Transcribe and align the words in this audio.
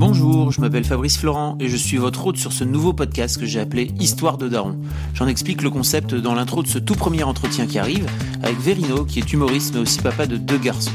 Bonjour, 0.00 0.50
je 0.50 0.62
m'appelle 0.62 0.84
Fabrice 0.84 1.18
Florent 1.18 1.58
et 1.60 1.68
je 1.68 1.76
suis 1.76 1.98
votre 1.98 2.26
hôte 2.26 2.38
sur 2.38 2.54
ce 2.54 2.64
nouveau 2.64 2.94
podcast 2.94 3.38
que 3.38 3.44
j'ai 3.44 3.60
appelé 3.60 3.90
Histoire 4.00 4.38
de 4.38 4.48
Daron. 4.48 4.78
J'en 5.12 5.26
explique 5.26 5.60
le 5.60 5.68
concept 5.68 6.14
dans 6.14 6.34
l'intro 6.34 6.62
de 6.62 6.68
ce 6.68 6.78
tout 6.78 6.94
premier 6.94 7.22
entretien 7.22 7.66
qui 7.66 7.78
arrive 7.78 8.06
avec 8.42 8.58
Verino 8.58 9.04
qui 9.04 9.18
est 9.18 9.30
humoriste 9.34 9.74
mais 9.74 9.80
aussi 9.80 10.00
papa 10.00 10.26
de 10.26 10.38
deux 10.38 10.56
garçons. 10.56 10.90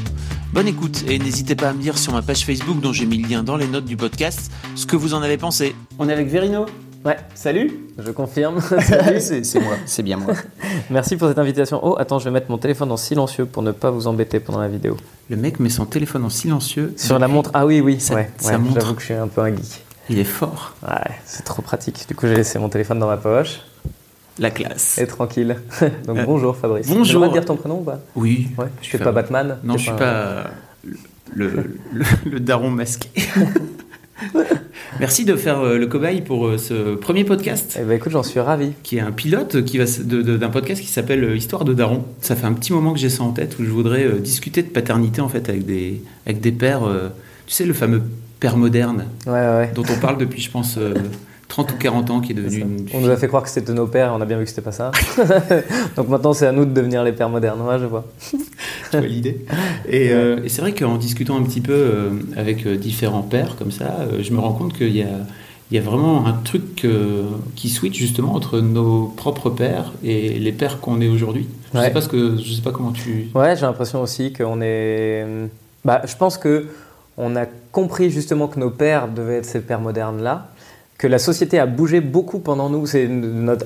Bonne 0.52 0.66
écoute 0.66 1.04
et 1.06 1.20
n'hésitez 1.20 1.54
pas 1.54 1.68
à 1.68 1.72
me 1.72 1.80
dire 1.80 1.98
sur 1.98 2.14
ma 2.14 2.20
page 2.20 2.44
Facebook 2.44 2.80
dont 2.80 2.92
j'ai 2.92 3.06
mis 3.06 3.18
le 3.18 3.28
lien 3.28 3.44
dans 3.44 3.56
les 3.56 3.68
notes 3.68 3.84
du 3.84 3.96
podcast 3.96 4.50
ce 4.74 4.86
que 4.86 4.96
vous 4.96 5.14
en 5.14 5.22
avez 5.22 5.36
pensé. 5.36 5.76
On 6.00 6.08
est 6.08 6.12
avec 6.12 6.26
Verino? 6.26 6.66
Ouais, 7.04 7.16
Salut 7.34 7.70
je 7.98 8.10
confirme. 8.10 8.60
C'est 9.20 9.44
c'est 9.44 9.60
moi, 9.60 9.74
c'est 9.86 10.02
bien 10.02 10.16
moi. 10.16 10.34
Merci 10.90 11.16
pour 11.16 11.28
cette 11.28 11.38
invitation. 11.38 11.80
Oh, 11.82 11.96
attends, 11.98 12.18
je 12.18 12.24
vais 12.24 12.30
mettre 12.30 12.50
mon 12.50 12.58
téléphone 12.58 12.90
en 12.92 12.96
silencieux 12.96 13.46
pour 13.46 13.62
ne 13.62 13.70
pas 13.72 13.90
vous 13.90 14.06
embêter 14.06 14.40
pendant 14.40 14.60
la 14.60 14.68
vidéo. 14.68 14.96
Le 15.30 15.36
mec 15.36 15.60
met 15.60 15.68
son 15.70 15.86
téléphone 15.86 16.24
en 16.24 16.28
silencieux. 16.30 16.92
Sur 16.96 17.18
la 17.18 17.28
montre, 17.28 17.50
ah 17.54 17.64
oui, 17.64 17.80
oui, 17.80 18.00
Ça- 18.00 18.14
ouais, 18.14 18.30
ça 18.38 18.52
ouais, 18.52 18.58
montre. 18.58 18.80
J'avoue 18.80 18.94
que 18.94 19.00
je 19.00 19.06
suis 19.06 19.14
un 19.14 19.28
peu 19.28 19.40
un 19.40 19.48
geek. 19.54 19.84
Il 20.10 20.18
est 20.18 20.24
fort. 20.24 20.74
Ouais, 20.86 21.12
c'est 21.24 21.44
trop 21.44 21.62
pratique. 21.62 22.04
Du 22.08 22.14
coup, 22.14 22.26
j'ai 22.26 22.34
laissé 22.36 22.58
mon 22.58 22.68
téléphone 22.68 22.98
dans 22.98 23.06
ma 23.08 23.16
poche 23.16 23.60
La 24.38 24.50
classe. 24.50 24.98
et 24.98 25.06
tranquille. 25.06 25.56
Donc 26.06 26.18
Euh, 26.18 26.24
bonjour 26.26 26.56
Fabrice. 26.56 26.88
bonjour. 26.88 27.20
Droit 27.22 27.28
de 27.28 27.32
dire 27.32 27.44
ton 27.44 27.56
prénom 27.56 27.78
ou 27.78 27.84
pas? 27.84 28.00
Oui. 28.14 28.48
Ouais, 28.58 28.66
je 28.82 28.86
suis 28.88 28.98
pas 28.98 29.12
Batman. 29.12 29.58
Non, 29.64 29.74
je 29.76 29.82
suis 29.82 29.92
pas 29.92 30.44
le, 31.34 31.50
le, 31.92 32.04
le 32.30 32.40
daron 32.40 32.70
masqué. 32.70 33.08
Merci 35.00 35.24
de 35.24 35.36
faire 35.36 35.60
euh, 35.60 35.78
le 35.78 35.86
cobaye 35.86 36.22
pour 36.22 36.46
euh, 36.46 36.58
ce 36.58 36.94
premier 36.94 37.24
podcast 37.24 37.76
Eh 37.80 37.84
ben 37.84 37.94
écoute, 37.96 38.12
j'en 38.12 38.22
suis 38.22 38.40
ravi. 38.40 38.72
qui 38.82 38.96
est 38.96 39.00
un 39.00 39.12
pilote 39.12 39.64
qui 39.64 39.78
va 39.78 39.84
d'un 40.04 40.48
podcast 40.48 40.80
qui 40.80 40.88
s'appelle 40.88 41.22
euh, 41.24 41.36
Histoire 41.36 41.64
de 41.64 41.74
Daron. 41.74 42.04
Ça 42.20 42.34
fait 42.36 42.46
un 42.46 42.52
petit 42.54 42.72
moment 42.72 42.92
que 42.92 42.98
j'ai 42.98 43.10
ça 43.10 43.22
en 43.22 43.32
tête 43.32 43.58
où 43.58 43.64
je 43.64 43.70
voudrais 43.70 44.04
euh, 44.04 44.18
discuter 44.18 44.62
de 44.62 44.68
paternité 44.68 45.20
en 45.20 45.28
fait 45.28 45.48
avec 45.48 45.66
des 45.66 46.00
avec 46.26 46.40
des 46.40 46.52
pères. 46.52 46.84
euh, 46.84 47.08
tu 47.46 47.52
sais 47.54 47.64
le 47.64 47.74
fameux 47.74 48.02
père 48.40 48.56
moderne 48.56 49.04
Ouais, 49.26 49.32
ouais. 49.32 49.72
dont 49.74 49.84
on 49.90 49.98
parle 50.00 50.18
depuis 50.18 50.40
je 50.42 50.50
pense 50.50 50.76
euh, 50.78 50.94
30 51.48 51.72
ou 51.72 51.76
40 51.76 52.10
ans 52.10 52.20
qui 52.20 52.32
est 52.32 52.34
devenu 52.34 52.58
une 52.60 52.86
On 52.92 53.00
nous 53.00 53.10
a 53.10 53.16
fait 53.16 53.28
croire 53.28 53.42
que 53.42 53.48
c'était 53.48 53.70
de 53.72 53.76
nos 53.76 53.86
pères, 53.86 54.12
on 54.16 54.20
a 54.20 54.24
bien 54.24 54.36
vu 54.38 54.44
que 54.44 54.50
c'était 54.50 54.62
pas 54.62 54.72
ça. 54.72 54.90
Donc 55.96 56.08
maintenant, 56.08 56.32
c'est 56.32 56.46
à 56.46 56.52
nous 56.52 56.64
de 56.64 56.72
devenir 56.72 57.04
les 57.04 57.12
pères 57.12 57.28
modernes. 57.28 57.60
Ouais, 57.62 57.78
je 57.78 57.84
vois. 57.84 58.04
tu 59.00 59.06
vois 59.06 59.14
l'idée. 59.14 59.44
Et, 59.88 60.10
euh, 60.10 60.42
et 60.44 60.48
c'est 60.48 60.60
vrai 60.62 60.72
qu'en 60.72 60.96
discutant 60.96 61.36
un 61.36 61.42
petit 61.42 61.60
peu 61.60 61.72
euh, 61.72 62.10
avec 62.36 62.66
euh, 62.66 62.76
différents 62.76 63.22
pères 63.22 63.56
comme 63.56 63.70
ça, 63.70 64.06
je 64.20 64.32
me 64.32 64.38
rends 64.40 64.52
compte 64.52 64.76
qu'il 64.76 64.94
y 64.96 65.02
a, 65.02 65.08
il 65.70 65.74
y 65.74 65.78
a 65.78 65.82
vraiment 65.82 66.26
un 66.26 66.32
truc 66.32 66.86
qui 67.56 67.68
switch 67.68 67.98
justement 67.98 68.34
entre 68.34 68.60
nos 68.60 69.06
propres 69.16 69.50
pères 69.50 69.92
et 70.04 70.38
les 70.38 70.52
pères 70.52 70.80
qu'on 70.80 71.00
est 71.00 71.08
aujourd'hui. 71.08 71.46
Je 71.72 71.78
Ouais. 71.78 71.84
sais 71.86 71.92
pas 71.92 72.00
ce 72.00 72.08
que, 72.08 72.36
je 72.38 72.52
sais 72.52 72.62
pas 72.62 72.70
comment 72.72 72.92
tu. 72.92 73.28
Ouais, 73.34 73.56
j'ai 73.56 73.62
l'impression 73.62 74.00
aussi 74.00 74.32
qu'on 74.32 74.60
est. 74.62 75.26
Bah, 75.84 76.02
je 76.06 76.16
pense 76.16 76.38
que 76.38 76.66
on 77.18 77.34
a 77.36 77.46
compris 77.72 78.10
justement 78.10 78.46
que 78.46 78.60
nos 78.60 78.70
pères 78.70 79.08
devaient 79.08 79.36
être 79.38 79.44
ces 79.46 79.60
pères 79.60 79.80
modernes 79.80 80.22
là, 80.22 80.48
que 80.98 81.06
la 81.06 81.18
société 81.18 81.58
a 81.58 81.66
bougé 81.66 82.00
beaucoup 82.00 82.38
pendant 82.38 82.70
nous. 82.70 82.86
C'est 82.86 83.04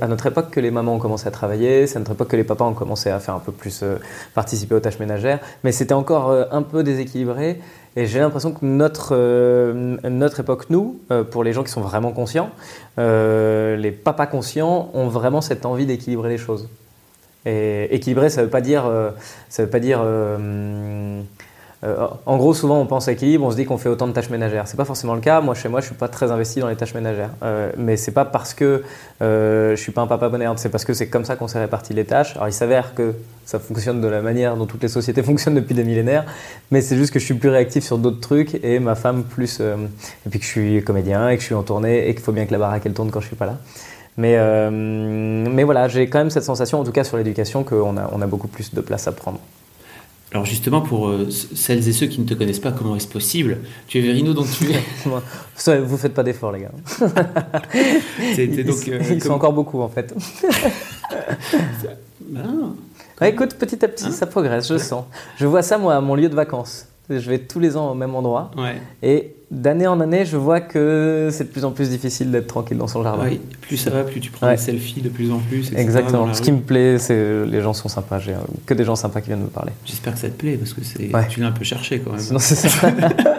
à 0.00 0.09
notre 0.09 0.27
époque 0.27 0.50
que 0.50 0.60
les 0.60 0.71
mamans 0.71 0.94
ont 0.94 0.99
commencé 0.99 1.28
à 1.28 1.31
travailler, 1.31 1.87
c'est 1.87 1.97
à 1.97 2.00
notre 2.00 2.12
époque 2.12 2.28
que 2.28 2.37
les 2.37 2.44
papas 2.44 2.65
ont 2.65 2.75
commencé 2.75 3.10
à 3.10 3.21
faire 3.21 3.34
un 3.34 3.41
peu 3.41 3.53
plus 3.53 3.81
euh, 3.82 3.97
participer 4.34 4.75
aux 4.75 4.81
tâches 4.81 4.99
ménagères, 4.99 5.41
mais 5.65 5.72
c'était 5.72 5.94
encore 5.94 6.31
euh, 6.31 6.44
un 6.50 6.62
peu 6.62 6.82
déséquilibré. 6.82 7.60
Et 7.97 8.06
j'ai 8.06 8.21
l'impression 8.21 8.53
que 8.53 8.65
notre, 8.65 9.16
euh, 9.16 9.97
époque, 10.38 10.71
nous, 10.71 11.00
pour 11.32 11.43
les 11.43 11.53
gens 11.53 11.65
qui 11.65 11.72
sont 11.72 11.81
vraiment 11.81 12.12
conscients, 12.12 12.50
les 12.97 13.91
papas 13.91 14.27
conscients 14.27 14.91
ont 14.94 15.09
vraiment 15.09 15.41
cette 15.41 15.66
envie 15.66 15.87
d'équilibrer 15.87 16.28
les 16.28 16.38
choses. 16.38 16.69
Et 17.47 17.94
équilibrer, 17.94 18.28
ça 18.28 18.44
veut 18.44 18.60
dire, 18.60 18.84
euh, 18.87 19.10
ça 19.49 19.65
veut 19.65 19.71
pas 19.71 19.81
dire. 19.81 20.03
Euh, 21.82 22.08
en 22.26 22.36
gros, 22.36 22.52
souvent, 22.52 22.78
on 22.78 22.86
pense 22.86 23.08
à 23.08 23.12
équilibre, 23.12 23.46
on 23.46 23.50
se 23.50 23.56
dit 23.56 23.64
qu'on 23.64 23.78
fait 23.78 23.88
autant 23.88 24.06
de 24.06 24.12
tâches 24.12 24.28
ménagères. 24.28 24.68
C'est 24.68 24.76
pas 24.76 24.84
forcément 24.84 25.14
le 25.14 25.20
cas. 25.20 25.41
Moi, 25.41 25.54
chez 25.54 25.68
moi, 25.68 25.80
je 25.80 25.86
suis 25.86 25.94
pas 25.94 26.08
très 26.08 26.30
investi 26.30 26.60
dans 26.60 26.68
les 26.68 26.76
tâches 26.76 26.94
ménagères. 26.94 27.30
Euh, 27.42 27.72
mais 27.78 27.96
c'est 27.96 28.12
pas 28.12 28.26
parce 28.26 28.52
que 28.52 28.82
euh, 29.22 29.74
je 29.76 29.80
suis 29.80 29.92
pas 29.92 30.02
un 30.02 30.06
papa 30.06 30.28
moderne, 30.28 30.58
c'est 30.58 30.68
parce 30.68 30.84
que 30.84 30.92
c'est 30.92 31.08
comme 31.08 31.24
ça 31.24 31.36
qu'on 31.36 31.48
s'est 31.48 31.58
réparti 31.58 31.94
les 31.94 32.04
tâches. 32.04 32.36
Alors, 32.36 32.48
il 32.48 32.52
s'avère 32.52 32.94
que 32.94 33.14
ça 33.46 33.58
fonctionne 33.58 34.00
de 34.00 34.08
la 34.08 34.20
manière 34.20 34.56
dont 34.56 34.66
toutes 34.66 34.82
les 34.82 34.88
sociétés 34.88 35.22
fonctionnent 35.24 35.54
depuis 35.54 35.74
des 35.74 35.84
millénaires, 35.84 36.26
mais 36.70 36.82
c'est 36.82 36.96
juste 36.96 37.12
que 37.12 37.18
je 37.18 37.24
suis 37.24 37.34
plus 37.34 37.48
réactif 37.48 37.82
sur 37.82 37.97
d'autres 37.98 38.20
trucs 38.20 38.62
et 38.62 38.78
ma 38.78 38.94
femme 38.94 39.24
plus. 39.24 39.58
euh, 39.60 39.76
et 40.26 40.28
puis 40.28 40.38
que 40.38 40.44
je 40.44 40.50
suis 40.50 40.84
comédien 40.84 41.30
et 41.30 41.36
que 41.36 41.41
je 41.41 41.47
suis 41.47 41.54
en 41.54 41.62
tournée 41.62 42.08
et 42.08 42.14
qu'il 42.14 42.22
faut 42.22 42.32
bien 42.32 42.44
que 42.44 42.52
la 42.52 42.58
baraque 42.58 42.82
elle 42.84 42.92
tourne 42.92 43.10
quand 43.10 43.20
je 43.20 43.26
suis 43.26 43.36
pas 43.36 43.47
là. 43.47 43.56
Mais, 44.16 44.34
euh, 44.36 44.70
mais 44.70 45.64
voilà, 45.64 45.88
j'ai 45.88 46.08
quand 46.08 46.18
même 46.18 46.30
cette 46.30 46.44
sensation, 46.44 46.80
en 46.80 46.84
tout 46.84 46.92
cas 46.92 47.04
sur 47.04 47.16
l'éducation, 47.16 47.64
qu'on 47.64 47.97
on 47.97 48.20
a 48.20 48.26
beaucoup 48.26 48.48
plus 48.48 48.74
de 48.74 48.80
place 48.82 49.08
à 49.08 49.12
prendre. 49.12 49.41
Alors 50.32 50.44
justement 50.46 50.80
pour 50.80 51.08
euh, 51.08 51.28
celles 51.30 51.88
et 51.88 51.92
ceux 51.92 52.06
qui 52.06 52.20
ne 52.20 52.26
te 52.26 52.34
connaissent 52.34 52.60
pas, 52.60 52.70
comment 52.70 52.94
est-ce 52.94 53.08
possible? 53.08 53.58
Tu 53.88 53.98
es 53.98 54.00
Verino, 54.00 54.32
donc 54.32 54.46
tu 54.50 54.70
es. 54.70 54.80
Vous 55.80 55.96
faites 55.96 56.14
pas 56.14 56.22
d'efforts, 56.22 56.52
les 56.52 56.60
gars. 56.60 56.70
Ils, 58.38 58.64
donc, 58.64 58.88
euh, 58.88 59.00
ils 59.10 59.22
sont 59.22 59.32
encore 59.32 59.52
beaucoup, 59.52 59.80
en 59.80 59.88
fait. 59.88 60.14
Ah, 62.36 62.41
Ouais, 63.20 63.30
écoute, 63.30 63.54
petit 63.56 63.84
à 63.84 63.88
petit, 63.88 64.06
Hein? 64.06 64.12
ça 64.12 64.26
progresse, 64.26 64.68
je 64.68 64.78
sens. 64.78 65.04
Je 65.36 65.46
vois 65.46 65.62
ça, 65.62 65.78
moi, 65.78 65.96
à 65.96 66.00
mon 66.00 66.14
lieu 66.14 66.28
de 66.28 66.34
vacances. 66.34 66.86
Je 67.19 67.28
vais 67.31 67.38
tous 67.38 67.59
les 67.60 67.76
ans 67.76 67.91
au 67.91 67.94
même 67.94 68.15
endroit. 68.15 68.50
ouais. 68.56 68.76
Et 69.03 69.34
d'année 69.50 69.88
en 69.88 69.98
année, 69.98 70.25
je 70.25 70.37
vois 70.37 70.60
que 70.60 71.28
c'est 71.32 71.43
de 71.43 71.48
plus 71.48 71.65
en 71.65 71.72
plus 71.72 71.88
difficile 71.91 72.31
d'être 72.31 72.47
tranquille 72.47 72.78
dans 72.78 72.87
son 72.87 73.03
jardin. 73.03 73.25
Oui, 73.25 73.41
plus 73.62 73.76
ça 73.76 73.91
va, 73.91 74.04
plus 74.04 74.21
tu 74.21 74.31
prends 74.31 74.47
Ouais. 74.47 74.54
des 74.54 74.60
selfies 74.62 75.00
de 75.00 75.09
plus 75.09 75.32
en 75.32 75.38
plus. 75.41 75.66
etc. 75.69 75.75
Exactement. 75.82 76.32
Ce 76.32 76.41
qui 76.41 76.53
me 76.53 76.60
plaît, 76.60 76.98
c'est 76.98 77.44
les 77.47 77.60
gens 77.60 77.72
sont 77.72 77.88
sympas. 77.88 78.21
J'ai 78.21 78.34
euh, 78.34 78.38
que 78.65 78.75
des 78.75 78.84
gens 78.84 78.94
sympas 78.94 79.21
qui 79.21 79.26
viennent 79.26 79.41
me 79.43 79.48
parler. 79.48 79.72
J'espère 79.84 80.12
que 80.15 80.21
ça 80.21 80.28
te 80.28 80.34
plaît 80.34 80.56
parce 80.56 80.72
que 80.72 80.84
c'est 80.84 81.12
Ouais. 81.12 81.26
tu 81.28 81.41
l'as 81.41 81.48
un 81.48 81.53
peu 81.53 81.65
cherché 81.65 81.98
quand 81.98 82.12
même. 82.12 82.21
Sinon, 82.21 82.38
c'est 82.38 82.54
ça. 82.54 82.91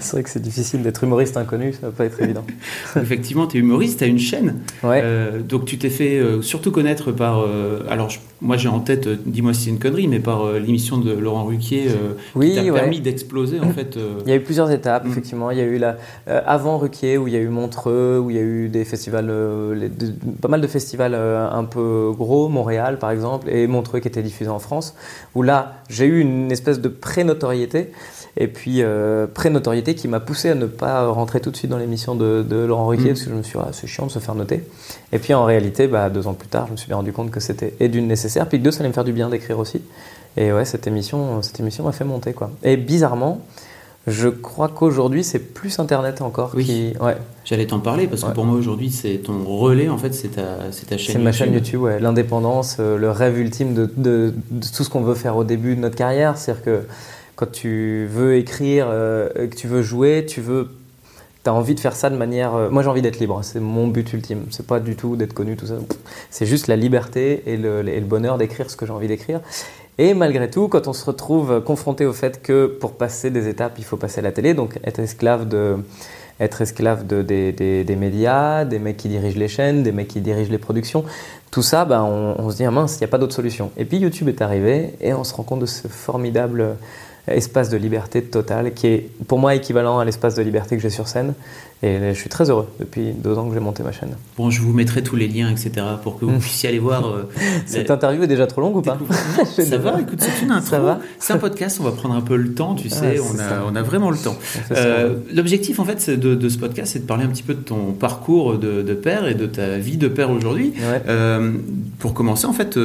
c'est 0.00 0.12
vrai 0.12 0.22
que 0.22 0.30
c'est 0.30 0.42
difficile 0.42 0.82
d'être 0.82 1.04
humoriste 1.04 1.36
inconnu, 1.36 1.72
ça 1.72 1.86
va 1.88 1.92
pas 1.92 2.04
être 2.04 2.20
évident. 2.22 2.44
Effectivement, 2.96 3.46
tu 3.46 3.58
es 3.58 3.60
humoriste, 3.60 3.98
tu 3.98 4.04
as 4.04 4.08
une 4.08 4.18
chaîne. 4.18 4.56
Ouais. 4.82 5.00
Euh, 5.04 5.40
donc 5.42 5.64
tu 5.66 5.78
t'es 5.78 5.90
fait 5.90 6.18
euh, 6.18 6.42
surtout 6.42 6.70
connaître 6.72 7.12
par. 7.12 7.40
euh, 7.40 7.80
alors 7.88 8.10
je- 8.10 8.18
moi 8.40 8.56
j'ai 8.56 8.68
en 8.68 8.80
tête, 8.80 9.08
dis-moi 9.28 9.52
si 9.54 9.64
c'est 9.64 9.70
une 9.70 9.78
connerie, 9.78 10.08
mais 10.08 10.18
par 10.20 10.50
l'émission 10.52 10.96
de 10.98 11.12
Laurent 11.12 11.44
Ruquier 11.44 11.88
Oui, 12.34 12.50
qui 12.50 12.56
t'a 12.56 12.62
ouais. 12.62 12.72
permis 12.80 13.00
d'exploser 13.00 13.60
en 13.60 13.68
fait. 13.74 13.98
Il 14.24 14.30
y 14.30 14.32
a 14.32 14.36
eu 14.36 14.40
plusieurs 14.40 14.70
étapes, 14.70 15.04
Mm. 15.04 15.10
effectivement. 15.10 15.50
Il 15.50 15.58
y 15.58 15.60
a 15.60 15.64
eu 15.64 15.78
la, 15.78 15.96
avant 16.26 16.78
Ruquier, 16.78 17.18
où 17.18 17.26
il 17.28 17.34
y 17.34 17.36
a 17.36 17.40
eu 17.40 17.48
Montreux, 17.48 18.18
où 18.18 18.30
il 18.30 18.36
y 18.36 18.38
a 18.38 18.42
eu 18.42 18.68
des 18.68 18.84
festivals, 18.84 19.30
les- 19.74 19.88
de- 19.88 20.12
pas 20.40 20.48
mal 20.48 20.60
de 20.60 20.66
festivals 20.66 21.14
un 21.14 21.64
peu 21.64 22.10
gros, 22.16 22.48
Montréal 22.48 22.98
par 22.98 23.10
exemple, 23.10 23.48
et 23.50 23.66
Montreux 23.66 24.00
qui 24.00 24.08
était 24.08 24.22
diffusé 24.22 24.48
en 24.50 24.58
France, 24.58 24.94
où 25.34 25.42
là, 25.42 25.74
j'ai 25.90 26.06
eu 26.06 26.20
une 26.20 26.50
espèce 26.50 26.80
de 26.80 26.88
pré-notoriété, 26.88 27.90
et 28.36 28.46
puis 28.46 28.82
euh, 28.82 29.26
pré-notoriété 29.26 29.94
qui 29.94 30.06
m'a 30.08 30.20
poussé 30.20 30.50
à 30.50 30.54
ne 30.54 30.66
pas 30.66 31.06
rentrer 31.08 31.40
tout 31.40 31.50
de 31.50 31.56
suite 31.56 31.70
dans 31.70 31.78
l'émission 31.78 32.14
de, 32.14 32.42
de 32.48 32.56
Laurent 32.56 32.86
Ruquier, 32.86 33.06
Mm. 33.10 33.14
parce 33.14 33.22
que 33.24 33.30
je 33.30 33.34
me 33.34 33.42
suis 33.42 33.58
dit, 33.58 33.64
ah, 33.66 33.70
c'est 33.72 33.86
chiant 33.86 34.06
de 34.06 34.10
se 34.12 34.18
faire 34.20 34.34
noter. 34.34 34.64
Et 35.12 35.18
puis 35.18 35.34
en 35.34 35.44
réalité, 35.44 35.86
bah, 35.88 36.08
deux 36.10 36.26
ans 36.26 36.34
plus 36.34 36.48
tard, 36.48 36.66
je 36.68 36.72
me 36.72 36.76
suis 36.76 36.86
bien 36.86 36.96
rendu 36.96 37.12
compte 37.12 37.30
que 37.30 37.40
c'était 37.40 37.74
et 37.80 37.88
d'une 37.88 38.06
nécessaire, 38.06 38.48
puis 38.48 38.58
que 38.58 38.64
deux, 38.64 38.70
ça 38.70 38.80
allait 38.80 38.88
me 38.88 38.94
faire 38.94 39.04
du 39.04 39.12
bien 39.12 39.28
d'écrire 39.28 39.58
aussi. 39.58 39.82
Et 40.36 40.52
ouais, 40.52 40.64
cette 40.64 40.86
émission, 40.86 41.42
cette 41.42 41.58
émission 41.60 41.84
m'a 41.84 41.92
fait 41.92 42.04
monter, 42.04 42.32
quoi. 42.32 42.50
Et 42.62 42.76
bizarrement, 42.76 43.40
je 44.06 44.28
crois 44.28 44.68
qu'aujourd'hui, 44.68 45.22
c'est 45.24 45.40
plus 45.40 45.78
Internet 45.78 46.22
encore 46.22 46.52
Oui. 46.54 46.64
qui. 46.64 46.92
Ouais, 47.00 47.16
J'allais 47.44 47.66
t'en 47.66 47.80
parler 47.80 48.06
parce 48.06 48.22
que 48.22 48.28
Ouais. 48.28 48.32
pour 48.34 48.44
moi 48.44 48.56
aujourd'hui 48.56 48.90
c'est 48.90 49.16
ton 49.18 49.44
relais 49.44 49.88
en 49.88 49.98
fait, 49.98 50.14
c'est 50.14 50.28
ta, 50.28 50.70
c'est 50.70 50.86
ta 50.86 50.96
chaîne. 50.96 51.16
c'est 51.16 51.22
ma 51.22 51.32
chaîne 51.32 51.52
YouTube, 51.52 51.82
ouais. 51.82 51.98
L'indépendance, 52.00 52.76
euh, 52.80 52.96
le 52.96 53.10
rêve 53.10 53.38
ultime 53.38 53.74
de, 53.74 53.90
de- 53.96 54.32
de 54.50 54.66
tout 54.74 54.84
ce 54.84 54.88
qu'on 54.88 55.02
veut 55.02 55.14
faire 55.14 55.36
au 55.36 55.44
début 55.44 55.74
de 55.74 55.80
notre 55.80 55.96
carrière. 55.96 56.38
C'est-à-dire 56.38 56.62
que 56.64 56.80
quand 57.40 57.50
tu 57.50 58.06
veux 58.10 58.36
écrire, 58.36 58.86
euh, 58.90 59.30
que 59.48 59.56
tu 59.56 59.66
veux 59.66 59.80
jouer, 59.82 60.26
tu 60.28 60.42
veux. 60.42 60.68
T'as 61.42 61.52
envie 61.52 61.74
de 61.74 61.80
faire 61.80 61.96
ça 61.96 62.10
de 62.10 62.16
manière. 62.16 62.54
euh, 62.54 62.68
moi, 62.68 62.82
j'ai 62.82 62.90
envie 62.90 63.00
d'être 63.00 63.18
libre. 63.18 63.40
C'est 63.42 63.60
mon 63.60 63.88
but 63.88 64.12
ultime. 64.12 64.42
C'est 64.50 64.66
pas 64.66 64.78
du 64.78 64.94
tout 64.94 65.16
d'être 65.16 65.32
connu, 65.32 65.56
tout 65.56 65.64
ça. 65.66 65.76
C'est 66.30 66.44
juste 66.44 66.66
la 66.66 66.76
liberté 66.76 67.42
et 67.46 67.56
le, 67.56 67.88
et 67.88 67.98
le 67.98 68.04
bonheur 68.04 68.36
d'écrire 68.36 68.70
ce 68.70 68.76
que 68.76 68.84
j'ai 68.84 68.92
envie 68.92 69.08
d'écrire. 69.08 69.40
Et 69.96 70.12
malgré 70.12 70.50
tout, 70.50 70.68
quand 70.68 70.86
on 70.86 70.92
se 70.92 71.04
retrouve 71.06 71.62
confronté 71.64 72.04
au 72.04 72.12
fait 72.12 72.42
que 72.42 72.66
pour 72.66 72.92
passer 72.92 73.30
des 73.30 73.48
étapes, 73.48 73.76
il 73.78 73.84
faut 73.84 73.96
passer 73.96 74.18
à 74.18 74.22
la 74.22 74.32
télé, 74.32 74.52
donc 74.52 74.78
être 74.84 74.98
esclave 75.00 75.48
de, 75.48 75.76
être 76.40 76.60
esclave 76.60 77.06
de, 77.06 77.22
des, 77.22 77.52
des- 77.52 77.84
des 77.84 77.96
médias, 77.96 78.64
des 78.66 78.78
mecs 78.78 78.98
qui 78.98 79.08
dirigent 79.08 79.38
les 79.38 79.48
chaînes, 79.48 79.82
des 79.82 79.92
mecs 79.92 80.08
qui 80.08 80.20
dirigent 80.20 80.50
les 80.50 80.58
productions, 80.58 81.04
tout 81.50 81.62
ça, 81.62 81.84
ben, 81.84 82.02
on, 82.02 82.34
on 82.38 82.50
se 82.50 82.56
dit, 82.56 82.64
ah 82.64 82.70
mince, 82.70 82.96
il 82.96 82.98
n'y 83.00 83.04
a 83.04 83.08
pas 83.08 83.18
d'autre 83.18 83.34
solution. 83.34 83.72
Et 83.76 83.84
puis 83.84 83.98
YouTube 83.98 84.28
est 84.28 84.40
arrivé 84.40 84.94
et 85.00 85.12
on 85.14 85.24
se 85.24 85.34
rend 85.34 85.42
compte 85.42 85.60
de 85.60 85.66
ce 85.66 85.88
formidable 85.88 86.76
espace 87.28 87.68
de 87.68 87.76
liberté 87.76 88.22
totale 88.22 88.72
qui 88.74 88.86
est 88.86 89.10
pour 89.26 89.38
moi 89.38 89.54
équivalent 89.54 89.98
à 89.98 90.04
l'espace 90.04 90.34
de 90.34 90.42
liberté 90.42 90.76
que 90.76 90.82
j'ai 90.82 90.90
sur 90.90 91.08
scène. 91.08 91.34
Et 91.82 92.12
je 92.12 92.18
suis 92.18 92.28
très 92.28 92.50
heureux 92.50 92.68
depuis 92.78 93.12
deux 93.12 93.38
ans 93.38 93.48
que 93.48 93.54
j'ai 93.54 93.60
monté 93.60 93.82
ma 93.82 93.90
chaîne. 93.90 94.10
Bon, 94.36 94.50
je 94.50 94.60
vous 94.60 94.74
mettrai 94.74 95.02
tous 95.02 95.16
les 95.16 95.28
liens, 95.28 95.48
etc., 95.48 95.70
pour 96.02 96.18
que 96.18 96.26
vous 96.26 96.38
puissiez 96.38 96.68
aller 96.68 96.78
voir. 96.78 97.06
Euh, 97.08 97.26
Cette 97.66 97.90
interview 97.90 98.22
est 98.22 98.26
déjà 98.26 98.46
trop 98.46 98.60
longue 98.60 98.76
ou 98.76 98.82
pas 98.82 98.98
Ça 99.46 99.78
va, 99.78 99.98
écoute, 99.98 100.18
c'est 100.20 100.44
une 100.44 100.50
intro. 100.50 100.76
C'est 101.18 101.32
un 101.32 101.38
podcast, 101.38 101.78
on 101.80 101.84
va 101.84 101.92
prendre 101.92 102.14
un 102.14 102.20
peu 102.20 102.36
le 102.36 102.52
temps, 102.52 102.74
tu 102.74 102.90
sais, 102.90 103.18
on, 103.18 103.38
a, 103.38 103.72
on, 103.72 103.74
a, 103.74 103.82
vraiment 103.82 104.10
le 104.10 104.18
temps. 104.18 104.36
Euh, 104.72 105.16
l'objectif, 105.34 105.80
en 105.80 105.86
fait, 105.86 106.10
de, 106.10 106.48
ce 106.50 106.58
podcast, 106.58 106.92
c'est 106.92 106.98
de 106.98 107.06
parler 107.06 107.24
un 107.24 107.28
petit 107.28 107.42
peu 107.42 107.54
de 107.54 107.62
ton 107.62 107.92
parcours 107.92 108.58
de, 108.58 108.94
père 108.94 109.26
et 109.26 109.34
de 109.34 109.46
ta 109.46 109.78
vie 109.78 109.96
de 109.96 110.08
père 110.08 110.30
aujourd'hui. 110.30 110.74
Euh, 111.08 111.52
pour 111.98 112.12
commencer, 112.12 112.44
en 112.46 112.52
fait, 112.52 112.78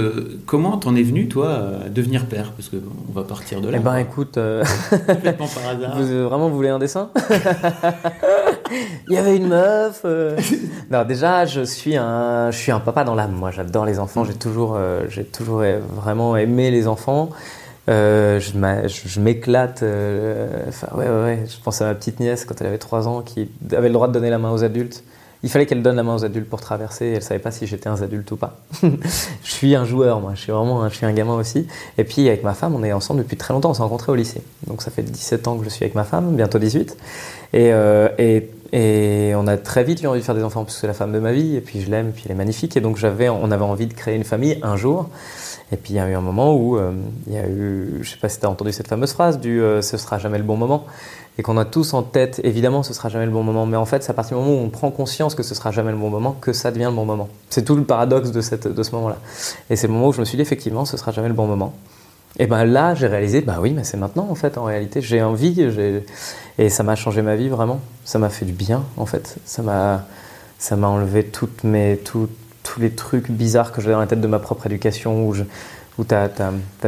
comment 0.46 0.78
t'en 0.78 0.96
es 0.96 1.04
venu, 1.04 1.28
toi, 1.28 1.82
à 1.86 1.90
devenir 1.90 2.28
père? 2.28 2.54
Parce 2.54 2.70
qu'on 2.70 3.14
va 3.14 3.24
partir 3.24 3.60
de 3.60 3.68
là. 3.68 3.78
Eh 3.78 3.84
ben, 3.84 3.98
écoute. 3.98 4.40
Complètement 5.08 5.48
par 5.48 5.70
hasard. 5.70 5.98
Vous, 6.00 6.30
vraiment, 6.30 6.48
vous 6.48 6.56
voulez 6.56 6.70
un 6.70 6.80
dessin? 6.80 7.10
il 9.08 9.14
y 9.14 9.18
avait 9.18 9.36
une 9.36 9.48
meuf. 9.48 10.02
Euh. 10.06 10.38
non, 10.92 11.04
déjà, 11.04 11.46
je 11.46 11.62
suis 11.62 11.96
un, 11.96 12.52
je 12.52 12.58
suis 12.58 12.72
un 12.72 12.80
papa 12.80 13.04
dans 13.04 13.16
l'âme. 13.16 13.34
Moi, 13.34 13.52
j'adore 13.52 13.86
les 13.86 14.00
enfants. 14.00 14.24
J'ai 14.24 14.34
toujours, 14.34 14.76
euh, 14.76 15.06
j'ai 15.10 15.24
toujours 15.24 15.64
vraiment 15.94 16.38
aimé 16.38 16.72
les 16.72 16.88
enfants. 16.88 17.30
Euh, 17.88 18.40
je 18.40 19.20
m'éclate. 19.20 19.84
Enfin, 20.68 20.88
ouais, 20.96 21.08
ouais, 21.08 21.24
ouais, 21.24 21.44
Je 21.48 21.62
pense 21.64 21.82
à 21.82 21.86
ma 21.86 21.96
petite 21.96 22.20
nièce 22.20 22.46
quand 22.46 22.60
elle 22.62 22.68
avait 22.68 22.78
3 22.78 23.08
ans 23.08 23.22
qui 23.22 23.50
avait 23.72 23.88
le 23.88 23.94
droit 23.94 24.08
de 24.08 24.14
donner 24.14 24.30
la 24.30 24.38
main 24.38 24.52
aux 24.52 24.64
adultes. 24.64 25.04
Il 25.46 25.50
fallait 25.50 25.66
qu'elle 25.66 25.82
donne 25.82 25.96
la 25.96 26.04
main 26.04 26.16
aux 26.16 26.26
adultes 26.26 26.50
pour 26.50 26.60
traverser. 26.60 27.14
Elle 27.16 27.22
savait 27.22 27.40
pas 27.40 27.52
si 27.52 27.68
j'étais 27.68 27.88
un 27.88 28.02
adulte 28.02 28.30
ou 28.32 28.36
pas. 28.36 28.58
je 28.84 28.90
suis 29.52 29.76
un 29.76 29.86
joueur, 29.86 30.20
moi. 30.20 30.32
Je 30.36 30.42
suis 30.42 30.52
vraiment, 30.52 30.84
un, 30.84 30.90
je 30.90 30.96
suis 30.96 31.06
un 31.06 31.14
gamin 31.14 31.36
aussi. 31.36 31.68
Et 31.98 32.04
puis 32.04 32.28
avec 32.28 32.44
ma 32.44 32.54
femme, 32.54 32.76
on 32.76 32.84
est 32.84 32.92
ensemble 32.92 33.22
depuis 33.22 33.38
très 33.38 33.54
longtemps. 33.54 33.70
On 33.70 33.74
s'est 33.74 33.84
rencontrés 33.84 34.12
au 34.12 34.16
lycée. 34.16 34.42
Donc 34.68 34.82
ça 34.82 34.92
fait 34.92 35.04
17 35.04 35.48
ans 35.48 35.58
que 35.58 35.64
je 35.64 35.70
suis 35.70 35.86
avec 35.86 35.96
ma 35.96 36.04
femme, 36.04 36.36
bientôt 36.36 36.60
18. 36.60 36.98
Et, 37.54 37.72
et 38.18 38.50
et 38.78 39.34
on 39.36 39.48
a 39.48 39.56
très 39.56 39.86
vite 39.86 40.02
eu 40.02 40.08
envie 40.08 40.20
de 40.20 40.26
faire 40.26 40.36
des 40.36 40.44
enfants 40.44 40.66
parce 40.66 40.76
que 40.76 40.82
c'est 40.82 40.88
la 40.88 40.94
femme 40.94 41.14
de 41.14 41.20
ma 41.20 41.32
vie, 41.32 41.56
et 41.56 41.62
puis 41.62 41.80
je 41.80 41.90
l'aime, 41.90 42.12
puis 42.12 42.24
elle 42.26 42.34
est 42.34 42.36
magnifique. 42.36 42.76
Et 42.76 42.82
donc 42.82 43.00
on 43.02 43.52
avait 43.52 43.64
envie 43.64 43.88
de 43.88 43.94
créer 43.94 44.16
une 44.16 44.26
famille 44.26 44.60
un 44.64 44.76
jour. 44.76 45.10
Et 45.72 45.78
puis 45.78 45.94
il 45.94 45.96
y 45.96 46.00
a 46.00 46.10
eu 46.10 46.14
un 46.14 46.22
moment 46.22 46.54
où 46.56 46.78
euh, 46.78 46.92
il 47.28 47.34
y 47.34 47.38
a 47.38 47.48
eu, 47.48 48.00
je 48.02 48.10
sais 48.10 48.18
pas 48.18 48.28
si 48.28 48.40
tu 48.40 48.46
as 48.46 48.50
entendu 48.50 48.74
cette 48.74 48.88
fameuse 48.88 49.14
phrase 49.14 49.40
du 49.40 49.62
euh, 49.62 49.82
ce 49.82 49.98
sera 49.98 50.20
jamais 50.20 50.38
le 50.38 50.44
bon 50.44 50.58
moment. 50.58 50.86
Et 51.38 51.44
qu'on 51.44 51.58
a 51.58 51.66
tous 51.66 51.94
en 51.94 52.02
tête, 52.04 52.40
évidemment, 52.44 52.82
ce 52.82 52.94
sera 52.94 53.10
jamais 53.10 53.26
le 53.26 53.32
bon 53.32 53.44
moment. 53.44 53.66
Mais 53.66 53.78
en 53.78 53.86
fait, 53.86 54.04
c'est 54.04 54.12
à 54.12 54.14
partir 54.14 54.38
du 54.38 54.44
moment 54.44 54.58
où 54.58 54.64
on 54.64 54.70
prend 54.70 54.90
conscience 54.90 55.36
que 55.36 55.44
ce 55.44 55.54
sera 55.54 55.72
jamais 55.72 55.92
le 55.92 55.98
bon 55.98 56.10
moment 56.10 56.36
que 56.40 56.54
ça 56.54 56.72
devient 56.72 56.86
le 56.86 56.96
bon 56.96 57.06
moment. 57.06 57.28
C'est 57.50 57.66
tout 57.66 57.76
le 57.76 57.84
paradoxe 57.84 58.32
de, 58.32 58.42
cette, 58.42 58.68
de 58.68 58.84
ce 58.84 58.92
moment-là. 58.92 59.18
Et 59.70 59.76
c'est 59.76 59.88
le 59.88 59.94
moment 59.94 60.08
où 60.08 60.14
je 60.14 60.20
me 60.20 60.26
suis 60.26 60.38
dit, 60.38 60.42
effectivement, 60.42 60.86
ce 60.86 60.96
sera 60.96 61.12
jamais 61.12 61.28
le 61.28 61.34
bon 61.34 61.48
moment. 61.48 61.74
Et 62.38 62.48
ben 62.48 62.66
là, 62.66 62.96
j'ai 62.96 63.08
réalisé, 63.08 63.42
bah 63.42 63.58
oui, 63.62 63.72
mais 63.72 63.84
c'est 63.84 63.98
maintenant 63.98 64.28
en 64.30 64.36
fait, 64.36 64.58
en 64.58 64.66
réalité. 64.66 65.02
J'ai 65.02 65.22
envie, 65.24 65.62
et 66.58 66.70
ça 66.70 66.84
m'a 66.84 66.96
changé 66.96 67.22
ma 67.22 67.36
vie 67.36 67.48
vraiment. 67.48 67.80
Ça 68.04 68.20
m'a 68.20 68.30
fait 68.30 68.46
du 68.46 68.52
bien 68.52 68.84
en 68.98 69.06
fait. 69.06 69.38
Ça 69.46 69.62
m'a, 69.62 70.06
ça 70.60 70.76
m'a 70.76 70.88
enlevé 70.88 71.24
toutes 71.24 71.64
mes, 71.64 71.98
tous 72.04 72.28
les 72.78 72.92
trucs 72.92 73.32
bizarres 73.32 73.72
que 73.72 73.82
j'avais 73.82 73.94
dans 73.94 74.02
la 74.02 74.08
tête 74.08 74.22
de 74.22 74.28
ma 74.28 74.40
propre 74.40 74.66
éducation, 74.66 75.28
où, 75.28 75.34
je, 75.34 75.44
où 75.98 76.04
tu 76.04 76.14
as, 76.14 76.30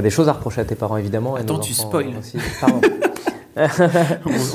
des 0.01 0.09
choses 0.09 0.27
à 0.27 0.33
reprocher 0.33 0.61
à 0.61 0.65
tes 0.65 0.75
parents 0.75 0.97
évidemment. 0.97 1.35
Attends, 1.35 1.59
tu 1.59 1.73
spoil. 1.73 2.07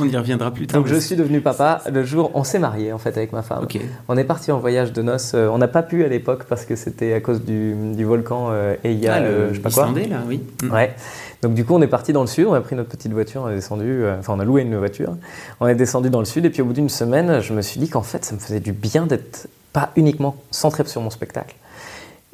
On, 0.00 0.04
y 0.04 0.16
reviendra 0.16 0.50
plus 0.50 0.66
tard. 0.66 0.80
Donc 0.80 0.88
je 0.88 0.96
suis 0.96 1.16
devenu 1.16 1.40
papa 1.40 1.82
le 1.92 2.04
jour 2.04 2.30
on 2.34 2.44
s'est 2.44 2.58
marié 2.58 2.92
en 2.92 2.98
fait 2.98 3.16
avec 3.16 3.32
ma 3.32 3.42
femme. 3.42 3.66
On 4.08 4.16
est 4.16 4.24
parti 4.24 4.52
en 4.52 4.58
voyage 4.58 4.92
de 4.92 5.02
noces. 5.02 5.32
Euh, 5.34 5.48
on 5.48 5.58
n'a 5.58 5.68
pas 5.68 5.82
pu 5.82 6.04
à 6.04 6.08
l'époque 6.08 6.44
parce 6.48 6.64
que 6.64 6.76
c'était 6.76 7.12
à 7.12 7.20
cause 7.20 7.42
du, 7.42 8.04
volcan 8.04 8.48
euh, 8.50 8.74
et 8.84 8.92
il 8.92 8.98
y 8.98 9.08
a 9.08 9.14
ah, 9.14 9.48
je 9.50 9.54
sais 9.54 9.60
pas 9.60 9.70
quoi. 9.70 9.86
là, 9.86 10.22
oui. 10.26 10.40
Mm. 10.62 10.72
Ouais. 10.72 10.94
Donc 11.42 11.54
du 11.54 11.64
coup 11.64 11.74
on 11.74 11.82
est 11.82 11.88
parti 11.88 12.12
dans 12.12 12.20
le 12.20 12.26
sud. 12.26 12.46
On 12.46 12.54
a 12.54 12.60
pris 12.60 12.76
notre 12.76 12.90
petite 12.90 13.12
voiture, 13.12 13.42
on 13.44 13.50
est 13.50 13.56
descendu. 13.56 14.04
Euh, 14.04 14.18
enfin 14.18 14.34
on 14.36 14.40
a 14.40 14.44
loué 14.44 14.62
une 14.62 14.76
voiture. 14.76 15.16
On 15.60 15.66
est 15.66 15.74
descendu 15.74 16.10
dans 16.10 16.20
le 16.20 16.26
sud 16.26 16.44
et 16.44 16.50
puis 16.50 16.62
au 16.62 16.66
bout 16.66 16.72
d'une 16.72 16.88
semaine, 16.88 17.40
je 17.40 17.52
me 17.52 17.62
suis 17.62 17.80
dit 17.80 17.88
qu'en 17.88 18.02
fait 18.02 18.24
ça 18.24 18.34
me 18.34 18.40
faisait 18.40 18.60
du 18.60 18.72
bien 18.72 19.06
d'être 19.06 19.48
pas 19.72 19.90
uniquement 19.96 20.36
centré 20.50 20.84
sur 20.86 21.00
mon 21.00 21.10
spectacle. 21.10 21.56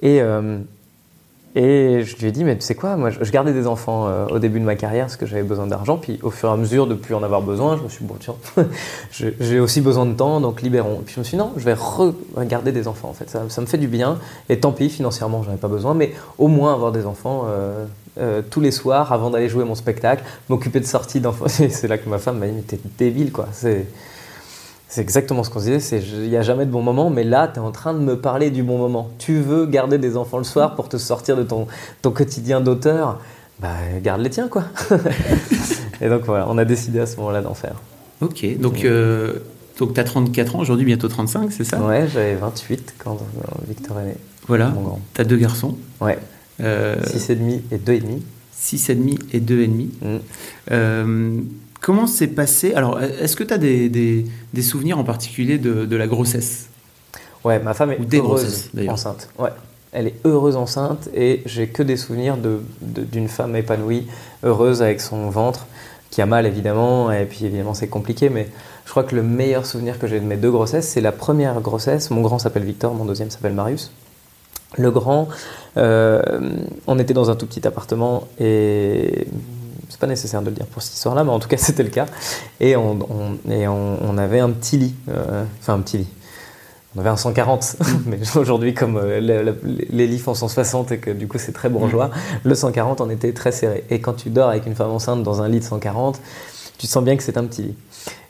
Et 0.03 0.21
et 1.61 2.05
je 2.05 2.17
lui 2.19 2.29
ai 2.29 2.31
dit, 2.31 2.45
mais 2.45 2.55
tu 2.57 2.65
sais 2.65 2.77
quoi, 2.77 2.97
moi 2.97 3.11
je, 3.11 3.31
gardais 3.33 3.53
des 3.53 3.67
enfants 3.67 4.07
euh, 4.07 4.29
au 4.29 4.39
début 4.39 4.61
de 4.61 4.65
ma 4.65 4.77
carrière 4.77 5.07
parce 5.07 5.17
que 5.17 5.27
j'avais 5.27 5.43
besoin 5.43 5.67
d'argent, 5.67 5.99
puis 5.99 6.21
au 6.23 6.31
fur 6.31 6.49
et 6.49 6.53
à 6.53 6.57
mesure 6.57 6.87
de 6.87 6.95
plus 6.95 7.17
en 7.17 7.23
avoir 7.25 7.43
besoin, 7.43 7.77
je 7.77 7.83
me 7.83 7.89
suis 7.89 8.05
dit, 8.05 8.07
bon 8.07 8.15
tiens, 8.21 8.37
j'ai 9.41 9.59
aussi 9.59 9.81
besoin 9.81 10.07
de 10.07 10.13
temps, 10.13 10.41
donc 10.41 10.63
libérons. 10.63 11.01
Et 11.01 11.05
puis 11.05 11.15
je 11.17 11.19
me 11.19 11.25
suis 11.25 11.37
dit, 11.37 11.43
non, 11.43 11.53
je 11.57 11.65
vais 11.65 11.75
regarder 11.75 12.71
des 12.71 12.87
enfants 12.87 13.09
en 13.09 13.13
fait, 13.13 13.29
ça, 13.29 13.43
ça, 13.49 13.61
me 13.61 13.67
fait 13.67 13.77
du 13.77 13.89
bien, 13.89 14.19
et 14.49 14.61
tant 14.61 14.71
pis, 14.71 14.89
financièrement 14.89 15.43
j'en 15.43 15.53
ai 15.53 15.57
pas 15.57 15.67
besoin, 15.67 15.95
mais 15.95 16.13
au 16.39 16.47
moins 16.47 16.73
avoir 16.73 16.93
des 16.93 17.07
enfants 17.07 17.47
euh, 17.49 17.87
euh, 18.21 18.41
tous 18.49 18.61
les 18.61 18.71
soirs 18.71 19.13
avant 19.13 19.31
d'aller 19.31 19.49
jouer 19.49 19.65
mon 19.65 19.75
spectacle, 19.75 20.23
m'occuper 20.49 20.79
de 20.79 20.87
sorties 20.87 21.19
d'enfants. 21.19 21.47
c'est 21.49 21.89
là 21.89 21.99
que 21.99 22.09
ma 22.09 22.19
femme 22.19 22.39
m'a 22.39 22.47
dit, 22.47 22.53
mais 22.53 22.63
t'es 22.63 22.79
débile 22.99 23.33
quoi. 23.33 23.49
C'est 23.51 23.87
c'est 24.89 25.03
exactement 25.03 25.45
ce 25.45 25.51
qu'on 25.51 25.61
se 25.61 25.71
disait, 25.71 26.01
il 26.01 26.31
n'y 26.31 26.37
a 26.37 26.43
jamais 26.43 26.65
de 26.65 26.71
bon 26.71 26.81
moment, 26.81 27.11
mais 27.11 27.23
là, 27.23 27.47
tu 27.47 27.61
es 27.61 27.63
en 27.63 27.73
train 27.73 27.93
de 27.93 27.99
me 27.99 28.19
parler 28.19 28.51
du 28.51 28.63
bon 28.63 28.79
moment. 28.79 29.11
Tu 29.19 29.41
veux 29.41 29.67
garder 29.67 29.99
des 29.99 30.17
enfants 30.17 30.39
le 30.39 30.45
soir 30.45 30.75
pour 30.77 30.89
te 30.89 30.97
sortir 30.97 31.37
de 31.37 31.43
ton, 31.43 31.67
ton 32.01 32.11
quotidien 32.11 32.63
d'auteur, 32.63 33.21
bah 33.61 33.69
garde 34.03 34.23
les 34.23 34.31
tiens, 34.31 34.49
quoi. 34.49 34.65
et 36.01 36.09
donc 36.09 36.23
voilà, 36.25 36.47
on 36.49 36.57
a 36.57 36.65
décidé 36.65 37.01
à 37.01 37.07
ce 37.07 37.17
moment-là 37.19 37.43
d'en 37.43 37.53
faire. 37.55 37.75
Ok, 38.23 38.47
donc, 38.59 38.85
euh, 38.85 39.35
donc 39.79 39.93
tu 39.93 40.01
as 40.01 40.05
34 40.05 40.57
ans, 40.57 40.61
aujourd'hui 40.61 40.87
bientôt 40.87 41.09
35, 41.09 41.53
c'est 41.53 41.65
ça? 41.65 41.81
Ouais, 41.81 42.09
j'avais 42.13 42.35
28 42.35 42.95
quand 42.99 43.19
Victor 43.69 44.01
est 44.01 44.07
né. 44.07 44.17
Voilà, 44.47 44.73
tu 45.15 45.21
as 45.21 45.25
deux 45.25 45.37
garçons 45.37 45.77
Ouais, 46.01 46.19
euh, 46.63 46.97
6,5 47.05 47.61
et 47.73 47.77
2,5. 47.77 48.23
6,5 48.59 49.19
et 49.35 49.41
2,5. 49.41 49.89
Mm. 50.01 50.19
Euh, 50.73 51.41
Comment 51.81 52.07
s'est 52.07 52.29
passé 52.29 52.75
Alors, 52.75 53.01
est-ce 53.01 53.37
que 53.37 53.45
tu 53.45 53.55
as 53.55 53.59
des, 53.59 53.89
des, 53.89 54.63
souvenirs 54.63 54.99
en 54.99 55.05
particulier 55.05 55.59
de, 55.59 55.85
de, 55.85 55.97
la 55.97 56.07
grossesse? 56.07 56.69
Ouais, 57.45 57.61
ma 57.61 57.73
femme 57.73 57.93
est 57.93 58.01
Ou 58.01 58.07
heureuse 58.17 58.71
enceinte. 58.89 59.29
Ouais. 59.39 59.51
Elle 59.93 60.09
est 60.09 60.17
heureuse 60.25 60.57
enceinte 60.57 61.09
et 61.15 61.43
j'ai 61.47 61.69
que 61.69 61.83
des 61.83 61.97
souvenirs 61.97 62.37
d'une 62.37 63.25
de, 63.25 63.29
femme 63.29 63.57
épanouie, 63.57 64.07
heureuse 64.43 64.83
avec 64.83 65.01
son 65.01 65.31
ventre, 65.31 65.67
qui 66.11 66.21
a 66.21 66.27
mal 66.27 66.47
évidemment, 66.47 67.11
et 67.11 67.25
puis 67.25 67.45
évidemment 67.47 67.75
c'est 67.75 67.89
compliqué, 67.89 68.29
mais 68.29 68.49
je 68.85 68.91
crois 68.91 69.05
que 69.05 69.15
le 69.15 69.23
meilleur 69.23 69.65
souvenir 69.65 69.99
que 69.99 70.07
j'ai 70.07 70.21
de 70.21 70.27
mes 70.27 70.37
deux 70.37 70.51
grossesses, 70.51 70.89
c'est 70.89 71.01
la 71.01 71.13
première 71.13 71.61
grossesse. 71.61 72.11
Mon 72.11 72.21
grand 72.21 72.39
s'appelle 72.39 72.65
Victor, 72.65 72.95
mon 72.95 73.05
deuxième 73.05 73.31
s'appelle 73.31 73.55
Marius. 73.55 73.91
Le 74.77 74.91
grand, 74.91 75.29
euh, 75.79 76.21
on 76.87 76.99
était 76.99 77.15
dans 77.15 77.31
un 77.31 77.35
tout 77.35 77.47
petit 77.47 77.67
appartement 77.67 78.29
et 78.39 79.27
c'est 79.89 80.01
pas 80.01 80.07
nécessaire 80.07 80.43
de 80.43 80.51
le 80.51 80.57
dire 80.57 80.67
pour 80.67 80.83
cette 80.83 80.95
histoire-là, 80.95 81.25
mais 81.25 81.31
en 81.31 81.39
tout 81.39 81.49
cas 81.49 81.57
c'était 81.59 81.83
le 81.83 81.91
cas. 81.91 82.07
Et 82.61 82.77
on, 82.77 82.99
on, 83.49 84.19
avait 84.19 84.41
un 84.41 84.51
petit 84.51 84.77
lit, 84.77 84.95
euh, 85.09 85.45
enfin 85.61 85.75
un 85.75 85.81
petit 85.81 85.99
lit. 85.99 86.09
On 86.97 87.01
avait 87.01 87.11
un 87.11 87.17
140, 87.17 87.77
mais 88.07 88.19
aujourd'hui 88.37 88.75
comme 88.75 88.97
euh, 88.97 89.53
les 89.91 90.07
lits 90.07 90.19
font 90.19 90.35
160 90.35 90.93
et 90.93 90.99
que 90.99 91.11
du 91.11 91.29
coup 91.29 91.39
c'est 91.39 91.53
très 91.53 91.69
bourgeois, 91.69 92.11
le 92.45 92.55
140 92.55 93.01
en 93.01 93.11
était 93.11 93.33
très 93.33 93.53
serré. 93.53 93.85
Et 93.91 94.01
quand 94.01 94.15
tu 94.15 94.31
dors 94.31 94.51
avec 94.51 94.67
une 94.67 94.75
femme 94.75 94.91
enceinte 94.91 95.23
dans 95.23 95.43
un 95.43 95.49
lit 95.49 95.61
de 95.61 95.65
140, 95.65 96.21
tu 96.79 96.87
sens 96.87 97.05
bien 97.05 97.17
que 97.17 97.23
c'est 97.23 97.37
un 97.37 97.45
petit 97.45 97.63
lit. 97.63 97.75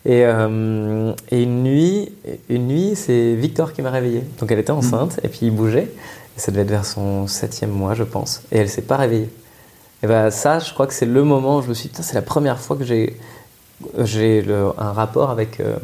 Et, 0.04 0.24
euh, 0.24 1.12
et, 1.30 1.42
une 1.42 1.62
nuit, 1.62 2.12
une 2.48 2.66
nuit 2.66 2.94
c'est 2.94 3.34
Victor 3.34 3.72
qui 3.72 3.82
m'a 3.82 3.90
réveillé. 3.90 4.24
Donc 4.40 4.50
elle 4.50 4.58
était 4.58 4.70
enceinte 4.70 5.20
et 5.22 5.28
puis 5.28 5.40
il 5.42 5.50
bougeait. 5.50 5.88
Ça 6.36 6.52
devait 6.52 6.62
être 6.62 6.70
vers 6.70 6.84
son 6.84 7.26
septième 7.26 7.70
mois, 7.70 7.94
je 7.94 8.04
pense. 8.04 8.42
Et 8.52 8.58
elle 8.58 8.68
s'est 8.68 8.82
pas 8.82 8.96
réveillée. 8.96 9.28
Et 10.02 10.06
ben 10.06 10.30
ça, 10.30 10.58
je 10.58 10.72
crois 10.72 10.86
que 10.86 10.94
c'est 10.94 11.06
le 11.06 11.24
moment 11.24 11.58
où 11.58 11.62
je 11.62 11.68
me 11.68 11.74
suis 11.74 11.88
dit, 11.88 12.02
c'est 12.02 12.14
la 12.14 12.22
première 12.22 12.58
fois 12.60 12.76
que 12.76 12.84
j'ai 12.84 13.16
j'ai 13.98 14.44
un 14.78 14.92
rapport 14.92 15.30
avec 15.30 15.60
euh, 15.60 15.76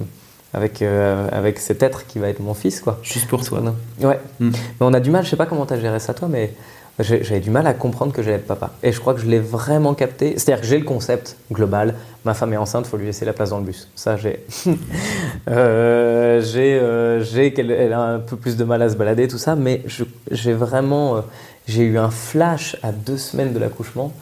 avec 0.52 0.82
euh, 0.82 1.28
avec 1.32 1.58
cet 1.58 1.82
être 1.82 2.06
qui 2.06 2.18
va 2.18 2.28
être 2.28 2.40
mon 2.40 2.54
fils 2.54 2.80
quoi. 2.80 2.98
Juste 3.02 3.28
pour 3.28 3.44
toi. 3.44 3.60
Ouais. 4.00 4.20
Hmm. 4.40 4.50
Mais 4.50 4.86
on 4.86 4.92
a 4.94 5.00
du 5.00 5.10
mal, 5.10 5.24
je 5.24 5.30
sais 5.30 5.36
pas 5.36 5.46
comment 5.46 5.66
tu 5.66 5.74
as 5.74 5.80
géré 5.80 5.98
ça 5.98 6.14
toi, 6.14 6.28
mais 6.28 6.52
j'avais 7.00 7.40
du 7.40 7.50
mal 7.50 7.66
à 7.66 7.74
comprendre 7.74 8.12
que 8.12 8.22
j'allais 8.22 8.36
être 8.36 8.46
papa. 8.46 8.70
Et 8.84 8.92
je 8.92 9.00
crois 9.00 9.14
que 9.14 9.20
je 9.20 9.26
l'ai 9.26 9.40
vraiment 9.40 9.94
capté. 9.94 10.34
C'est-à-dire 10.36 10.60
que 10.60 10.66
j'ai 10.66 10.78
le 10.78 10.84
concept 10.84 11.36
global. 11.50 11.94
Ma 12.24 12.34
femme 12.34 12.52
est 12.52 12.56
enceinte, 12.56 12.86
faut 12.86 12.96
lui 12.96 13.06
laisser 13.06 13.24
la 13.24 13.32
place 13.32 13.50
dans 13.50 13.58
le 13.58 13.64
bus. 13.64 13.88
Ça, 13.96 14.16
j'ai. 14.16 14.44
euh, 15.50 16.40
j'ai 16.40 17.52
qu'elle 17.52 17.72
elle 17.72 17.92
a 17.92 18.00
un 18.00 18.18
peu 18.20 18.36
plus 18.36 18.56
de 18.56 18.62
mal 18.62 18.80
à 18.80 18.88
se 18.88 18.94
balader, 18.94 19.26
tout 19.26 19.38
ça. 19.38 19.56
Mais 19.56 19.82
j'ai 20.30 20.52
vraiment. 20.52 21.16
Euh, 21.16 21.20
j'ai 21.66 21.82
eu 21.82 21.98
un 21.98 22.10
flash 22.10 22.76
à 22.82 22.92
deux 22.92 23.16
semaines 23.16 23.52
de 23.52 23.58
l'accouchement 23.58 24.12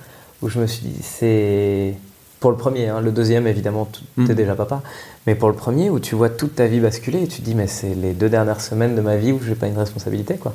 où 0.42 0.48
je 0.48 0.58
me 0.58 0.66
suis 0.66 0.86
dit, 0.86 1.02
c'est. 1.02 1.94
Pour 2.40 2.50
le 2.50 2.56
premier, 2.56 2.88
hein, 2.88 3.00
le 3.00 3.12
deuxième, 3.12 3.46
évidemment, 3.46 3.88
tu 3.92 4.22
es 4.22 4.32
mm. 4.32 4.34
déjà 4.34 4.56
papa. 4.56 4.82
Mais 5.28 5.36
pour 5.36 5.48
le 5.48 5.54
premier, 5.54 5.90
où 5.90 6.00
tu 6.00 6.16
vois 6.16 6.28
toute 6.28 6.56
ta 6.56 6.66
vie 6.66 6.80
basculer 6.80 7.22
et 7.22 7.28
tu 7.28 7.40
te 7.40 7.44
dis, 7.44 7.54
mais 7.54 7.68
c'est 7.68 7.94
les 7.94 8.14
deux 8.14 8.28
dernières 8.28 8.60
semaines 8.60 8.96
de 8.96 9.00
ma 9.00 9.16
vie 9.16 9.30
où 9.30 9.38
je 9.40 9.50
n'ai 9.50 9.54
pas 9.54 9.68
une 9.68 9.78
responsabilité, 9.78 10.34
quoi. 10.34 10.52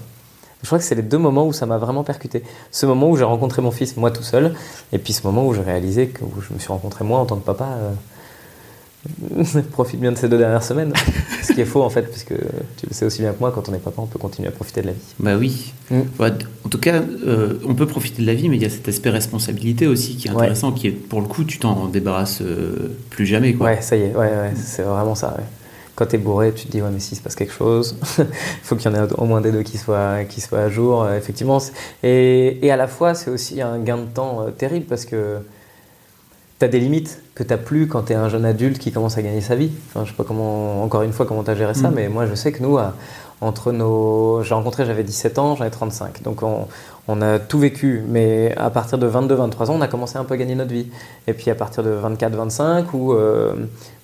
Je 0.63 0.67
crois 0.67 0.79
que 0.79 0.83
c'est 0.83 0.95
les 0.95 1.03
deux 1.03 1.17
moments 1.19 1.47
où 1.47 1.53
ça 1.53 1.65
m'a 1.65 1.77
vraiment 1.77 2.03
percuté. 2.03 2.43
Ce 2.71 2.85
moment 2.85 3.09
où 3.09 3.15
j'ai 3.15 3.23
rencontré 3.23 3.61
mon 3.61 3.71
fils, 3.71 3.95
moi 3.95 4.11
tout 4.11 4.23
seul, 4.23 4.53
et 4.91 4.97
puis 4.97 5.13
ce 5.13 5.25
moment 5.25 5.47
où 5.47 5.53
j'ai 5.53 5.61
réalisé 5.61 6.07
que 6.07 6.21
je 6.41 6.53
me 6.53 6.59
suis 6.59 6.69
rencontré 6.69 7.05
moi 7.05 7.19
en 7.19 7.25
tant 7.25 7.37
que 7.37 7.45
papa. 7.45 7.69
Euh, 7.77 7.91
profite 9.71 9.99
bien 9.99 10.11
de 10.11 10.17
ces 10.17 10.27
deux 10.27 10.37
dernières 10.37 10.63
semaines. 10.63 10.91
Ce 11.43 11.53
qui 11.53 11.61
est 11.61 11.65
faux 11.65 11.81
en 11.83 11.89
fait, 11.89 12.03
puisque 12.03 12.33
tu 12.77 12.85
le 12.87 12.93
sais 12.93 13.05
aussi 13.05 13.21
bien 13.21 13.31
que 13.31 13.39
moi, 13.39 13.51
quand 13.53 13.69
on 13.69 13.73
est 13.73 13.79
papa, 13.79 14.01
on 14.01 14.05
peut 14.07 14.19
continuer 14.19 14.49
à 14.49 14.51
profiter 14.51 14.81
de 14.81 14.87
la 14.87 14.93
vie. 14.93 14.99
Bah 15.19 15.35
oui. 15.37 15.73
Mm. 15.91 16.01
Ouais, 16.19 16.31
en 16.65 16.69
tout 16.69 16.79
cas, 16.79 17.01
euh, 17.25 17.59
on 17.65 17.73
peut 17.75 17.85
profiter 17.87 18.21
de 18.21 18.27
la 18.27 18.33
vie, 18.33 18.49
mais 18.49 18.57
il 18.57 18.63
y 18.63 18.65
a 18.65 18.69
cet 18.69 18.87
aspect 18.87 19.09
responsabilité 19.09 19.87
aussi 19.87 20.17
qui 20.17 20.27
est 20.27 20.31
Ouais. 20.31 20.37
intéressant, 20.41 20.71
qui 20.71 20.87
est 20.87 20.91
pour 20.91 21.21
le 21.21 21.27
coup, 21.27 21.43
tu 21.45 21.57
t'en 21.59 21.87
débarrasses 21.87 22.41
euh, 22.41 22.97
plus 23.09 23.25
jamais. 23.25 23.53
Quoi. 23.53 23.67
Ouais, 23.67 23.81
ça 23.81 23.95
y 23.95 24.01
est, 24.01 24.13
ouais, 24.15 24.27
ouais, 24.27 24.51
c'est 24.55 24.83
vraiment 24.83 25.15
ça. 25.15 25.35
ouais. 25.37 25.43
Quand 25.95 26.05
t'es 26.05 26.17
bourré, 26.19 26.53
tu 26.53 26.65
te 26.67 26.71
dis, 26.71 26.81
ouais, 26.81 26.89
mais 26.93 26.99
s'il 26.99 27.17
se 27.17 27.23
passe 27.23 27.35
quelque 27.35 27.53
chose, 27.53 27.95
il 28.19 28.25
faut 28.63 28.75
qu'il 28.75 28.91
y 28.91 28.93
en 28.95 29.03
ait 29.03 29.07
au 29.17 29.25
moins 29.25 29.41
des 29.41 29.51
deux 29.51 29.63
qui 29.63 29.77
soient, 29.79 30.25
qui 30.25 30.41
soient 30.41 30.59
à 30.59 30.69
jour, 30.69 31.03
euh, 31.03 31.17
effectivement. 31.17 31.59
Et, 32.03 32.59
et 32.65 32.69
à 32.71 32.75
la 32.75 32.87
fois, 32.87 33.15
c'est 33.15 33.31
aussi 33.31 33.61
un 33.61 33.79
gain 33.79 33.97
de 33.97 34.05
temps 34.05 34.45
terrible 34.55 34.85
parce 34.85 35.05
que 35.05 35.37
t'as 36.59 36.67
des 36.67 36.79
limites 36.79 37.21
que 37.35 37.43
t'as 37.43 37.57
plus 37.57 37.87
quand 37.87 38.01
t'es 38.03 38.15
un 38.15 38.29
jeune 38.29 38.45
adulte 38.45 38.79
qui 38.79 38.91
commence 38.91 39.17
à 39.17 39.21
gagner 39.21 39.41
sa 39.41 39.55
vie. 39.55 39.71
Enfin, 39.89 40.05
je 40.05 40.09
sais 40.11 40.15
pas 40.17 40.23
comment, 40.23 40.83
encore 40.83 41.03
une 41.03 41.13
fois, 41.13 41.25
comment 41.25 41.43
t'as 41.43 41.55
géré 41.55 41.73
ça, 41.73 41.89
Mhm. 41.89 41.95
mais 41.95 42.09
moi, 42.09 42.25
je 42.25 42.33
sais 42.35 42.51
que 42.51 42.63
nous, 42.63 42.77
entre 43.41 43.71
nos. 43.71 44.41
J'ai 44.43 44.55
rencontré, 44.55 44.85
j'avais 44.85 45.03
17 45.03 45.37
ans, 45.37 45.55
j'en 45.55 45.65
ai 45.65 45.69
35. 45.69 46.23
Donc, 46.23 46.41
on, 46.41 46.67
on 47.07 47.21
a 47.21 47.37
tout 47.37 47.59
vécu. 47.59 48.01
Mais 48.07 48.55
à 48.57 48.71
partir 48.71 48.97
de 48.97 49.07
22-23 49.07 49.69
ans, 49.69 49.75
on 49.75 49.81
a 49.81 49.87
commencé 49.87 50.17
un 50.17 50.23
peu 50.23 50.33
à 50.33 50.37
gagner 50.37 50.55
notre 50.55 50.71
vie. 50.73 50.87
Et 51.27 51.33
puis, 51.33 51.51
à 51.51 51.55
partir 51.55 51.83
de 51.83 51.91
24-25, 51.91 52.85
où, 52.93 53.13
euh, 53.13 53.53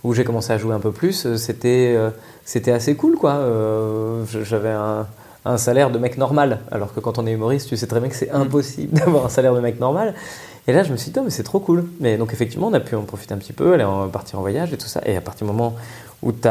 où 0.04 0.14
j'ai 0.14 0.24
commencé 0.24 0.54
à 0.54 0.60
jouer 0.60 0.76
un 0.76 0.80
peu 0.80 0.92
plus, 0.92 1.26
euh, 1.26 1.38
c'était 1.38 1.96
euh, 1.98 2.12
c'était 2.46 2.72
assez 2.72 2.94
cool, 2.96 3.16
quoi. 3.16 3.32
Euh, 3.32 4.24
J'avais 4.44 4.70
un, 4.70 5.08
un 5.46 5.58
salaire 5.58 5.90
de 5.90 5.98
mec 5.98 6.18
normal. 6.20 6.60
Alors 6.72 6.94
que 6.94 7.00
quand 7.00 7.18
on 7.18 7.26
est 7.26 7.32
humoriste, 7.32 7.68
tu 7.70 7.78
sais 7.78 7.88
très 7.88 8.00
bien 8.00 8.10
que 8.10 8.16
c'est 8.16 8.30
impossible 8.32 8.94
d'avoir 9.00 9.26
un 9.26 9.30
salaire 9.30 9.56
de 9.56 9.60
mec 9.62 9.80
normal. 9.80 10.14
Et 10.68 10.74
là, 10.74 10.84
je 10.84 10.92
me 10.92 10.98
suis 10.98 11.12
dit, 11.12 11.20
oh, 11.20 11.24
mais 11.24 11.30
c'est 11.30 11.44
trop 11.44 11.60
cool. 11.60 11.86
Mais 12.00 12.18
donc, 12.18 12.32
effectivement, 12.34 12.68
on 12.68 12.74
a 12.74 12.80
pu 12.80 12.96
en 12.96 13.02
profiter 13.04 13.34
un 13.34 13.38
petit 13.38 13.54
peu, 13.54 13.74
aller 13.74 13.84
en, 13.84 14.08
partir 14.08 14.40
en 14.40 14.42
voyage 14.42 14.72
et 14.72 14.78
tout 14.78 14.88
ça. 14.88 15.02
Et 15.06 15.16
à 15.16 15.22
partir 15.22 15.46
du 15.46 15.52
moment 15.52 15.76
où 16.22 16.32
tu 16.32 16.48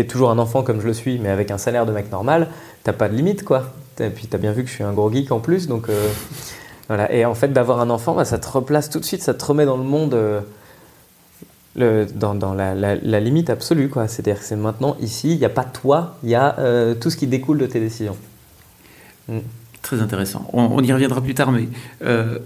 es 0.00 0.06
toujours 0.06 0.30
un 0.30 0.38
enfant 0.38 0.62
comme 0.62 0.80
je 0.80 0.86
le 0.86 0.94
suis, 0.94 1.18
mais 1.18 1.28
avec 1.28 1.50
un 1.50 1.58
salaire 1.58 1.84
de 1.84 1.92
mec 1.92 2.10
normal, 2.10 2.48
t'as 2.82 2.94
pas 2.94 3.08
de 3.08 3.14
limite, 3.14 3.44
quoi. 3.44 3.72
Et 4.00 4.08
puis, 4.08 4.26
tu 4.26 4.34
as 4.34 4.38
bien 4.38 4.52
vu 4.52 4.64
que 4.64 4.70
je 4.70 4.74
suis 4.74 4.84
un 4.84 4.92
gros 4.92 5.12
geek 5.12 5.30
en 5.30 5.40
plus. 5.40 5.68
Donc, 5.68 5.88
euh, 5.88 6.08
voilà. 6.88 7.12
Et 7.12 7.24
en 7.26 7.34
fait, 7.34 7.48
d'avoir 7.48 7.80
un 7.80 7.90
enfant, 7.90 8.14
bah, 8.14 8.24
ça 8.24 8.38
te 8.38 8.48
replace 8.48 8.88
tout 8.88 8.98
de 8.98 9.04
suite, 9.04 9.22
ça 9.22 9.34
te 9.34 9.44
remet 9.44 9.66
dans 9.66 9.76
le 9.76 9.84
monde. 9.84 10.14
euh, 10.14 10.40
dans, 11.76 12.54
la, 12.54 13.20
limite 13.20 13.50
absolue, 13.50 13.90
quoi. 13.90 14.08
C'est-à-dire 14.08 14.40
que 14.40 14.46
c'est 14.46 14.56
maintenant, 14.56 14.96
ici, 15.00 15.32
il 15.32 15.38
n'y 15.38 15.44
a 15.44 15.50
pas 15.50 15.64
toi, 15.64 16.16
il 16.22 16.30
y 16.30 16.34
a 16.34 16.58
euh, 16.58 16.94
tout 16.94 17.10
ce 17.10 17.16
qui 17.16 17.26
découle 17.26 17.58
de 17.58 17.66
tes 17.66 17.80
décisions. 17.80 18.16
Très 19.84 20.00
intéressant. 20.00 20.48
On, 20.52 20.62
on 20.62 20.80
y 20.82 20.92
reviendra 20.92 21.20
plus 21.20 21.34
tard, 21.34 21.52
mais 21.52 21.68
euh, 22.04 22.38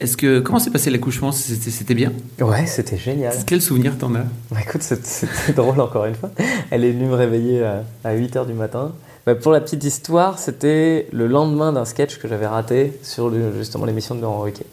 est-ce 0.00 0.16
que 0.16 0.38
comment 0.38 0.58
s'est 0.60 0.70
passé 0.70 0.90
l'accouchement? 0.90 1.32
C'était 1.32 1.70
c'était 1.70 1.94
bien? 1.94 2.12
Ouais, 2.40 2.66
c'était 2.66 2.98
génial. 2.98 3.34
Quel 3.46 3.60
souvenir 3.62 3.96
t'en 3.98 4.14
as? 4.14 4.24
Bah 4.52 4.58
écoute, 4.62 4.82
c'est- 4.82 5.04
c'était 5.04 5.54
drôle 5.54 5.80
encore 5.80 6.04
une 6.04 6.14
fois. 6.14 6.30
Elle 6.70 6.84
est 6.84 6.92
venue 6.92 7.06
me 7.06 7.14
réveiller 7.14 7.64
à, 7.64 7.82
à 8.04 8.14
8h 8.14 8.46
du 8.46 8.52
matin. 8.52 8.92
Bah, 9.26 9.34
pour 9.34 9.50
la 9.50 9.60
petite 9.62 9.82
histoire, 9.82 10.38
c'était 10.38 11.08
le 11.10 11.26
lendemain 11.26 11.72
d'un 11.72 11.84
sketch 11.86 12.18
que 12.18 12.28
j'avais 12.28 12.46
raté 12.46 12.92
sur 13.02 13.28
le- 13.30 13.52
justement 13.56 13.86
l'émission 13.86 14.14
de 14.14 14.20
Laurent 14.20 14.40
Ruquier. 14.42 14.66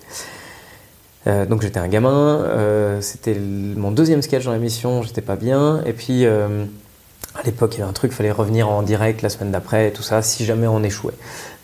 Euh, 1.28 1.46
donc 1.46 1.62
j'étais 1.62 1.80
un 1.80 1.88
gamin, 1.88 2.42
euh, 2.44 3.02
c'était 3.02 3.34
mon 3.36 3.92
deuxième 3.92 4.22
sketch 4.22 4.44
dans 4.46 4.54
l'émission, 4.54 5.02
j'étais 5.02 5.22
pas 5.22 5.36
bien. 5.38 5.82
Et 5.86 5.94
puis 5.94 6.26
à 6.26 7.42
l'époque, 7.46 7.74
il 7.76 7.80
y 7.80 7.82
avait 7.82 7.90
un 7.90 7.94
truc, 7.94 8.12
il 8.12 8.16
fallait 8.16 8.32
revenir 8.32 8.70
en 8.70 8.82
direct 8.84 9.22
la 9.22 9.30
semaine 9.30 9.52
d'après 9.52 9.88
et 9.88 9.92
tout 9.92 10.04
ça, 10.04 10.22
si 10.22 10.46
jamais 10.46 10.68
on 10.68 10.84
échouait. 10.84 11.14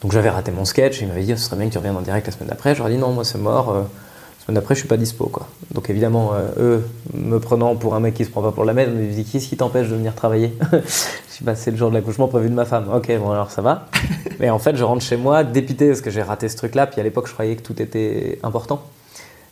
Donc 0.02 0.12
j'avais 0.12 0.30
raté 0.30 0.52
mon 0.52 0.66
sketch, 0.66 1.02
il 1.02 1.08
m'avait 1.08 1.24
dit 1.24 1.32
ce 1.32 1.38
serait 1.38 1.58
bien 1.58 1.68
que 1.68 1.72
tu 1.72 1.78
reviennes 1.78 1.96
en 1.96 2.02
direct 2.02 2.26
la 2.26 2.34
semaine 2.34 2.50
d'après. 2.50 2.74
J'aurais 2.74 2.92
dit 2.92 2.98
non, 2.98 3.12
moi 3.12 3.24
c'est 3.24 3.38
mort, 3.38 3.70
euh, 3.70 3.82
la 3.82 4.46
semaine 4.46 4.56
d'après 4.56 4.74
je 4.74 4.80
suis 4.80 4.88
pas 4.88 4.98
dispo. 4.98 5.26
Quoi. 5.26 5.48
Donc 5.74 5.90
évidemment, 5.90 6.32
euh, 6.34 6.48
eux, 6.60 6.90
me 7.14 7.40
prenant 7.40 7.76
pour 7.76 7.94
un 7.94 8.00
mec 8.00 8.16
qui 8.16 8.26
se 8.26 8.32
prend 8.32 8.42
pas 8.42 8.52
pour 8.52 8.66
la 8.66 8.74
merde, 8.74 8.92
me 8.92 9.06
disent 9.06 9.32
qu'est-ce 9.32 9.48
qui 9.48 9.58
t'empêche 9.58 9.90
de 9.90 9.96
venir 9.96 10.16
travailler? 10.16 10.54
Je 10.72 11.38
dis 11.38 11.44
bah, 11.44 11.56
c'est 11.56 11.72
le 11.72 11.78
jour 11.78 11.90
de 11.90 11.96
l'accouchement 11.96 12.28
prévu 12.28 12.50
de 12.50 12.56
ma 12.56 12.66
femme. 12.66 12.88
Ok, 12.94 13.16
bon 13.20 13.32
alors 13.32 13.52
ça 13.52 13.62
va. 13.62 13.88
Mais 14.40 14.50
en 14.50 14.60
fait, 14.60 14.76
je 14.76 14.84
rentre 14.84 15.04
chez 15.04 15.18
moi 15.18 15.44
dépité 15.44 15.88
parce 15.88 16.02
que 16.02 16.10
j'ai 16.10 16.24
raté 16.24 16.50
ce 16.50 16.58
truc-là, 16.58 16.88
puis 16.88 17.00
à 17.00 17.04
l'époque 17.04 17.28
je 17.28 17.34
croyais 17.34 17.56
que 17.56 17.62
tout 17.62 17.80
était 17.80 18.40
important. 18.42 18.82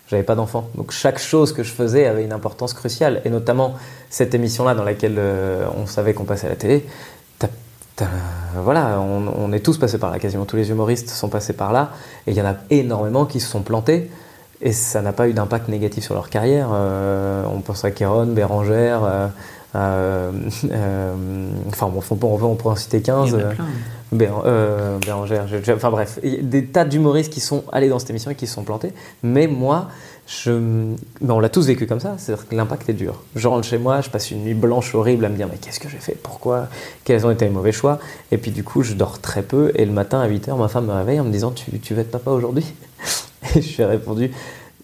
J'avais 0.10 0.24
pas 0.24 0.34
d'enfant. 0.34 0.68
Donc 0.74 0.92
chaque 0.92 1.20
chose 1.20 1.54
que 1.54 1.62
je 1.62 1.72
faisais 1.72 2.08
avait 2.08 2.24
une 2.24 2.34
importance 2.34 2.74
cruciale. 2.74 3.22
Et 3.26 3.30
notamment 3.30 3.76
cette 4.10 4.34
émission-là 4.34 4.74
dans 4.74 4.84
laquelle 4.84 5.18
euh, 5.20 5.68
on 5.78 5.86
savait 5.86 6.16
qu'on 6.16 6.24
passait 6.24 6.48
à 6.48 6.50
la 6.50 6.56
télé. 6.56 6.84
T'as- 8.00 8.62
voilà, 8.64 9.00
on, 9.00 9.28
on 9.38 9.52
est 9.54 9.60
tous 9.60 9.78
passés 9.78 9.98
par 9.98 10.10
là. 10.12 10.20
Quasiment 10.20 10.46
tous 10.46 10.56
les 10.56 10.70
humoristes 10.72 11.10
sont 11.10 11.30
passés 11.30 11.54
par 11.54 11.72
là. 11.74 11.92
Et 12.28 12.32
il 12.32 12.38
y 12.38 12.42
en 12.42 12.46
a 12.48 12.56
énormément 12.70 13.26
qui 13.26 13.40
se 13.40 13.48
sont 13.50 13.62
plantés. 13.62 14.10
Et 14.62 14.74
ça 14.74 15.02
n'a 15.02 15.14
pas 15.14 15.28
eu 15.30 15.34
d'impact 15.34 15.68
négatif 15.70 16.04
sur 16.04 16.16
leur 16.16 16.30
carrière. 16.30 16.70
Euh, 16.74 17.44
on 17.54 17.60
pense 17.62 17.86
à 17.86 17.92
Kéron, 17.92 18.26
Bérangère. 18.26 19.02
euh, 19.04 19.28
euh, 19.76 20.32
euh, 20.72 21.14
enfin, 21.68 21.88
bon, 21.88 22.02
on, 22.10 22.16
peut, 22.16 22.26
on 22.26 22.44
on 22.44 22.56
pourrait 22.56 22.74
en 22.74 22.76
citer 22.76 23.02
15. 23.02 23.28
Il 23.30 23.32
y 23.32 23.36
en 23.36 23.40
a 23.40 23.42
euh, 23.44 23.52
plein. 23.54 23.66
Béran- 24.12 24.42
euh, 24.46 24.98
Bérangère, 25.06 25.48
j'ai- 25.48 25.64
j'ai- 25.64 25.74
enfin 25.74 25.92
bref, 25.92 26.18
il 26.24 26.34
y 26.34 26.40
a 26.40 26.42
des 26.42 26.66
tas 26.66 26.84
d'humoristes 26.84 27.32
qui 27.32 27.40
sont 27.42 27.64
allés 27.72 27.90
dans 27.90 28.00
cette 28.00 28.10
émission 28.10 28.32
et 28.32 28.36
qui 28.36 28.48
se 28.48 28.56
sont 28.56 28.64
plantés. 28.64 28.92
Mais 29.22 29.46
moi, 29.46 29.90
ben, 30.46 30.96
on 31.22 31.40
l'a 31.40 31.50
tous 31.50 31.66
vécu 31.66 31.88
comme 31.88 32.00
ça, 32.00 32.16
c'est-à-dire 32.18 32.48
que 32.48 32.56
l'impact 32.56 32.90
est 32.90 32.94
dur. 32.94 33.24
Je 33.36 33.48
rentre 33.48 33.68
chez 33.68 33.78
moi, 33.78 34.02
je 34.02 34.10
passe 34.10 34.32
une 34.32 34.44
nuit 34.44 34.54
blanche 34.54 34.94
horrible 34.94 35.26
à 35.26 35.30
me 35.30 35.36
dire 35.36 35.48
mais 35.50 35.58
qu'est-ce 35.58 35.80
que 35.80 35.90
j'ai 35.90 35.98
fait, 35.98 36.18
pourquoi, 36.22 36.68
quels 37.04 37.26
ont 37.26 37.32
été 37.32 37.46
les 37.46 37.52
mauvais 37.52 37.72
choix? 37.72 38.00
Et 38.32 38.38
puis 38.38 38.52
du 38.52 38.64
coup, 38.64 38.84
je 38.84 38.94
dors 38.94 39.20
très 39.20 39.42
peu 39.42 39.72
et 39.76 39.86
le 39.86 39.92
matin 39.92 40.22
à 40.22 40.30
8h, 40.30 40.58
ma 40.58 40.68
femme 40.68 40.86
me 40.86 40.94
réveille 40.94 41.20
en 41.20 41.26
me 41.26 41.32
disant 41.32 41.52
tu, 41.52 41.80
tu 41.80 41.94
vas 41.94 42.02
être 42.02 42.12
papa 42.12 42.32
aujourd'hui? 42.32 42.66
Et 43.56 43.62
je 43.62 43.78
lui 43.78 43.84
ai 43.84 43.86
répondu 43.86 44.32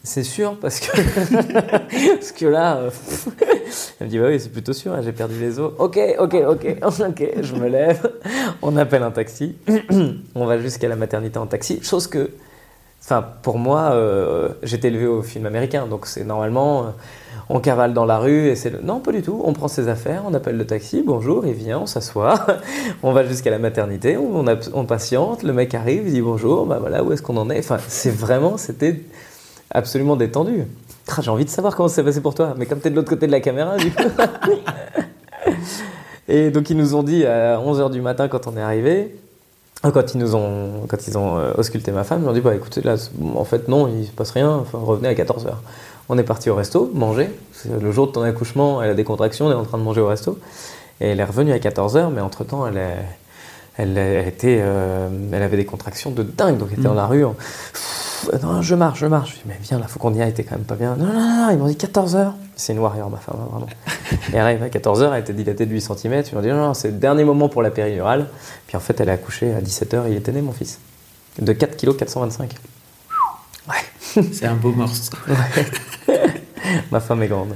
c'est 0.05 0.23
sûr 0.23 0.55
parce 0.59 0.79
que 0.79 0.91
parce 2.15 2.31
que 2.31 2.45
là 2.45 2.77
euh, 2.77 2.89
elle 3.99 4.07
me 4.07 4.11
dit 4.11 4.19
bah 4.19 4.27
oui 4.29 4.39
c'est 4.39 4.51
plutôt 4.51 4.71
sûr 4.71 4.93
hein, 4.93 5.01
j'ai 5.03 5.11
perdu 5.11 5.39
les 5.39 5.59
os 5.59 5.73
ok 5.77 5.99
ok 6.19 6.35
ok 6.47 6.77
ok 6.81 7.23
je 7.41 7.55
me 7.55 7.67
lève 7.67 8.11
on 8.61 8.77
appelle 8.77 9.03
un 9.03 9.11
taxi 9.11 9.55
on 10.35 10.45
va 10.45 10.59
jusqu'à 10.59 10.87
la 10.87 10.95
maternité 10.95 11.39
en 11.39 11.47
taxi 11.47 11.81
chose 11.83 12.07
que 12.07 12.29
enfin 13.05 13.23
pour 13.41 13.59
moi 13.59 13.91
euh, 13.93 14.49
j'étais 14.63 14.89
élevé 14.89 15.05
au 15.05 15.21
film 15.21 15.45
américain 15.45 15.85
donc 15.87 16.07
c'est 16.07 16.23
normalement 16.23 16.81
euh, 16.81 16.85
on 17.49 17.59
cavale 17.59 17.93
dans 17.93 18.05
la 18.05 18.17
rue 18.17 18.47
et 18.47 18.55
c'est 18.55 18.71
le... 18.71 18.81
non 18.81 18.99
pas 18.99 19.11
du 19.11 19.21
tout 19.21 19.41
on 19.45 19.53
prend 19.53 19.67
ses 19.67 19.87
affaires 19.87 20.23
on 20.27 20.33
appelle 20.33 20.57
le 20.57 20.65
taxi 20.65 21.03
bonjour 21.05 21.45
il 21.45 21.53
vient 21.53 21.79
on 21.79 21.85
s'assoit 21.85 22.45
on 23.03 23.13
va 23.13 23.23
jusqu'à 23.23 23.51
la 23.51 23.59
maternité 23.59 24.17
on, 24.17 24.85
patiente 24.85 25.43
le 25.43 25.53
mec 25.53 25.73
arrive 25.75 26.03
il 26.07 26.13
dit 26.13 26.21
bonjour 26.21 26.65
bah 26.65 26.79
voilà 26.79 27.03
où 27.03 27.13
est-ce 27.13 27.21
qu'on 27.21 27.37
en 27.37 27.49
est? 27.49 27.59
Enfin 27.59 27.77
c'est 27.87 28.13
vraiment 28.13 28.57
c'était 28.57 29.01
absolument 29.75 30.15
détendu. 30.15 30.63
J'ai 31.21 31.29
envie 31.29 31.45
de 31.45 31.49
savoir 31.49 31.75
comment 31.75 31.87
ça 31.87 31.95
s'est 31.95 32.03
passé 32.03 32.21
pour 32.21 32.33
toi, 32.33 32.55
mais 32.57 32.65
comme 32.65 32.79
tu 32.79 32.87
es 32.87 32.89
de 32.89 32.95
l'autre 32.95 33.09
côté 33.09 33.27
de 33.27 33.31
la 33.31 33.41
caméra, 33.41 33.77
du 33.77 33.91
coup. 33.91 34.03
Et 36.27 36.49
donc 36.49 36.71
ils 36.71 36.77
nous 36.77 36.95
ont 36.95 37.03
dit 37.03 37.23
à 37.25 37.59
11h 37.59 37.91
du 37.91 38.01
matin 38.01 38.27
quand 38.27 38.47
on 38.47 38.57
est 38.57 38.61
arrivé, 38.61 39.15
quand 39.81 40.13
ils 40.13 40.17
nous 40.17 40.35
ont, 40.35 40.85
quand 40.87 41.07
ils 41.07 41.17
ont 41.17 41.37
euh, 41.37 41.51
ausculté 41.57 41.91
ma 41.91 42.03
femme, 42.03 42.21
ils 42.23 42.29
ont 42.29 42.33
dit 42.33 42.41
bah 42.41 42.55
écoutez 42.55 42.81
là, 42.81 42.95
en 43.35 43.45
fait 43.45 43.67
non, 43.67 43.87
il 43.87 44.05
se 44.07 44.11
passe 44.11 44.31
rien, 44.31 44.49
enfin 44.51 44.79
revenez 44.81 45.07
à 45.09 45.13
14h. 45.13 45.49
On 46.09 46.17
est 46.17 46.23
parti 46.23 46.49
au 46.49 46.55
resto, 46.55 46.89
manger. 46.93 47.29
Le 47.81 47.91
jour 47.91 48.07
de 48.07 48.11
ton 48.11 48.21
accouchement, 48.21 48.81
elle 48.81 48.91
a 48.91 48.93
des 48.93 49.03
contractions, 49.03 49.47
on 49.47 49.51
est 49.51 49.55
en 49.55 49.63
train 49.63 49.77
de 49.79 49.83
manger 49.83 50.01
au 50.01 50.07
resto. 50.07 50.37
Et 51.01 51.07
elle 51.09 51.19
est 51.19 51.23
revenue 51.25 51.51
à 51.51 51.57
14h, 51.59 52.09
mais 52.13 52.21
entre-temps, 52.21 52.65
elle, 52.67 52.77
est- 52.77 53.05
elle, 53.77 53.97
elle 53.97 54.27
était, 54.27 54.59
euh, 54.61 55.09
elle 55.31 55.41
avait 55.41 55.57
des 55.57 55.65
contractions 55.65 56.11
de 56.11 56.23
dingue, 56.23 56.57
donc 56.57 56.69
elle 56.71 56.79
était 56.79 56.87
dans 56.87 56.93
la 56.93 57.07
rue. 57.07 57.25
en- 57.25 57.35
Pff, 58.15 58.41
non, 58.41 58.61
je 58.61 58.75
marche, 58.75 58.99
je 58.99 59.05
marche. 59.05 59.31
Je 59.31 59.35
dis, 59.35 59.41
mais 59.47 59.57
viens, 59.61 59.79
là, 59.79 59.87
faut 59.87 59.99
qu'on 59.99 60.13
y 60.13 60.21
aille, 60.21 60.33
t'es 60.33 60.43
quand 60.43 60.55
même 60.55 60.65
pas 60.65 60.75
bien. 60.75 60.95
Non, 60.95 61.05
non, 61.05 61.13
non, 61.13 61.45
non, 61.45 61.49
ils 61.51 61.57
m'ont 61.57 61.67
dit 61.67 61.75
14h. 61.75 62.33
C'est 62.55 62.73
une 62.73 62.79
warrior, 62.79 63.09
ma 63.09 63.17
femme, 63.17 63.37
hein, 63.39 63.47
vraiment. 63.51 63.67
Et 64.33 64.35
elle 64.35 64.39
arrive 64.39 64.63
à 64.63 64.69
14h, 64.69 65.11
elle 65.13 65.21
était 65.21 65.33
dilatée 65.33 65.65
de 65.65 65.71
8 65.71 65.81
cm. 65.81 66.23
Ils 66.31 66.35
m'ont 66.35 66.41
dit, 66.41 66.47
non, 66.49 66.67
non, 66.67 66.73
c'est 66.73 66.89
le 66.89 66.97
dernier 66.97 67.23
moment 67.23 67.49
pour 67.49 67.61
la 67.61 67.71
péridurale. 67.71 68.27
Puis 68.67 68.77
en 68.77 68.79
fait, 68.79 68.99
elle 69.01 69.09
a 69.09 69.13
accouché 69.13 69.53
à 69.53 69.61
17h, 69.61 70.03
il 70.07 70.15
était 70.15 70.31
né, 70.31 70.41
mon 70.41 70.51
fils. 70.51 70.79
De 71.39 71.51
4 71.51 71.75
kg 71.77 71.95
425. 71.97 72.55
Ouais. 73.67 74.23
C'est 74.31 74.45
un 74.45 74.55
beau 74.55 74.71
morceau. 74.71 75.11
Ma 76.91 76.99
femme 76.99 77.21
est 77.23 77.27
grande. 77.27 77.55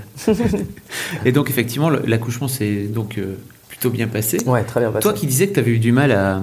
Et 1.25 1.32
donc 1.32 1.50
effectivement, 1.50 1.89
l'accouchement 1.89 2.48
s'est 2.48 2.84
donc 2.84 3.18
euh, 3.18 3.39
plutôt 3.68 3.89
bien 3.89 4.08
passé. 4.08 4.38
Ouais, 4.46 4.63
très 4.63 4.82
bien 4.82 4.92
passé. 4.92 5.01
Toi 5.01 5.13
qui 5.13 5.25
disais 5.25 5.48
que 5.48 5.54
tu 5.54 5.60
avais 5.60 5.72
eu 5.72 5.80
du 5.80 5.92
mal 5.92 6.12
à 6.12 6.42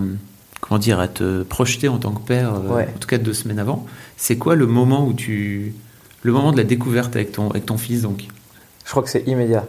comment 0.61 0.79
dire 0.79 0.99
à 1.01 1.09
te 1.09 1.43
projeter 1.43 1.89
en 1.89 1.99
tant 1.99 2.13
que 2.13 2.21
père, 2.27 2.55
euh, 2.55 2.75
Ouais. 2.77 2.89
en 2.95 2.99
tout 2.99 3.09
cas 3.09 3.19
deux 3.19 3.35
semaines 3.35 3.59
avant, 3.59 3.87
c'est 4.17 4.37
quoi 4.37 4.55
le 4.57 4.67
moment 4.67 5.07
où 5.07 5.13
tu 5.13 5.75
le 6.23 6.33
moment 6.33 6.51
de 6.53 6.57
la 6.57 6.65
découverte 6.65 7.15
avec 7.15 7.33
ton 7.33 7.51
avec 7.51 7.67
ton 7.67 7.77
fils 7.79 8.03
donc? 8.03 8.27
Je 8.85 8.91
crois 8.91 9.03
que 9.03 9.11
c'est 9.11 9.27
immédiat. 9.27 9.65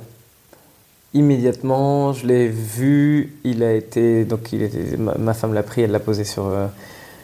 Immédiatement, 1.13 2.13
je 2.13 2.27
l'ai 2.27 2.47
vu. 2.47 3.33
Il 3.43 3.63
a 3.63 3.73
été 3.73 4.25
donc 4.25 4.51
il 4.53 4.61
était, 4.61 4.97
ma, 4.97 5.15
ma 5.17 5.33
femme 5.33 5.53
l'a 5.53 5.63
pris, 5.63 5.81
elle 5.81 5.91
l'a 5.91 5.99
posé 5.99 6.23
sur 6.23 6.47
euh, 6.47 6.67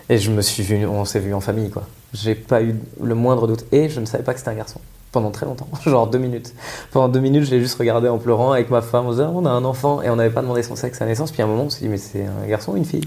et 0.09 0.17
je 0.17 0.31
me 0.31 0.41
suis 0.41 0.63
vu. 0.63 0.85
On 0.85 1.05
s'est 1.05 1.19
vu 1.19 1.33
en 1.33 1.41
famille 1.41 1.69
quoi. 1.69 1.87
J'ai 2.13 2.35
pas 2.35 2.61
eu 2.61 2.75
le 3.01 3.15
moindre 3.15 3.47
doute 3.47 3.65
et 3.71 3.89
je 3.89 3.99
ne 3.99 4.05
savais 4.05 4.23
pas 4.23 4.33
que 4.33 4.39
c'était 4.39 4.51
un 4.51 4.55
garçon 4.55 4.79
pendant 5.13 5.31
très 5.31 5.45
longtemps, 5.45 5.69
genre 5.85 6.07
deux 6.07 6.17
minutes. 6.17 6.53
Pendant 6.91 7.07
deux 7.07 7.21
minutes, 7.21 7.45
je 7.45 7.51
l'ai 7.51 7.61
juste 7.61 7.77
regardé 7.77 8.09
en 8.09 8.17
pleurant 8.17 8.51
avec 8.51 8.69
ma 8.69 8.81
femme. 8.81 9.05
On 9.05 9.11
disait, 9.11 9.23
on 9.23 9.45
a 9.45 9.49
un 9.49 9.63
enfant 9.63 10.01
et 10.01 10.09
on 10.09 10.17
n'avait 10.17 10.33
pas 10.33 10.41
demandé 10.41 10.63
son 10.63 10.75
sexe 10.75 11.01
à 11.01 11.05
la 11.05 11.11
naissance. 11.11 11.31
Puis 11.31 11.41
à 11.41 11.45
un 11.45 11.47
moment, 11.47 11.63
on 11.63 11.69
s'est 11.69 11.81
dit 11.81 11.87
mais 11.87 11.97
c'est 11.97 12.25
un 12.25 12.47
garçon 12.47 12.73
ou 12.73 12.77
une 12.77 12.83
fille? 12.83 13.05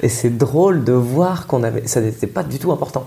Et 0.00 0.08
c'est 0.08 0.30
drôle 0.30 0.84
de 0.84 0.92
voir 0.92 1.46
qu'on 1.46 1.62
avait 1.62 1.86
ça 1.86 2.00
n'était 2.00 2.26
pas 2.26 2.42
du 2.42 2.58
tout 2.58 2.72
important. 2.72 3.04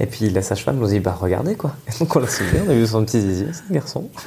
Et 0.00 0.06
puis 0.06 0.28
la 0.28 0.42
sage-femme 0.42 0.78
nous 0.78 0.88
dit 0.88 1.00
bah 1.00 1.16
regardez 1.18 1.54
quoi. 1.54 1.72
Et 1.88 1.98
donc 1.98 2.14
on 2.14 2.18
l'a 2.18 2.26
soulevé, 2.26 2.60
on 2.66 2.70
a 2.70 2.74
vu 2.74 2.86
son 2.86 3.04
petit 3.04 3.20
zizi, 3.20 3.46
c'est 3.52 3.70
un 3.70 3.74
garçon. 3.74 4.08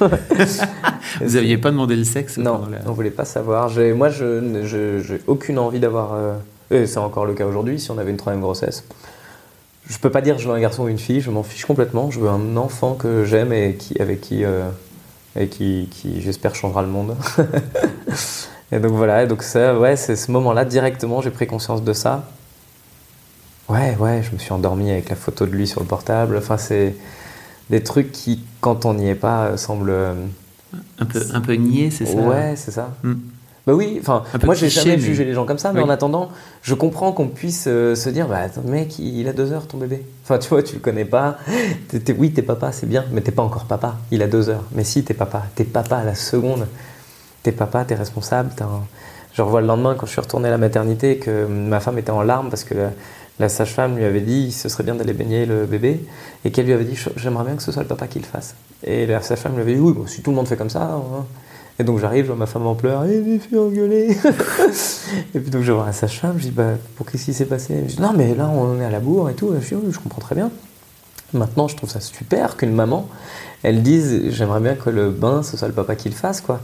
Vous 1.20 1.34
n'aviez 1.34 1.58
pas 1.58 1.70
demandé 1.70 1.94
le 1.94 2.04
sexe 2.04 2.38
Non, 2.38 2.62
on 2.86 2.92
voulait 2.92 3.10
pas 3.10 3.24
savoir. 3.24 3.70
Moi, 3.94 4.08
je 4.08 4.40
n'ai 4.40 5.20
aucune 5.26 5.58
envie 5.58 5.80
d'avoir. 5.80 6.14
Euh, 6.14 6.34
et 6.70 6.86
c'est 6.86 6.98
encore 6.98 7.24
le 7.24 7.34
cas 7.34 7.46
aujourd'hui, 7.46 7.78
si 7.78 7.90
on 7.90 7.98
avait 7.98 8.10
une 8.10 8.16
troisième 8.16 8.42
grossesse. 8.42 8.84
Je 9.88 9.98
peux 9.98 10.10
pas 10.10 10.20
dire 10.20 10.36
que 10.36 10.42
je 10.42 10.48
veux 10.48 10.54
un 10.54 10.60
garçon 10.60 10.84
ou 10.84 10.88
une 10.88 10.98
fille, 10.98 11.20
je 11.20 11.30
m'en 11.30 11.42
fiche 11.42 11.64
complètement. 11.64 12.10
Je 12.10 12.20
veux 12.20 12.28
un 12.28 12.56
enfant 12.56 12.94
que 12.94 13.24
j'aime 13.24 13.52
et 13.52 13.74
qui, 13.74 14.00
avec 14.00 14.20
qui, 14.20 14.44
euh, 14.44 14.68
et 15.34 15.48
qui, 15.48 15.88
qui 15.90 16.20
j'espère, 16.20 16.54
changera 16.54 16.82
le 16.82 16.88
monde. 16.88 17.16
et 18.72 18.80
donc 18.80 18.92
voilà, 18.92 19.24
et 19.24 19.26
donc 19.26 19.42
ça, 19.42 19.78
ouais, 19.78 19.96
c'est 19.96 20.16
ce 20.16 20.30
moment-là, 20.32 20.66
directement, 20.66 21.22
j'ai 21.22 21.30
pris 21.30 21.46
conscience 21.46 21.82
de 21.82 21.92
ça. 21.94 22.28
Ouais, 23.68 23.96
ouais, 23.98 24.22
je 24.22 24.32
me 24.32 24.38
suis 24.38 24.52
endormi 24.52 24.90
avec 24.90 25.08
la 25.08 25.16
photo 25.16 25.46
de 25.46 25.52
lui 25.52 25.66
sur 25.66 25.80
le 25.80 25.86
portable. 25.86 26.36
Enfin, 26.36 26.58
c'est 26.58 26.94
des 27.70 27.82
trucs 27.82 28.12
qui, 28.12 28.44
quand 28.60 28.84
on 28.84 28.94
n'y 28.94 29.08
est 29.08 29.14
pas, 29.14 29.46
euh, 29.46 29.56
semblent. 29.56 29.90
Euh, 29.90 30.14
un 30.98 31.06
peu, 31.06 31.22
un 31.32 31.40
peu 31.40 31.54
niais, 31.54 31.90
c'est 31.90 32.04
ça? 32.06 32.20
Ouais, 32.20 32.54
c'est 32.56 32.72
ça. 32.72 32.94
Hmm. 33.02 33.14
Bah 33.68 33.74
oui, 33.74 33.98
enfin, 34.00 34.22
moi 34.44 34.54
j'ai 34.54 34.70
jamais 34.70 34.98
jugé 34.98 35.26
les 35.26 35.34
gens 35.34 35.44
comme 35.44 35.58
ça, 35.58 35.74
mais 35.74 35.82
en 35.82 35.90
attendant, 35.90 36.30
je 36.62 36.72
comprends 36.72 37.12
qu'on 37.12 37.28
puisse 37.28 37.66
euh, 37.66 37.94
se 37.94 38.08
dire, 38.08 38.26
bah 38.26 38.38
attends, 38.38 38.62
mec, 38.64 38.98
il 38.98 39.28
a 39.28 39.34
deux 39.34 39.52
heures 39.52 39.66
ton 39.66 39.76
bébé. 39.76 40.06
Enfin, 40.24 40.38
tu 40.38 40.48
vois, 40.48 40.62
tu 40.62 40.76
le 40.76 40.80
connais 40.80 41.04
pas. 41.04 41.36
oui, 42.16 42.32
t'es 42.32 42.40
papa, 42.40 42.72
c'est 42.72 42.86
bien, 42.86 43.04
mais 43.12 43.20
t'es 43.20 43.30
pas 43.30 43.42
encore 43.42 43.66
papa. 43.66 43.96
Il 44.10 44.22
a 44.22 44.26
deux 44.26 44.48
heures. 44.48 44.64
Mais 44.72 44.84
si, 44.84 45.04
t'es 45.04 45.12
papa. 45.12 45.42
T'es 45.54 45.64
papa 45.64 45.98
à 45.98 46.04
la 46.04 46.14
seconde. 46.14 46.66
T'es 47.42 47.52
papa, 47.52 47.84
t'es 47.84 47.94
responsable. 47.94 48.52
Je 49.34 49.42
revois 49.42 49.60
le 49.60 49.66
lendemain 49.66 49.94
quand 49.98 50.06
je 50.06 50.12
suis 50.12 50.20
retourné 50.22 50.48
à 50.48 50.50
la 50.50 50.56
maternité 50.56 51.18
que 51.18 51.44
ma 51.44 51.80
femme 51.80 51.98
était 51.98 52.10
en 52.10 52.22
larmes 52.22 52.48
parce 52.48 52.64
que 52.64 52.74
la 53.38 53.50
sage-femme 53.50 53.98
lui 53.98 54.04
avait 54.04 54.22
dit 54.22 54.50
ce 54.50 54.70
serait 54.70 54.82
bien 54.82 54.94
d'aller 54.94 55.12
baigner 55.12 55.44
le 55.44 55.66
bébé 55.66 56.00
et 56.46 56.50
qu'elle 56.50 56.64
lui 56.64 56.72
avait 56.72 56.84
dit 56.86 56.98
j'aimerais 57.16 57.44
bien 57.44 57.56
que 57.56 57.62
ce 57.62 57.70
soit 57.70 57.82
le 57.82 57.88
papa 57.88 58.06
qui 58.06 58.18
le 58.18 58.24
fasse. 58.24 58.54
Et 58.82 59.04
la 59.04 59.20
sage-femme 59.20 59.56
lui 59.56 59.60
avait 59.60 59.74
dit 59.74 59.80
oui, 59.80 59.92
si 60.06 60.22
tout 60.22 60.30
le 60.30 60.36
monde 60.36 60.48
fait 60.48 60.56
comme 60.56 60.70
ça. 60.70 60.84
Hein. 60.84 61.26
Et 61.80 61.84
donc 61.84 62.00
j'arrive, 62.00 62.24
je 62.24 62.28
vois 62.28 62.36
ma 62.36 62.46
femme 62.46 62.66
en 62.66 62.74
pleurs, 62.74 63.04
et 63.04 63.22
j'ai 63.24 63.38
fait 63.38 63.56
engueuler. 63.56 64.08
et 65.34 65.40
puis 65.40 65.50
donc 65.50 65.62
je 65.62 65.70
vois 65.70 65.86
la 65.86 65.92
sage-femme, 65.92 66.34
je 66.38 66.44
dis 66.44 66.50
bah, 66.50 66.72
pour 66.96 67.06
qu'est-ce 67.06 67.26
qui 67.26 67.34
s'est 67.34 67.46
passé? 67.46 67.84
Je 67.86 67.96
dis 67.96 68.02
non, 68.02 68.12
mais 68.16 68.34
là 68.34 68.48
on 68.48 68.80
est 68.80 68.84
à 68.84 68.90
la 68.90 69.00
bourre 69.00 69.30
et 69.30 69.34
tout. 69.34 69.52
Je 69.60 69.68
dis 69.68 69.74
oui, 69.74 69.92
je 69.92 69.98
comprends 69.98 70.20
très 70.20 70.34
bien. 70.34 70.50
Maintenant, 71.34 71.68
je 71.68 71.76
trouve 71.76 71.90
ça 71.90 72.00
super 72.00 72.56
qu'une 72.56 72.72
maman, 72.72 73.06
elle 73.62 73.82
dise 73.82 74.30
j'aimerais 74.30 74.60
bien 74.60 74.74
que 74.74 74.90
le 74.90 75.10
bain 75.10 75.42
ce 75.42 75.56
soit 75.56 75.68
le 75.68 75.74
papa 75.74 75.94
qui 75.94 76.08
le 76.08 76.14
fasse, 76.14 76.40
quoi. 76.40 76.60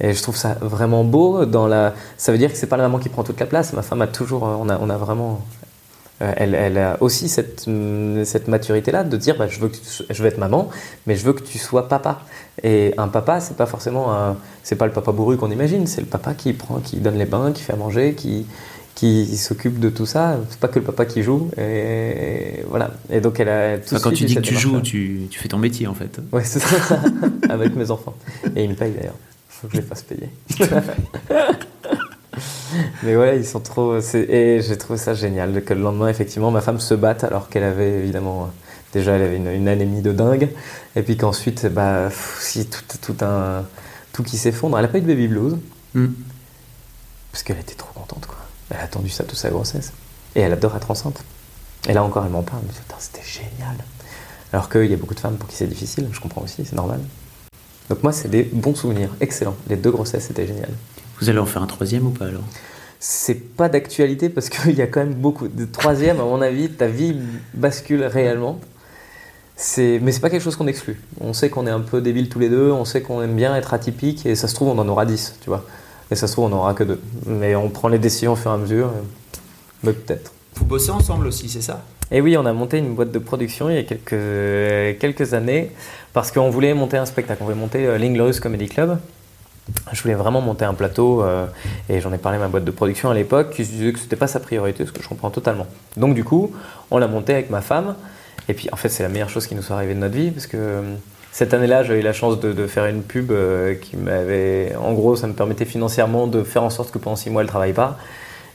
Et 0.00 0.12
je 0.12 0.22
trouve 0.22 0.36
ça 0.36 0.56
vraiment 0.60 1.04
beau. 1.04 1.46
Dans 1.46 1.66
la... 1.66 1.94
Ça 2.16 2.32
veut 2.32 2.38
dire 2.38 2.52
que 2.52 2.58
c'est 2.58 2.66
pas 2.66 2.76
la 2.76 2.84
maman 2.84 2.98
qui 2.98 3.08
prend 3.08 3.24
toute 3.24 3.40
la 3.40 3.46
place. 3.46 3.72
Ma 3.72 3.82
femme 3.82 4.02
a 4.02 4.06
toujours, 4.06 4.42
on 4.42 4.68
a, 4.68 4.78
on 4.78 4.90
a 4.90 4.96
vraiment 4.96 5.40
euh, 6.22 6.32
elle, 6.36 6.78
a 6.78 6.96
aussi 7.02 7.28
cette, 7.28 7.68
cette 8.24 8.48
maturité-là 8.48 9.04
de 9.04 9.16
dire 9.16 9.36
bah, 9.36 9.46
je, 9.48 9.60
veux 9.60 9.68
que 9.68 9.76
je 10.08 10.22
veux 10.22 10.28
être 10.28 10.38
maman, 10.38 10.70
mais 11.06 11.16
je 11.16 11.24
veux 11.24 11.32
que 11.32 11.42
tu 11.42 11.58
sois 11.58 11.88
papa. 11.88 12.22
Et 12.62 12.94
un 12.96 13.08
papa, 13.08 13.40
c'est 13.40 13.56
pas 13.56 13.66
forcément 13.66 14.36
c'est 14.62 14.76
pas 14.76 14.86
le 14.86 14.92
papa 14.92 15.12
bourru 15.12 15.36
qu'on 15.36 15.50
imagine, 15.50 15.86
c'est 15.86 16.00
le 16.00 16.06
papa 16.06 16.34
qui 16.34 16.52
prend, 16.52 16.80
qui 16.80 16.96
donne 16.96 17.18
les 17.18 17.26
bains, 17.26 17.52
qui 17.52 17.62
fait 17.62 17.74
à 17.74 17.76
manger, 17.76 18.14
qui, 18.14 18.46
qui 18.96 19.36
s'occupe 19.36 19.78
de 19.78 19.90
tout 19.90 20.06
ça. 20.06 20.38
C'est 20.48 20.58
pas 20.58 20.68
que 20.68 20.78
le 20.80 20.84
papa 20.84 21.04
qui 21.04 21.22
joue. 21.22 21.50
Et, 21.58 22.64
voilà. 22.68 22.90
Et 23.10 23.20
donc 23.20 23.38
elle 23.38 23.48
a 23.48 23.78
tout 23.78 23.94
Quand 24.02 24.10
tu 24.10 24.24
dis 24.24 24.34
que 24.34 24.40
tu 24.40 24.56
joues, 24.56 24.80
tu, 24.80 25.28
tu, 25.30 25.38
fais 25.38 25.48
ton 25.48 25.58
métier 25.58 25.86
en 25.86 25.94
fait. 25.94 26.18
Ouais, 26.32 26.42
c'est 26.42 26.58
ça. 26.58 27.00
Avec 27.48 27.76
mes 27.76 27.90
enfants. 27.90 28.14
Et 28.56 28.64
ils 28.64 28.70
me 28.70 28.74
payent 28.74 28.92
d'ailleurs. 28.92 29.14
Faut 29.48 29.68
que 29.68 29.74
je 29.74 29.80
les 29.80 29.86
fasse 29.86 30.02
payer. 30.02 30.30
Mais 33.02 33.16
ouais, 33.16 33.38
ils 33.38 33.46
sont 33.46 33.60
trop. 33.60 33.98
Et 33.98 34.60
j'ai 34.60 34.78
trouvé 34.78 34.98
ça 34.98 35.14
génial 35.14 35.62
que 35.64 35.74
le 35.74 35.80
lendemain, 35.80 36.08
effectivement, 36.08 36.50
ma 36.50 36.60
femme 36.60 36.80
se 36.80 36.94
batte 36.94 37.24
alors 37.24 37.48
qu'elle 37.48 37.64
avait 37.64 37.98
évidemment. 37.98 38.50
Déjà, 38.92 39.12
elle 39.12 39.22
avait 39.22 39.36
une, 39.36 39.68
anémie 39.68 40.00
de 40.00 40.12
dingue. 40.12 40.48
Et 40.94 41.02
puis 41.02 41.16
qu'ensuite, 41.16 41.66
bah, 41.66 42.08
si 42.38 42.66
tout, 42.66 42.82
tout, 43.02 43.16
un, 43.24 43.64
tout 44.12 44.22
qui 44.22 44.38
s'effondre. 44.38 44.78
Elle 44.78 44.84
n'a 44.84 44.88
pas 44.88 44.98
eu 44.98 45.02
de 45.02 45.06
baby 45.06 45.28
blues. 45.28 45.58
Hmm. 45.94 46.08
Parce 47.32 47.42
qu'elle 47.42 47.58
était 47.58 47.74
trop 47.74 47.92
contente, 47.92 48.26
quoi. 48.26 48.38
Elle 48.70 48.78
a 48.78 48.84
attendu 48.84 49.10
ça 49.10 49.24
toute 49.24 49.38
sa 49.38 49.50
grossesse. 49.50 49.92
Et 50.34 50.40
elle 50.40 50.52
adore 50.52 50.76
être 50.76 50.90
enceinte. 50.90 51.22
Et 51.88 51.92
là 51.92 52.02
encore, 52.02 52.24
elle 52.24 52.32
m'en 52.32 52.42
parle. 52.42 52.62
C'était 52.98 53.22
génial. 53.26 53.76
Alors 54.52 54.68
qu'il 54.70 54.86
y 54.86 54.94
a 54.94 54.96
beaucoup 54.96 55.14
de 55.14 55.20
femmes 55.20 55.36
pour 55.36 55.48
qui 55.48 55.56
c'est 55.56 55.66
difficile. 55.66 56.08
Je 56.12 56.20
comprends 56.20 56.42
aussi, 56.42 56.64
c'est 56.64 56.76
normal. 56.76 57.00
Donc 57.90 58.02
moi, 58.02 58.12
c'est 58.12 58.28
des 58.28 58.42
bons 58.42 58.74
souvenirs. 58.74 59.10
Excellent. 59.20 59.56
Les 59.68 59.76
deux 59.76 59.90
grossesses, 59.90 60.26
c'était 60.26 60.46
génial. 60.46 60.70
Vous 61.20 61.28
allez 61.30 61.38
en 61.38 61.46
faire 61.46 61.62
un 61.62 61.66
troisième 61.66 62.06
ou 62.06 62.10
pas 62.10 62.26
alors? 62.26 62.44
C'est 62.98 63.34
pas 63.56 63.68
d'actualité 63.68 64.28
parce 64.28 64.48
qu'il 64.48 64.74
y 64.74 64.82
a 64.82 64.86
quand 64.86 65.00
même 65.00 65.14
beaucoup 65.14 65.48
de 65.48 65.64
troisième 65.64 66.18
à 66.18 66.24
mon 66.24 66.40
avis 66.40 66.70
ta 66.70 66.86
vie 66.86 67.16
bascule 67.54 68.02
réellement. 68.04 68.58
C'est 69.54 70.00
mais 70.02 70.12
c'est 70.12 70.20
pas 70.20 70.30
quelque 70.30 70.42
chose 70.42 70.56
qu'on 70.56 70.66
exclut. 70.66 71.00
On 71.20 71.32
sait 71.32 71.48
qu'on 71.48 71.66
est 71.66 71.70
un 71.70 71.80
peu 71.80 72.00
débiles 72.00 72.28
tous 72.28 72.38
les 72.38 72.48
deux 72.48 72.70
on 72.70 72.84
sait 72.84 73.02
qu'on 73.02 73.22
aime 73.22 73.34
bien 73.36 73.54
être 73.56 73.74
atypique 73.74 74.26
et 74.26 74.34
ça 74.34 74.48
se 74.48 74.54
trouve 74.54 74.68
on 74.68 74.78
en 74.78 74.88
aura 74.88 75.06
dix 75.06 75.36
tu 75.42 75.48
vois. 75.48 75.64
Et 76.10 76.14
ça 76.14 76.26
se 76.26 76.32
trouve 76.32 76.46
on 76.46 76.48
n'en 76.48 76.58
aura 76.58 76.74
que 76.74 76.84
deux. 76.84 77.00
Mais 77.26 77.54
on 77.54 77.68
prend 77.68 77.88
les 77.88 77.98
décisions 77.98 78.32
au 78.32 78.36
fur 78.36 78.50
et 78.50 78.54
à 78.54 78.58
mesure 78.58 78.90
mais 79.82 79.92
peut-être. 79.92 80.32
Vous 80.56 80.64
bossez 80.64 80.90
ensemble 80.90 81.26
aussi 81.26 81.48
c'est 81.48 81.62
ça? 81.62 81.82
Et 82.10 82.20
oui 82.20 82.36
on 82.36 82.46
a 82.46 82.52
monté 82.52 82.78
une 82.78 82.94
boîte 82.94 83.12
de 83.12 83.18
production 83.18 83.68
il 83.68 83.76
y 83.76 83.78
a 83.78 83.82
quelques 83.82 84.98
quelques 85.00 85.34
années 85.34 85.70
parce 86.12 86.32
qu'on 86.32 86.50
voulait 86.50 86.74
monter 86.74 86.96
un 86.96 87.06
spectacle. 87.06 87.42
On 87.42 87.46
voulait 87.46 87.58
monter 87.58 87.86
euh, 87.86 87.98
l'Inglorious 87.98 88.40
Comedy 88.40 88.68
Club 88.68 88.98
je 89.92 90.02
voulais 90.02 90.14
vraiment 90.14 90.40
monter 90.40 90.64
un 90.64 90.74
plateau 90.74 91.22
euh, 91.22 91.46
et 91.88 92.00
j'en 92.00 92.12
ai 92.12 92.18
parlé 92.18 92.38
à 92.38 92.40
ma 92.40 92.48
boîte 92.48 92.64
de 92.64 92.70
production 92.70 93.10
à 93.10 93.14
l'époque 93.14 93.50
qui 93.50 93.64
se 93.64 93.70
disait 93.70 93.92
que 93.92 93.98
c'était 93.98 94.16
pas 94.16 94.28
sa 94.28 94.40
priorité, 94.40 94.86
ce 94.86 94.92
que 94.92 95.02
je 95.02 95.08
comprends 95.08 95.30
totalement. 95.30 95.66
Donc 95.96 96.14
du 96.14 96.24
coup, 96.24 96.54
on 96.90 96.98
l'a 96.98 97.08
monté 97.08 97.32
avec 97.32 97.50
ma 97.50 97.60
femme 97.60 97.96
et 98.48 98.54
puis 98.54 98.68
en 98.72 98.76
fait 98.76 98.88
c'est 98.88 99.02
la 99.02 99.08
meilleure 99.08 99.28
chose 99.28 99.46
qui 99.46 99.54
nous 99.54 99.62
soit 99.62 99.76
arrivée 99.76 99.94
de 99.94 100.00
notre 100.00 100.14
vie 100.14 100.30
parce 100.30 100.46
que 100.46 100.56
euh, 100.56 100.82
cette 101.32 101.52
année-là 101.52 101.82
j'ai 101.82 101.98
eu 101.98 102.02
la 102.02 102.12
chance 102.12 102.38
de, 102.38 102.66
faire 102.66 102.86
une 102.86 103.02
pub 103.02 103.32
euh, 103.32 103.74
qui 103.74 103.96
m'avait, 103.96 104.74
en 104.76 104.92
gros 104.92 105.16
ça 105.16 105.26
me 105.26 105.32
permettait 105.32 105.64
financièrement 105.64 106.28
de 106.28 106.44
faire 106.44 106.62
en 106.62 106.70
sorte 106.70 106.92
que 106.92 106.98
pendant 106.98 107.16
six 107.16 107.30
mois 107.30 107.42
elle 107.42 107.48
travaille 107.48 107.74
pas. 107.74 107.98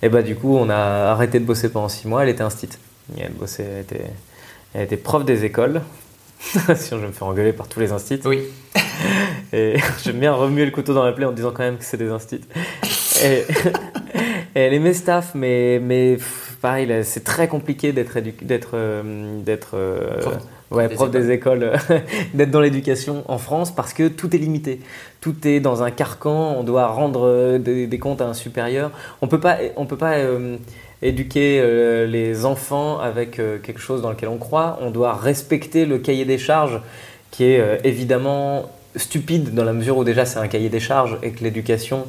Et 0.04 0.10
bah 0.10 0.22
du 0.22 0.36
coup 0.36 0.56
on 0.56 0.70
a 0.70 1.12
arrêté 1.12 1.40
de 1.40 1.46
bosser 1.46 1.70
pendant 1.70 1.90
six 1.90 2.08
mois, 2.08 2.24
elle 2.24 2.30
était 2.30 2.44
instite. 2.44 2.80
Elle 3.20 3.34
bossait, 3.34 3.64
elle 3.64 3.82
était, 3.82 4.12
elle 4.74 4.84
était 4.84 4.98
prof 4.98 5.26
des 5.26 5.44
écoles. 5.44 5.82
Sinon 6.40 7.02
je 7.02 7.08
me 7.08 7.12
fais 7.12 7.24
engueuler 7.24 7.54
par 7.54 7.68
tous 7.68 7.82
les 7.82 7.92
instits. 7.92 8.22
Oui. 8.26 8.44
Et 9.54 9.76
j'aime 10.04 10.20
bien 10.20 10.34
remuer 10.34 10.66
le 10.66 10.72
couteau 10.72 10.94
dans 10.94 11.04
la 11.04 11.12
plaie 11.12 11.26
en 11.26 11.32
disant 11.32 11.52
quand 11.52 11.64
même 11.64 11.78
que 11.78 11.84
c'est 11.84 11.98
des 11.98 12.10
instits. 12.10 12.42
Et, 13.24 13.44
elle 14.54 14.74
aimait 14.74 14.94
staff, 14.94 15.32
mais, 15.36 15.80
mais 15.80 16.18
pareil, 16.62 16.90
c'est 17.04 17.24
très 17.24 17.48
compliqué 17.48 17.92
d'être 17.92 18.18
d'être 18.20 18.72
euh, 18.76 19.40
d'être 19.42 19.72
euh, 19.76 20.22
ouais, 20.72 20.88
prof 20.90 21.10
des 21.10 21.32
écoles, 21.32 21.74
d'être 22.34 22.52
dans 22.52 22.62
l'éducation 22.62 23.24
en 23.28 23.38
France 23.38 23.74
parce 23.74 23.94
que 23.94 24.08
tout 24.08 24.34
est 24.36 24.40
limité. 24.40 24.80
Tout 25.20 25.48
est 25.48 25.60
dans 25.60 25.84
un 25.84 25.92
carcan, 25.92 26.56
on 26.58 26.64
doit 26.64 26.88
rendre 26.88 27.28
euh, 27.28 27.58
des, 27.60 28.00
comptes 28.00 28.22
à 28.22 28.28
un 28.28 28.34
supérieur. 28.34 28.92
On 29.22 29.28
peut 29.28 29.40
pas, 29.40 29.58
on 29.76 29.86
peut 29.86 29.98
pas 29.98 30.18
éduquer 31.02 31.62
les 32.08 32.46
enfants 32.46 33.00
avec 33.00 33.32
quelque 33.64 33.80
chose 33.80 34.02
dans 34.02 34.10
lequel 34.12 34.30
on 34.30 34.38
croit. 34.38 34.78
On 34.82 34.92
doit 34.92 35.14
respecter 35.14 35.86
le 35.86 35.98
cahier 35.98 36.26
des 36.26 36.38
charges 36.38 36.80
qui 37.32 37.46
est 37.46 37.82
évidemment 37.84 38.70
stupide 38.96 39.54
dans 39.54 39.64
la 39.64 39.74
mesure 39.74 39.98
où 39.98 40.04
déjà 40.04 40.26
c'est 40.26 40.40
un 40.40 40.48
cahier 40.48 40.70
des 40.70 40.80
charges 40.80 41.18
et 41.24 41.32
que 41.32 41.44
l'éducation, 41.44 42.06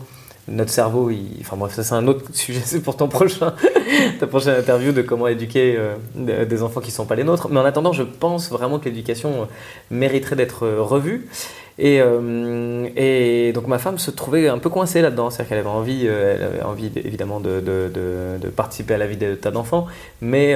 notre 0.49 0.71
cerveau, 0.71 1.11
enfin 1.41 1.57
bref, 1.57 1.75
ça 1.75 1.85
c'est 1.85 1.95
un 1.95 2.07
autre 2.09 2.35
sujet, 2.35 2.61
c'est 2.65 2.83
pour 2.83 2.97
ton 2.97 3.09
prochain, 3.09 3.55
ta 4.21 4.27
prochaine 4.27 4.59
interview 4.59 4.93
de 4.93 5.03
comment 5.03 5.29
éduquer 5.29 5.77
euh, 5.79 6.45
des 6.45 6.63
enfants 6.63 6.81
qui 6.81 6.89
ne 6.89 6.95
sont 6.95 7.07
pas 7.07 7.15
les 7.15 7.25
nôtres. 7.25 7.49
Mais 7.51 7.61
en 7.61 7.65
attendant, 7.65 7.93
je 7.93 8.03
pense 8.03 8.51
vraiment 8.51 8.79
que 8.79 8.87
l'éducation 8.87 9.43
euh, 9.43 9.45
mériterait 9.91 10.37
d'être 10.37 10.67
euh, 10.67 10.83
revue. 10.83 11.29
Et, 11.79 12.03
et, 12.97 13.53
donc 13.55 13.67
ma 13.67 13.79
femme 13.79 13.99
se 13.99 14.11
trouvait 14.11 14.47
un 14.47 14.59
peu 14.59 14.69
coincée 14.69 15.01
là-dedans, 15.01 15.31
c'est-à-dire 15.31 15.49
qu'elle 15.49 15.59
avait 15.59 15.69
envie, 15.69 16.05
elle 16.05 16.43
avait 16.43 16.63
envie 16.63 16.91
évidemment 16.97 17.41
de, 17.41 17.61
de, 17.61 18.49
participer 18.51 18.93
à 18.93 18.99
la 18.99 19.07
vie 19.07 19.17
de 19.17 19.35
tas 19.35 19.51
d'enfants, 19.51 19.87
mais 20.21 20.55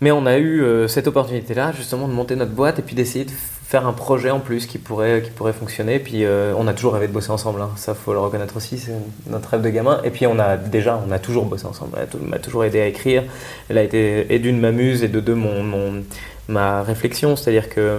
mais 0.00 0.12
on 0.12 0.26
a 0.26 0.38
eu 0.38 0.64
cette 0.86 1.08
opportunité-là 1.08 1.72
justement 1.72 2.06
de 2.06 2.12
monter 2.12 2.36
notre 2.36 2.52
boîte 2.52 2.78
et 2.78 2.82
puis 2.82 2.94
d'essayer 2.94 3.24
de 3.24 3.32
faire 3.70 3.86
un 3.86 3.92
projet 3.92 4.32
en 4.32 4.40
plus 4.40 4.66
qui 4.66 4.78
pourrait, 4.78 5.22
qui 5.22 5.30
pourrait 5.30 5.52
fonctionner. 5.52 6.00
Puis 6.00 6.24
euh, 6.24 6.52
on 6.58 6.66
a 6.66 6.74
toujours 6.74 6.94
rêvé 6.94 7.06
de 7.06 7.12
bosser 7.12 7.30
ensemble, 7.30 7.62
hein. 7.62 7.70
ça 7.76 7.94
faut 7.94 8.12
le 8.12 8.18
reconnaître 8.18 8.56
aussi, 8.56 8.78
c'est 8.78 8.92
notre 9.28 9.50
rêve 9.50 9.62
de 9.62 9.68
gamin. 9.68 10.00
Et 10.02 10.10
puis 10.10 10.26
on 10.26 10.40
a 10.40 10.56
déjà, 10.56 11.00
on 11.06 11.12
a 11.12 11.20
toujours 11.20 11.44
bossé 11.44 11.66
ensemble. 11.66 11.96
Elle 11.96 12.28
m'a 12.28 12.40
toujours 12.40 12.64
aidé 12.64 12.80
à 12.80 12.86
écrire. 12.88 13.22
Elle 13.68 13.78
a 13.78 13.84
été 13.84 14.26
et 14.34 14.40
d'une 14.40 14.58
ma 14.58 14.72
muse 14.72 15.04
et 15.04 15.08
de 15.08 15.20
deux 15.20 15.36
mon, 15.36 15.62
mon 15.62 16.02
ma 16.48 16.82
réflexion, 16.82 17.36
c'est-à-dire 17.36 17.68
que 17.68 17.98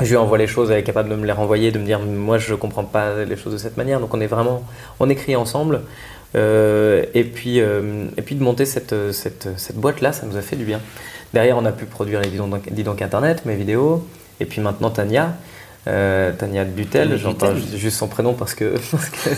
je 0.00 0.10
lui 0.10 0.16
envoie 0.16 0.36
les 0.36 0.46
choses, 0.46 0.70
elle 0.70 0.78
est 0.78 0.82
capable 0.82 1.08
de 1.08 1.16
me 1.16 1.24
les 1.24 1.32
renvoyer, 1.32 1.70
de 1.72 1.78
me 1.78 1.86
dire 1.86 2.00
moi 2.00 2.36
je 2.36 2.54
comprends 2.54 2.84
pas 2.84 3.24
les 3.24 3.36
choses 3.36 3.54
de 3.54 3.58
cette 3.58 3.78
manière. 3.78 4.00
Donc 4.00 4.12
on 4.12 4.20
est 4.20 4.26
vraiment, 4.26 4.62
on 4.98 5.08
écrit 5.08 5.34
ensemble. 5.34 5.80
Euh, 6.36 7.06
et 7.14 7.24
puis 7.24 7.60
euh, 7.60 8.04
et 8.18 8.22
puis 8.22 8.34
de 8.34 8.42
monter 8.42 8.66
cette, 8.66 8.94
cette, 9.12 9.48
cette 9.56 9.76
boîte 9.76 10.02
là, 10.02 10.12
ça 10.12 10.26
nous 10.26 10.36
a 10.36 10.42
fait 10.42 10.56
du 10.56 10.64
bien. 10.64 10.80
Derrière, 11.32 11.56
on 11.56 11.64
a 11.64 11.72
pu 11.72 11.86
produire 11.86 12.20
les 12.20 12.28
dis 12.28 12.82
donc, 12.82 13.02
internet, 13.02 13.46
mes 13.46 13.54
vidéos. 13.54 14.04
Et 14.40 14.46
puis 14.46 14.60
maintenant 14.60 14.90
Tania. 14.90 15.34
euh, 15.88 16.32
Tania 16.32 16.64
Dutel, 16.64 17.08
Tania 17.08 17.16
j'entends 17.16 17.54
juste 17.56 17.96
son 17.98 18.08
prénom 18.08 18.34
parce 18.34 18.54
que, 18.54 18.74
parce 18.90 19.08
que, 19.10 19.30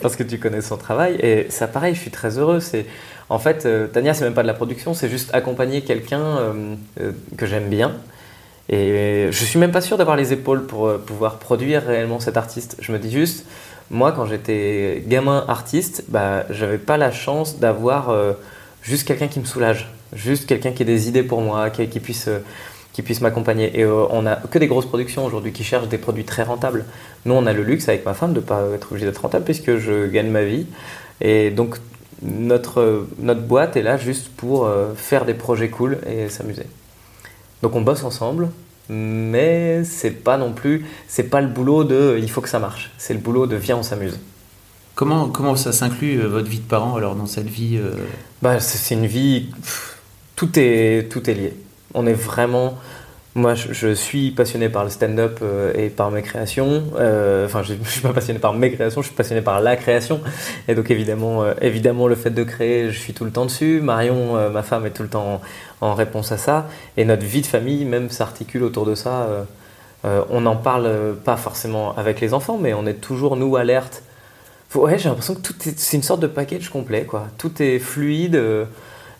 parce 0.00 0.16
que 0.16 0.22
tu 0.22 0.38
connais 0.38 0.62
son 0.62 0.76
travail. 0.76 1.16
Et 1.20 1.46
ça, 1.50 1.68
pareil, 1.68 1.94
je 1.94 2.00
suis 2.00 2.10
très 2.10 2.38
heureux. 2.38 2.60
C'est, 2.60 2.86
en 3.28 3.38
fait, 3.38 3.66
euh, 3.66 3.86
Tania, 3.86 4.14
c'est 4.14 4.24
même 4.24 4.34
pas 4.34 4.42
de 4.42 4.48
la 4.48 4.54
production, 4.54 4.94
c'est 4.94 5.08
juste 5.08 5.30
accompagner 5.34 5.82
quelqu'un 5.82 6.20
euh, 6.20 6.74
euh, 7.00 7.12
que 7.36 7.46
j'aime 7.46 7.68
bien. 7.68 7.92
Et 8.68 9.28
je 9.30 9.44
suis 9.44 9.58
même 9.58 9.72
pas 9.72 9.80
sûr 9.80 9.98
d'avoir 9.98 10.16
les 10.16 10.32
épaules 10.32 10.66
pour 10.66 10.86
euh, 10.86 10.98
pouvoir 10.98 11.38
produire 11.38 11.82
réellement 11.84 12.20
cet 12.20 12.36
artiste. 12.36 12.76
Je 12.80 12.92
me 12.92 12.98
dis 12.98 13.10
juste, 13.10 13.46
moi, 13.90 14.12
quand 14.12 14.26
j'étais 14.26 15.02
gamin 15.06 15.44
artiste, 15.48 16.04
bah, 16.08 16.44
j'avais 16.50 16.78
pas 16.78 16.96
la 16.96 17.10
chance 17.10 17.58
d'avoir 17.58 18.14
juste 18.82 19.04
quelqu'un 19.06 19.26
qui 19.26 19.40
me 19.40 19.44
soulage, 19.44 19.92
juste 20.12 20.46
quelqu'un 20.46 20.70
qui 20.70 20.82
ait 20.82 20.86
des 20.86 21.08
idées 21.08 21.24
pour 21.24 21.40
moi, 21.40 21.70
qui, 21.70 21.88
qui 21.88 21.98
puisse, 21.98 22.28
qui 22.92 23.02
puisse 23.02 23.20
m'accompagner. 23.20 23.78
Et 23.78 23.84
euh, 23.84 24.06
on 24.10 24.26
a 24.26 24.36
que 24.36 24.58
des 24.58 24.66
grosses 24.66 24.86
productions 24.86 25.24
aujourd'hui 25.24 25.52
qui 25.52 25.64
cherchent 25.64 25.88
des 25.88 25.98
produits 25.98 26.24
très 26.24 26.42
rentables. 26.42 26.84
Nous, 27.24 27.34
on 27.34 27.46
a 27.46 27.52
le 27.52 27.62
luxe 27.62 27.88
avec 27.88 28.04
ma 28.04 28.14
femme 28.14 28.32
de 28.32 28.40
pas 28.40 28.62
être 28.74 28.90
obligé 28.90 29.06
d'être 29.06 29.22
rentable 29.22 29.44
puisque 29.44 29.76
je 29.76 30.06
gagne 30.06 30.30
ma 30.30 30.42
vie. 30.42 30.66
Et 31.20 31.50
donc, 31.50 31.76
notre, 32.22 32.80
euh, 32.80 33.08
notre 33.18 33.42
boîte 33.42 33.76
est 33.76 33.82
là 33.82 33.96
juste 33.96 34.28
pour 34.28 34.66
euh, 34.66 34.94
faire 34.94 35.24
des 35.24 35.34
projets 35.34 35.68
cool 35.68 35.98
et 36.06 36.28
s'amuser. 36.28 36.66
Donc 37.62 37.76
on 37.76 37.82
bosse 37.82 38.04
ensemble, 38.04 38.50
mais 38.88 39.84
c'est 39.84 40.10
pas 40.10 40.36
non 40.36 40.52
plus, 40.52 40.86
c'est 41.08 41.24
pas 41.24 41.40
le 41.40 41.48
boulot 41.48 41.84
de 41.84 42.18
il 42.20 42.30
faut 42.30 42.40
que 42.40 42.48
ça 42.48 42.58
marche. 42.58 42.90
C'est 42.98 43.14
le 43.14 43.20
boulot 43.20 43.46
de 43.46 43.56
viens 43.56 43.76
on 43.78 43.82
s'amuse. 43.82 44.18
Comment, 44.94 45.28
comment 45.28 45.56
ça 45.56 45.72
s'inclut 45.72 46.20
euh, 46.20 46.28
votre 46.28 46.48
vie 46.48 46.58
de 46.58 46.64
parent 46.64 46.96
alors 46.96 47.14
dans 47.14 47.26
cette 47.26 47.48
vie 47.48 47.78
Bah 48.42 48.60
c'est 48.60 48.78
c'est 48.78 48.94
une 48.94 49.06
vie, 49.06 49.48
pff, 49.62 49.98
tout 50.36 50.58
est 50.58 51.10
tout 51.10 51.28
est 51.28 51.34
lié. 51.34 51.54
On 51.94 52.06
est 52.06 52.14
vraiment, 52.14 52.78
moi 53.34 53.54
je, 53.54 53.94
suis 53.94 54.30
passionné 54.30 54.68
par 54.68 54.84
le 54.84 54.90
stand-up 54.90 55.38
euh, 55.42 55.72
et 55.74 55.88
par 55.88 56.10
mes 56.10 56.22
créations. 56.22 56.84
Euh, 56.98 57.46
Enfin 57.46 57.62
je, 57.62 57.74
je 57.82 57.88
suis 57.88 58.00
pas 58.00 58.12
passionné 58.12 58.38
par 58.38 58.54
mes 58.54 58.72
créations, 58.72 59.02
je 59.02 59.06
suis 59.06 59.16
passionné 59.16 59.42
par 59.42 59.60
la 59.60 59.76
création. 59.76 60.20
Et 60.68 60.74
donc 60.74 60.90
évidemment, 60.90 61.42
euh, 61.42 61.54
évidemment 61.60 62.08
le 62.08 62.14
fait 62.14 62.30
de 62.30 62.44
créer, 62.44 62.90
je 62.90 62.98
suis 62.98 63.12
tout 63.12 63.24
le 63.24 63.30
temps 63.30 63.44
dessus. 63.44 63.80
Marion, 63.80 64.50
ma 64.50 64.62
femme, 64.62 64.86
est 64.86 64.90
tout 64.90 65.02
le 65.02 65.08
temps 65.08 65.40
en, 65.80 65.94
réponse 65.94 66.32
à 66.32 66.38
ça. 66.38 66.68
Et 66.96 67.04
notre 67.04 67.24
vie 67.24 67.42
de 67.42 67.46
famille 67.46 67.84
même 67.84 68.10
s'articule 68.10 68.62
autour 68.62 68.86
de 68.86 68.94
ça. 68.94 69.26
On 70.04 70.40
n'en 70.40 70.56
parle 70.56 71.16
pas 71.24 71.36
forcément 71.36 71.96
avec 71.96 72.20
les 72.20 72.32
enfants, 72.34 72.58
mais 72.60 72.72
on 72.74 72.86
est 72.86 72.94
toujours 72.94 73.36
nous 73.36 73.56
alertes. 73.56 74.02
Ouais, 74.74 74.98
j'ai 74.98 75.08
l'impression 75.08 75.34
que 75.34 75.40
tout 75.40 75.54
est, 75.68 75.78
c'est 75.78 75.96
une 75.96 76.02
sorte 76.02 76.20
de 76.20 76.28
package 76.28 76.68
complet, 76.70 77.04
quoi. 77.04 77.26
Tout 77.38 77.60
est 77.60 77.80
fluide. 77.80 78.40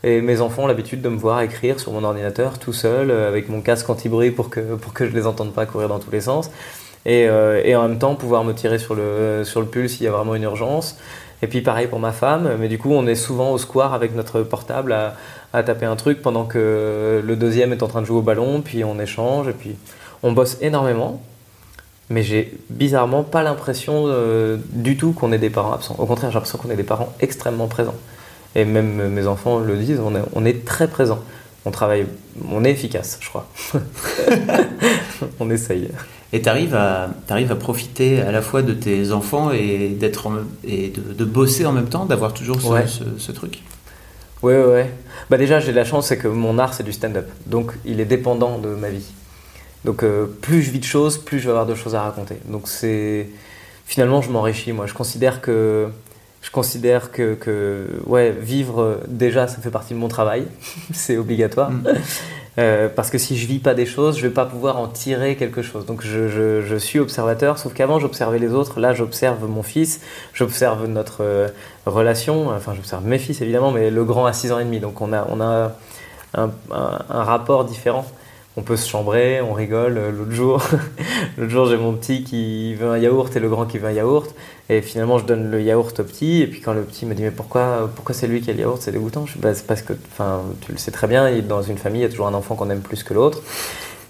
Et 0.03 0.21
mes 0.21 0.41
enfants 0.41 0.65
ont 0.65 0.67
l'habitude 0.67 1.03
de 1.03 1.09
me 1.09 1.19
voir 1.19 1.41
écrire 1.43 1.79
sur 1.79 1.93
mon 1.93 2.05
ordinateur 2.05 2.59
tout 2.59 2.73
seul, 2.73 3.11
euh, 3.11 3.29
avec 3.29 3.49
mon 3.49 3.61
casque 3.61 3.89
anti-bruit 3.91 4.31
pour 4.31 4.51
que, 4.51 4.61
pour 4.77 4.93
que 4.93 5.07
je 5.09 5.15
les 5.15 5.27
entende 5.27 5.53
pas 5.53 5.67
courir 5.67 5.89
dans 5.89 5.99
tous 5.99 6.11
les 6.11 6.23
sens. 6.23 6.51
Et, 7.07 7.29
euh, 7.29 7.63
et 7.65 7.75
en 7.77 7.89
même 7.89 7.99
temps, 7.99 8.15
pouvoir 8.15 8.45
me 8.45 8.53
tirer 8.53 8.79
sur 8.79 8.95
le, 8.95 9.43
sur 9.45 9.61
le 9.61 9.67
pull 9.67 9.89
s'il 9.89 10.05
y 10.05 10.09
a 10.09 10.13
vraiment 10.13 10.35
une 10.35 10.43
urgence. 10.43 10.99
Et 11.43 11.47
puis 11.47 11.63
pareil 11.63 11.87
pour 11.87 11.99
ma 11.99 12.13
femme, 12.13 12.57
mais 12.59 12.69
du 12.69 12.77
coup, 12.77 12.93
on 12.93 13.07
est 13.07 13.15
souvent 13.15 13.53
au 13.53 13.59
square 13.59 13.95
avec 13.95 14.15
notre 14.15 14.43
portable 14.43 14.93
à, 14.93 15.17
à 15.53 15.63
taper 15.63 15.87
un 15.87 15.97
truc 15.97 16.21
pendant 16.21 16.45
que 16.45 17.23
le 17.25 17.37
deuxième 17.37 17.73
est 17.73 17.83
en 17.83 17.89
train 17.89 18.03
de 18.03 18.07
jouer 18.07 18.19
au 18.19 18.23
ballon, 18.23 18.61
puis 18.61 18.85
on 18.85 19.01
échange, 19.01 19.49
et 19.49 19.53
puis 19.53 19.77
on 20.23 20.33
bosse 20.33 20.59
énormément. 20.61 21.23
Mais 22.11 22.23
j'ai 22.23 22.53
bizarrement 22.69 23.23
pas 23.23 23.43
l'impression 23.43 24.05
euh, 24.07 24.59
du 24.73 24.97
tout 24.97 25.13
qu'on 25.13 25.33
est 25.33 25.39
des 25.39 25.49
parents 25.49 25.73
absents. 25.73 25.95
Au 25.99 26.07
contraire, 26.07 26.31
j'ai 26.31 26.35
l'impression 26.35 26.59
qu'on 26.59 26.71
est 26.71 26.77
des 26.77 26.83
parents 26.83 27.13
extrêmement 27.21 27.69
présents. 27.69 27.95
Et 28.57 28.65
même 28.65 29.09
mes 29.09 29.27
enfants 29.27 29.59
le 29.61 29.77
disent, 29.77 30.01
on 30.01 30.15
est, 30.17 30.23
on 30.35 30.45
est 30.45 30.65
très 30.65 30.89
présents. 30.89 31.21
On 31.67 31.71
travaille, 31.71 32.07
on 32.51 32.65
est 32.65 32.71
efficace, 32.71 33.19
je 33.21 33.29
crois. 33.29 33.47
on 35.41 35.51
essaye. 35.51 35.89
Et 36.33 36.41
tu 36.43 36.49
arrives 36.49 36.75
à, 36.75 37.11
à 37.29 37.55
profiter 37.57 38.21
à 38.23 38.31
la 38.33 38.41
fois 38.41 38.63
de 38.63 38.73
tes 38.73 39.13
enfants 39.13 39.51
et, 39.53 39.89
d'être 39.89 40.27
en 40.29 40.35
et 40.65 40.89
de, 40.89 41.13
de 41.13 41.25
bosser 41.25 41.67
en 41.67 41.73
même 41.73 41.89
temps, 41.89 42.05
d'avoir 42.07 42.33
toujours 42.33 42.61
ce, 42.61 42.67
Ouais. 42.69 42.87
ce- 42.87 43.19
ce 43.19 43.33
truc? 43.33 43.63
Ouais, 44.43 44.57
ouais, 44.57 44.65
ouais. 44.65 44.91
Bah 45.29 45.37
déjà, 45.37 45.61
j'ai 45.61 45.73
la 45.73 45.85
chance, 45.85 46.07
c'est 46.07 46.17
que 46.17 46.29
mon 46.29 46.59
art, 46.59 46.73
c'est 46.73 46.83
du 46.85 46.93
stand-up. 46.93 47.29
Donc, 47.47 47.73
il 47.85 48.01
est 48.01 48.05
dépendant 48.07 48.59
de 48.59 48.69
ma 48.69 48.89
vie. 48.89 49.05
Donc, 49.85 50.03
euh, 50.03 50.27
plus 50.41 50.63
je 50.63 50.71
vis 50.71 50.79
de 50.79 50.85
choses, 50.85 51.19
plus 51.19 51.39
je 51.41 51.45
vais 51.45 51.51
avoir 51.51 51.67
de 51.67 51.75
choses 51.75 51.95
à 51.95 52.03
raconter. 52.03 52.37
Donc, 52.47 52.69
c'est... 52.69 53.29
Finalement, 53.87 54.23
je 54.23 54.31
m'enrichis, 54.31 54.73
moi. 54.73 54.87
Je 54.87 54.95
considère 54.95 55.41
que... 55.41 55.89
Je 56.43 56.51
considère 56.51 57.11
que, 57.13 57.35
que 57.35 57.87
ouais, 58.07 58.31
vivre, 58.31 58.81
euh, 58.81 58.97
déjà, 59.09 59.47
ça 59.47 59.59
fait 59.61 59.71
partie 59.71 59.93
de 59.95 59.99
mon 59.99 60.09
travail. 60.09 60.45
c'est 60.93 61.17
obligatoire. 61.19 61.71
Mm. 61.71 61.83
Euh, 62.59 62.89
parce 62.95 63.11
que 63.11 63.19
si 63.19 63.37
je 63.39 63.47
vis 63.47 63.59
pas 63.61 63.75
des 63.75 63.87
choses, 63.87 64.17
je 64.19 64.23
vais 64.27 64.33
pas 64.33 64.45
pouvoir 64.45 64.77
en 64.79 64.89
tirer 64.89 65.37
quelque 65.37 65.63
chose. 65.63 65.87
Donc 65.87 66.03
je, 66.03 66.29
je- 66.29 66.63
je 66.63 66.77
suis 66.77 66.99
observateur, 66.99 67.59
sauf 67.59 67.73
qu'avant 67.75 67.99
j'observais 68.01 68.39
les 68.39 68.53
autres. 68.55 68.81
Là, 68.81 68.93
j'observe 68.93 69.47
mon 69.49 69.63
fils, 69.63 70.01
j'observe 70.35 70.87
notre 70.87 71.19
euh, 71.23 71.49
relation. 71.87 72.49
Enfin, 72.49 72.73
j'observe 72.75 73.05
mes 73.07 73.19
fils 73.19 73.41
évidemment, 73.41 73.71
mais 73.71 73.91
le 73.91 74.05
grand 74.05 74.27
a 74.27 74.33
6 74.33 74.51
ans 74.53 74.59
et 74.59 74.65
demi. 74.65 74.81
Donc 74.81 75.01
on 75.01 75.13
a, 75.13 75.27
on 75.31 75.41
a 75.41 75.73
un, 76.35 76.51
un- 76.73 76.99
un 77.09 77.23
rapport 77.23 77.65
différent. 77.65 78.05
On 78.57 78.63
peut 78.63 78.77
se 78.77 78.89
chambrer, 78.89 79.41
on 79.41 79.53
rigole. 79.53 79.95
L'autre 80.19 80.33
jour, 80.33 80.61
l'autre 81.39 81.51
jour 81.53 81.67
j'ai 81.67 81.77
mon 81.77 81.93
petit 81.95 82.25
qui 82.25 82.75
veut 82.75 82.89
un 82.91 82.99
yaourt 82.99 83.35
et 83.37 83.41
le 83.41 83.49
grand 83.49 83.65
qui 83.65 83.79
veut 83.79 83.89
un 83.89 83.93
yaourt. 83.93 84.35
Et 84.71 84.83
finalement, 84.83 85.19
je 85.19 85.25
donne 85.25 85.51
le 85.51 85.61
yaourt 85.61 85.99
au 85.99 86.05
petit. 86.05 86.43
Et 86.43 86.47
puis 86.47 86.61
quand 86.61 86.73
le 86.73 86.83
petit 86.83 87.05
me 87.05 87.15
dit 87.15 87.23
mais 87.23 87.33
pourquoi, 87.33 87.91
pourquoi 87.95 88.15
c'est 88.15 88.29
lui 88.29 88.41
qui 88.41 88.51
a 88.51 88.53
le 88.53 88.61
yaourt, 88.61 88.81
c'est 88.81 88.93
dégoûtant. 88.93 89.27
Je 89.27 89.33
dis 89.33 89.41
bah, 89.41 89.53
c'est 89.53 89.67
parce 89.67 89.83
que, 89.83 89.95
tu 90.61 90.73
le 90.73 90.79
sais 90.79 90.93
très 90.93 91.09
bien. 91.09 91.29
Dans 91.43 91.61
une 91.61 91.77
famille, 91.77 92.03
il 92.03 92.05
y 92.05 92.07
a 92.07 92.09
toujours 92.09 92.29
un 92.29 92.35
enfant 92.35 92.55
qu'on 92.55 92.71
aime 92.71 92.81
plus 92.81 93.03
que 93.03 93.13
l'autre. 93.13 93.43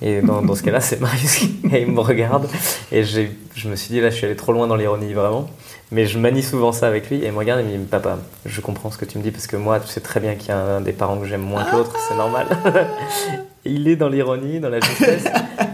Et 0.03 0.21
dans, 0.21 0.55
ce 0.55 0.63
cas-là, 0.63 0.81
c'est 0.81 1.01
Marius 1.01 1.37
qui 1.37 1.61
il 1.65 1.91
me 1.91 2.01
regarde. 2.01 2.47
Et 2.93 3.05
je 3.05 3.69
me 3.69 3.75
suis 3.75 3.89
dit, 3.89 4.01
là, 4.01 4.11
je 4.11 4.17
suis 4.17 4.27
allé 4.27 4.37
trop 4.37 4.53
loin 4.53 4.67
dans 4.67 4.77
l'ironie, 4.77 5.15
vraiment. 5.15 5.49
Mais 5.93 6.07
je 6.07 6.19
manie 6.19 6.43
souvent 6.43 6.73
ça 6.73 6.87
avec 6.87 7.11
lui. 7.11 7.19
Et 7.19 7.27
il 7.27 7.33
me 7.33 7.39
regarde 7.39 7.61
et 7.61 7.65
me 7.65 7.77
dit, 7.77 7.85
papa, 7.85 8.19
je 8.47 8.61
comprends 8.61 8.91
ce 8.91 8.99
que 8.99 9.05
tu 9.05 9.19
me 9.19 9.23
dis 9.23 9.31
parce 9.31 9.47
que 9.47 9.57
moi, 9.57 9.81
tu 9.81 9.89
sais 9.89 10.01
très 10.01 10.21
bien 10.21 10.35
qu'il 10.35 10.49
y 10.49 10.53
a 10.53 10.59
un 10.59 10.81
des 10.81 10.93
parents 10.93 11.19
que 11.19 11.27
j'aime 11.27 11.43
moins 11.43 11.65
que 11.65 11.77
l'autre, 11.77 11.97
c'est 12.09 12.17
normal. 12.17 12.47
il 13.65 13.89
est 13.89 13.97
dans 13.97 14.09
l'ironie, 14.09 14.61
dans 14.61 14.69
la 14.69 14.81
justesse. 14.81 15.25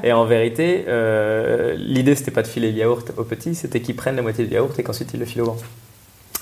et 0.02 0.12
en 0.12 0.24
vérité, 0.24 0.84
euh, 0.88 1.74
l'idée, 1.76 2.14
c'était 2.14 2.30
pas 2.30 2.42
de 2.42 2.48
filer 2.48 2.72
le 2.72 2.78
yaourt 2.78 3.12
au 3.16 3.24
petit, 3.24 3.54
c'était 3.54 3.80
qu'il 3.80 3.96
prenne 3.96 4.16
la 4.16 4.22
moitié 4.22 4.46
du 4.46 4.54
yaourt 4.54 4.78
et 4.78 4.82
qu'ensuite 4.82 5.10
il 5.14 5.20
le 5.20 5.26
file 5.26 5.42
au 5.42 5.46
grand. 5.46 5.58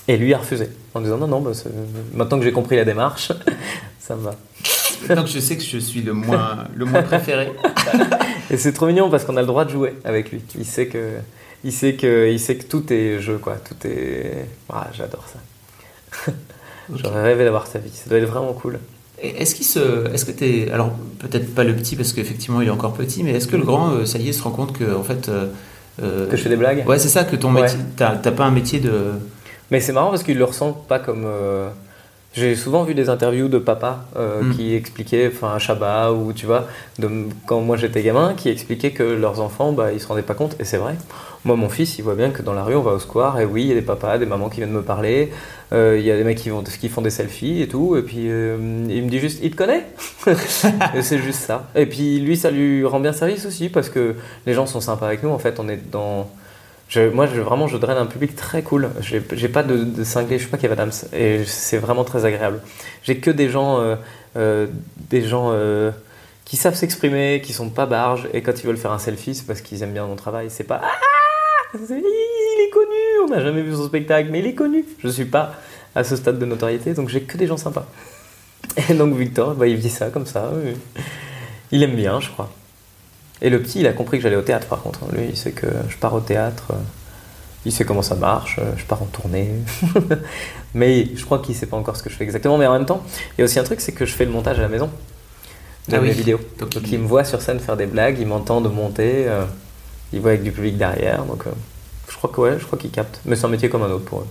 Et 0.07 0.17
lui 0.17 0.33
a 0.33 0.37
refusé, 0.37 0.69
en 0.93 1.01
disant, 1.01 1.17
non, 1.17 1.27
non, 1.27 1.41
bah, 1.41 1.51
maintenant 2.13 2.37
que 2.37 2.45
j'ai 2.45 2.51
compris 2.51 2.75
la 2.75 2.85
démarche, 2.85 3.31
ça 3.99 4.15
me 4.15 4.21
va. 4.21 4.35
Donc 5.15 5.27
je 5.27 5.39
sais 5.39 5.57
que 5.57 5.63
je 5.63 5.77
suis 5.77 6.01
le 6.01 6.13
moins, 6.13 6.65
le 6.75 6.85
moins 6.85 7.03
préféré. 7.03 7.51
Et 8.51 8.57
c'est 8.57 8.73
trop 8.73 8.85
mignon 8.87 9.09
parce 9.09 9.25
qu'on 9.25 9.37
a 9.37 9.41
le 9.41 9.47
droit 9.47 9.65
de 9.65 9.71
jouer 9.71 9.95
avec 10.03 10.31
lui. 10.31 10.41
Il 10.57 10.65
sait 10.65 10.87
que, 10.87 11.13
il 11.63 11.71
sait 11.71 11.93
que, 11.95 12.29
il 12.31 12.39
sait 12.39 12.55
que 12.57 12.65
tout 12.65 12.91
est 12.93 13.19
jeu, 13.19 13.37
quoi. 13.37 13.55
Tout 13.55 13.87
est. 13.87 14.45
Ah, 14.71 14.87
j'adore 14.93 15.25
ça. 15.31 16.31
J'aurais 16.93 17.23
rêvé 17.23 17.43
d'avoir 17.43 17.67
sa 17.67 17.79
vie. 17.79 17.89
Ça 17.91 18.09
doit 18.09 18.19
être 18.19 18.29
vraiment 18.29 18.53
cool. 18.53 18.79
Est-ce 19.21 19.55
qu'il 19.55 19.65
se, 19.65 20.11
est-ce 20.13 20.25
que 20.25 20.31
t'es, 20.31 20.69
alors 20.71 20.91
peut-être 21.19 21.55
pas 21.55 21.63
le 21.63 21.73
petit 21.75 21.95
parce 21.95 22.11
qu'effectivement 22.13 22.59
il 22.61 22.67
est 22.67 22.71
encore 22.71 22.93
petit, 22.93 23.23
mais 23.23 23.31
est-ce 23.31 23.47
que 23.47 23.55
le 23.55 23.63
grand, 23.63 24.05
ça 24.05 24.19
y 24.19 24.27
est, 24.29 24.33
se 24.33 24.43
rend 24.43 24.51
compte 24.51 24.77
que 24.77 24.93
en 24.93 25.03
fait, 25.03 25.29
euh, 25.29 25.47
euh, 26.03 26.27
Que 26.27 26.35
je 26.35 26.43
fais 26.43 26.49
des 26.49 26.57
blagues? 26.57 26.83
ouais 26.85 26.99
c'est 26.99 27.07
ça, 27.07 27.23
que 27.23 27.37
ton 27.37 27.55
Ouais. 27.55 27.61
métier, 27.61 27.79
t'as 27.95 28.17
t'as 28.17 28.31
pas 28.31 28.43
un 28.43 28.51
métier 28.51 28.79
de, 28.81 29.11
Mais 29.71 29.79
c'est 29.79 29.93
marrant 29.93 30.09
parce 30.09 30.21
qu'ils 30.23 30.37
le 30.37 30.43
ressentent 30.43 30.85
pas 30.87 30.99
comme. 30.99 31.23
euh, 31.25 31.69
J'ai 32.35 32.55
souvent 32.55 32.83
vu 32.83 32.93
des 32.93 33.07
interviews 33.09 33.47
de 33.47 33.57
papa 33.57 34.05
euh, 34.17 34.41
Mm. 34.41 34.55
qui 34.55 34.75
expliquaient, 34.75 35.31
enfin 35.33 35.55
à 35.55 35.59
Chabat 35.59 36.11
ou 36.11 36.33
tu 36.33 36.45
vois, 36.45 36.67
de, 36.99 37.09
quand 37.45 37.61
moi 37.61 37.77
j'étais 37.77 38.03
gamin, 38.03 38.33
qui 38.35 38.49
expliquaient 38.49 38.91
que 38.91 39.03
leurs 39.03 39.39
enfants, 39.39 39.71
bah, 39.71 39.93
ils 39.93 40.01
se 40.01 40.07
rendaient 40.07 40.21
pas 40.21 40.33
compte. 40.33 40.55
Et 40.59 40.65
c'est 40.65 40.77
vrai. 40.77 40.95
Moi, 41.45 41.55
mon 41.55 41.69
fils, 41.69 41.97
il 41.99 42.01
voit 42.03 42.15
bien 42.15 42.31
que 42.31 42.41
dans 42.41 42.53
la 42.53 42.63
rue, 42.63 42.75
on 42.75 42.81
va 42.81 42.91
au 42.93 42.99
square, 42.99 43.39
et 43.39 43.45
oui, 43.45 43.61
il 43.61 43.67
y 43.67 43.71
a 43.71 43.75
des 43.75 43.83
papas, 43.83 44.17
des 44.17 44.25
mamans 44.25 44.49
qui 44.49 44.57
viennent 44.57 44.71
me 44.71 44.81
parler, 44.81 45.31
euh, 45.73 45.95
il 45.99 46.03
y 46.03 46.09
a 46.11 46.17
des 46.17 46.23
mecs 46.23 46.39
qui, 46.39 46.49
vont, 46.49 46.63
qui 46.63 46.89
font 46.89 47.01
des 47.01 47.11
selfies 47.11 47.61
et 47.61 47.67
tout, 47.67 47.95
et 47.95 48.01
puis 48.01 48.25
euh, 48.29 48.57
il 48.89 49.03
me 49.03 49.09
dit 49.09 49.19
juste, 49.19 49.39
il 49.43 49.51
te 49.51 49.55
connaît? 49.55 49.85
C'est 51.01 51.19
juste 51.19 51.41
ça. 51.41 51.67
Et 51.75 51.85
puis 51.85 52.19
lui, 52.19 52.35
ça 52.35 52.49
lui 52.49 52.83
rend 52.83 52.99
bien 52.99 53.13
service 53.13 53.45
aussi, 53.45 53.69
parce 53.69 53.89
que 53.89 54.15
les 54.47 54.53
gens 54.55 54.65
sont 54.65 54.81
sympas 54.81 55.05
avec 55.05 55.21
nous. 55.23 55.29
En 55.29 55.39
fait, 55.39 55.59
on 55.59 55.69
est 55.69 55.79
dans. 55.91 56.27
Moi, 56.95 57.25
vraiment, 57.25 57.67
je 57.67 57.77
draine 57.77 57.97
un 57.97 58.05
public 58.05 58.35
très 58.35 58.61
cool. 58.61 58.89
J'ai 59.01 59.49
pas 59.49 59.63
de, 59.63 59.83
de 59.83 60.03
cinglé, 60.03 60.37
je 60.37 60.43
suis 60.43 60.51
pas 60.51 60.57
Kev 60.57 60.71
Adams, 60.71 60.91
et 61.13 61.43
c'est 61.45 61.77
vraiment 61.77 62.03
très 62.03 62.25
agréable. 62.25 62.61
J'ai 63.03 63.17
que 63.17 63.31
des 63.31 63.49
gens, 63.49 63.79
euh, 63.79 63.95
euh, 64.37 64.67
des 65.09 65.21
gens 65.21 65.49
euh, 65.51 65.91
qui 66.45 66.57
savent 66.57 66.75
s'exprimer, 66.75 67.41
qui 67.43 67.53
sont 67.53 67.69
pas 67.69 67.85
barges, 67.85 68.29
et 68.33 68.41
quand 68.41 68.53
ils 68.61 68.67
veulent 68.67 68.77
faire 68.77 68.93
un 68.93 68.99
selfie, 68.99 69.35
c'est 69.35 69.45
parce 69.45 69.61
qu'ils 69.61 69.83
aiment 69.83 69.93
bien 69.93 70.05
mon 70.05 70.15
travail. 70.15 70.47
C'est 70.49 70.63
pas 70.63 70.81
ah, 70.83 71.77
il 71.77 72.67
est 72.67 72.69
connu, 72.69 73.25
on 73.25 73.29
n'a 73.29 73.41
jamais 73.41 73.61
vu 73.61 73.75
son 73.75 73.85
spectacle, 73.85 74.29
mais 74.31 74.39
il 74.39 74.47
est 74.47 74.55
connu. 74.55 74.85
Je 74.99 75.09
suis 75.09 75.25
pas 75.25 75.53
à 75.95 76.03
ce 76.03 76.15
stade 76.15 76.39
de 76.39 76.45
notoriété, 76.45 76.93
donc 76.93 77.09
j'ai 77.09 77.23
que 77.23 77.37
des 77.37 77.47
gens 77.47 77.57
sympas. 77.57 77.87
Et 78.89 78.93
donc 78.93 79.15
Victor, 79.15 79.55
bah, 79.55 79.67
il 79.67 79.75
vit 79.75 79.89
ça 79.89 80.09
comme 80.09 80.25
ça. 80.25 80.51
Il 81.71 81.83
aime 81.83 81.95
bien, 81.95 82.21
je 82.21 82.29
crois. 82.29 82.49
Et 83.45 83.49
le 83.49 83.61
petit, 83.61 83.79
il 83.81 83.87
a 83.87 83.93
compris 83.93 84.17
que 84.17 84.23
j'allais 84.23 84.35
au 84.35 84.41
théâtre 84.41 84.65
par 84.67 84.81
contre. 84.81 84.99
Lui, 85.13 85.27
il 85.29 85.37
sait 85.37 85.51
que 85.51 85.67
je 85.87 85.97
pars 85.97 86.13
au 86.13 86.19
théâtre. 86.19 86.63
euh, 86.71 86.75
Il 87.65 87.71
sait 87.71 87.85
comment 87.85 88.01
ça 88.01 88.15
marche. 88.15 88.57
euh, 88.59 88.71
Je 88.75 88.85
pars 88.85 89.01
en 89.01 89.05
tournée. 89.05 89.51
mais 90.73 91.07
je 91.15 91.23
crois 91.25 91.39
qu'il 91.39 91.55
sait 91.55 91.67
pas 91.67 91.77
encore 91.77 91.95
ce 91.95 92.03
que 92.03 92.09
je 92.09 92.15
fais 92.15 92.23
exactement. 92.23 92.57
Mais 92.57 92.65
en 92.67 92.73
même 92.73 92.85
temps, 92.87 93.03
il 93.37 93.39
y 93.39 93.41
a 93.41 93.45
aussi 93.45 93.59
un 93.59 93.63
truc, 93.63 93.81
c'est 93.81 93.91
que 93.91 94.05
je 94.05 94.13
fais 94.13 94.25
le 94.25 94.31
montage 94.31 94.59
à 94.59 94.63
la 94.63 94.67
maison 94.67 94.89
de 95.87 95.95
Ah 95.95 95.99
oui. 96.01 96.07
mes 96.07 96.13
vidéos. 96.13 96.39
Donc, 96.59 96.69
Donc 96.71 96.83
il- 96.87 96.93
il 96.93 96.99
me 96.99 97.07
voit 97.07 97.23
sur 97.23 97.41
scène 97.41 97.59
faire 97.59 97.77
des 97.77 97.85
blagues, 97.85 98.17
il 98.19 98.27
m'entend 98.27 98.61
de 98.61 98.69
monter. 98.69 99.27
euh, 99.27 99.45
ils 100.13 100.21
voient 100.21 100.31
avec 100.31 100.43
du 100.43 100.51
public 100.51 100.77
derrière. 100.77 101.23
Donc, 101.25 101.45
euh, 101.47 101.51
je 102.09 102.15
crois 102.15 102.29
que 102.33 102.41
ouais, 102.41 102.55
je 102.59 102.65
crois 102.65 102.77
qu'ils 102.79 102.91
captent. 102.91 103.19
Mais 103.25 103.35
c'est 103.35 103.45
un 103.45 103.49
métier 103.49 103.69
comme 103.69 103.83
un 103.83 103.89
autre 103.91 104.05
pour 104.05 104.21
eux. 104.21 104.27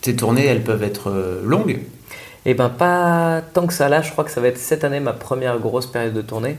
Tes 0.00 0.14
tournées, 0.14 0.46
elles 0.46 0.62
peuvent 0.62 0.82
être 0.84 1.10
euh, 1.10 1.40
longues? 1.44 1.80
Eh 2.44 2.54
ben, 2.54 2.68
pas 2.68 3.42
tant 3.54 3.66
que 3.66 3.72
ça. 3.72 3.88
Là, 3.88 4.02
je 4.02 4.12
crois 4.12 4.22
que 4.22 4.30
ça 4.30 4.40
va 4.40 4.46
être 4.48 4.58
cette 4.58 4.84
année 4.84 5.00
ma 5.00 5.12
première 5.12 5.58
grosse 5.58 5.86
période 5.86 6.14
de 6.14 6.22
tournée. 6.22 6.56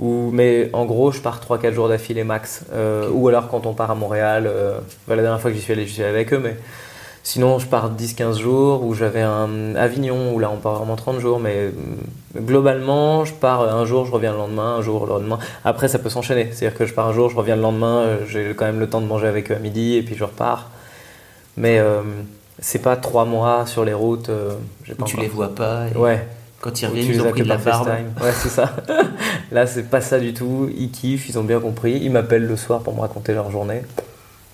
Mais 0.00 0.70
en 0.72 0.84
gros, 0.84 1.10
je 1.10 1.20
pars 1.20 1.40
3-4 1.40 1.72
jours 1.72 1.88
d'affilée 1.88 2.24
max. 2.24 2.64
Euh, 2.72 3.08
ou 3.12 3.28
alors 3.28 3.48
quand 3.48 3.66
on 3.66 3.74
part 3.74 3.90
à 3.90 3.94
Montréal, 3.94 4.44
euh, 4.46 4.78
bah, 5.06 5.16
la 5.16 5.22
dernière 5.22 5.40
fois 5.40 5.50
que 5.50 5.56
j'y 5.56 5.62
suis 5.62 5.72
allé, 5.72 5.86
j'y 5.86 5.94
suis 5.94 6.02
allé 6.02 6.10
avec 6.12 6.32
eux, 6.32 6.38
mais 6.38 6.56
sinon 7.24 7.58
je 7.58 7.66
pars 7.66 7.90
10-15 7.90 8.38
jours. 8.38 8.84
Ou 8.84 8.94
j'avais 8.94 9.22
un 9.22 9.74
Avignon, 9.74 10.32
où 10.34 10.38
là 10.38 10.50
on 10.52 10.58
part 10.58 10.74
vraiment 10.76 10.94
30 10.96 11.18
jours, 11.18 11.40
mais 11.40 11.54
euh, 11.56 11.70
globalement, 12.36 13.24
je 13.24 13.34
pars 13.34 13.62
un 13.62 13.84
jour, 13.84 14.06
je 14.06 14.12
reviens 14.12 14.32
le 14.32 14.38
lendemain, 14.38 14.76
un 14.76 14.82
jour 14.82 15.04
le 15.06 15.14
lendemain. 15.14 15.38
Après, 15.64 15.88
ça 15.88 15.98
peut 15.98 16.10
s'enchaîner. 16.10 16.50
C'est-à-dire 16.52 16.78
que 16.78 16.86
je 16.86 16.94
pars 16.94 17.08
un 17.08 17.12
jour, 17.12 17.28
je 17.28 17.36
reviens 17.36 17.56
le 17.56 17.62
lendemain, 17.62 17.98
euh, 17.98 18.18
j'ai 18.28 18.54
quand 18.54 18.66
même 18.66 18.80
le 18.80 18.88
temps 18.88 19.00
de 19.00 19.06
manger 19.06 19.26
avec 19.26 19.50
eux 19.50 19.56
à 19.56 19.58
midi, 19.58 19.96
et 19.96 20.02
puis 20.02 20.14
je 20.14 20.22
repars. 20.22 20.70
Mais 21.56 21.80
euh, 21.80 22.02
c'est 22.60 22.82
pas 22.82 22.94
3 22.94 23.24
mois 23.24 23.66
sur 23.66 23.84
les 23.84 23.94
routes. 23.94 24.30
pas 24.96 25.04
tu 25.04 25.16
les 25.16 25.26
vois 25.26 25.52
pas. 25.52 25.86
et 25.92 25.98
Ouais. 25.98 26.24
Quand 26.60 26.82
ils 26.82 26.86
reviennent, 26.86 27.06
ils 27.12 27.20
ont 27.20 27.30
pris 27.30 27.42
de 27.42 27.48
la 27.48 27.56
barbe. 27.56 27.88
Ouais, 28.20 28.32
c'est 28.36 28.48
ça. 28.48 28.74
Là, 29.52 29.66
c'est 29.66 29.84
pas 29.84 30.00
ça 30.00 30.18
du 30.18 30.34
tout. 30.34 30.68
Ils 30.76 30.90
kiffent, 30.90 31.28
ils 31.28 31.38
ont 31.38 31.44
bien 31.44 31.60
compris. 31.60 31.98
Ils 32.02 32.10
m'appellent 32.10 32.46
le 32.46 32.56
soir 32.56 32.80
pour 32.82 32.94
me 32.94 33.00
raconter 33.00 33.32
leur 33.32 33.50
journée. 33.50 33.82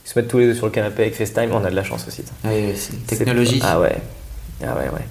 Ils 0.04 0.08
se 0.10 0.18
mettent 0.18 0.28
tous 0.28 0.38
les 0.38 0.46
deux 0.46 0.54
sur 0.54 0.66
le 0.66 0.72
canapé 0.72 1.02
avec 1.02 1.14
FaceTime. 1.14 1.50
On 1.52 1.64
a 1.64 1.70
de 1.70 1.74
la 1.76 1.82
chance 1.84 2.06
aussi. 2.06 2.22
c'est 2.44 2.76
C'est- 3.06 3.16
technologie. 3.16 3.60
Ah 3.64 3.80
ouais. 3.80 3.96
Ah 4.62 4.74
ouais, 4.74 4.90
ouais. 4.92 5.06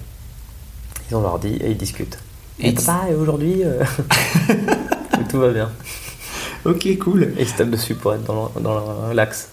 Ils 1.10 1.16
ont 1.16 1.20
l'ordi 1.22 1.56
et 1.56 1.70
ils 1.70 1.76
discutent. 1.76 2.18
Et 2.60 2.70
papa, 2.72 3.06
et 3.10 3.14
aujourd'hui 3.14 3.62
euh, 3.64 3.82
Tout 5.28 5.40
va 5.40 5.50
bien. 5.50 5.70
Ok, 6.64 6.86
cool. 6.98 7.24
Et 7.36 7.42
ils 7.42 7.48
se 7.48 7.56
tapent 7.56 7.70
dessus 7.70 7.96
pour 7.96 8.14
être 8.14 8.22
dans 8.22 8.52
le- 8.54 8.62
dans 8.62 9.08
le- 9.08 9.14
l'axe. 9.14 9.48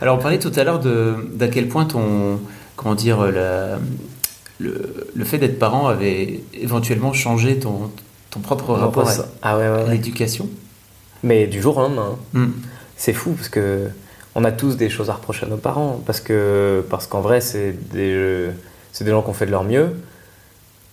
Alors, 0.00 0.16
on 0.16 0.20
parlait 0.22 0.38
tout 0.38 0.52
à 0.56 0.64
l'heure 0.64 0.78
de 0.80 1.16
d'à 1.34 1.48
quel 1.48 1.68
point 1.68 1.84
ton 1.84 2.40
comment 2.76 2.94
dire 2.94 3.20
la- 3.30 3.78
le, 4.60 5.08
le 5.14 5.24
fait 5.24 5.38
d'être 5.38 5.58
parent 5.58 5.88
avait 5.88 6.40
éventuellement 6.54 7.12
changé 7.12 7.58
ton 7.58 7.90
ton 8.30 8.40
propre 8.40 8.74
rapport 8.74 9.08
à, 9.08 9.12
Ah 9.42 9.58
ouais, 9.58 9.64
ouais, 9.68 9.80
à 9.80 9.84
ouais. 9.84 9.90
l'éducation. 9.90 10.48
Mais 11.24 11.46
du 11.48 11.60
jour 11.60 11.76
au 11.78 11.80
lendemain. 11.80 12.16
hein. 12.34 12.38
Hmm. 12.38 12.50
C'est 12.96 13.12
fou 13.12 13.32
parce 13.32 13.48
que 13.48 13.88
on 14.36 14.44
a 14.44 14.52
tous 14.52 14.76
des 14.76 14.88
choses 14.90 15.10
à 15.10 15.14
reprocher 15.14 15.46
à 15.46 15.48
nos 15.48 15.56
parents 15.56 16.00
parce 16.06 16.20
que 16.20 16.84
parce 16.88 17.06
qu'en 17.08 17.20
vrai 17.20 17.40
c'est 17.40 17.72
des 17.92 18.46
c'est 18.92 19.04
des 19.04 19.10
gens 19.10 19.22
qui 19.22 19.30
ont 19.30 19.34
fait 19.34 19.46
de 19.46 19.50
leur 19.50 19.64
mieux 19.64 19.88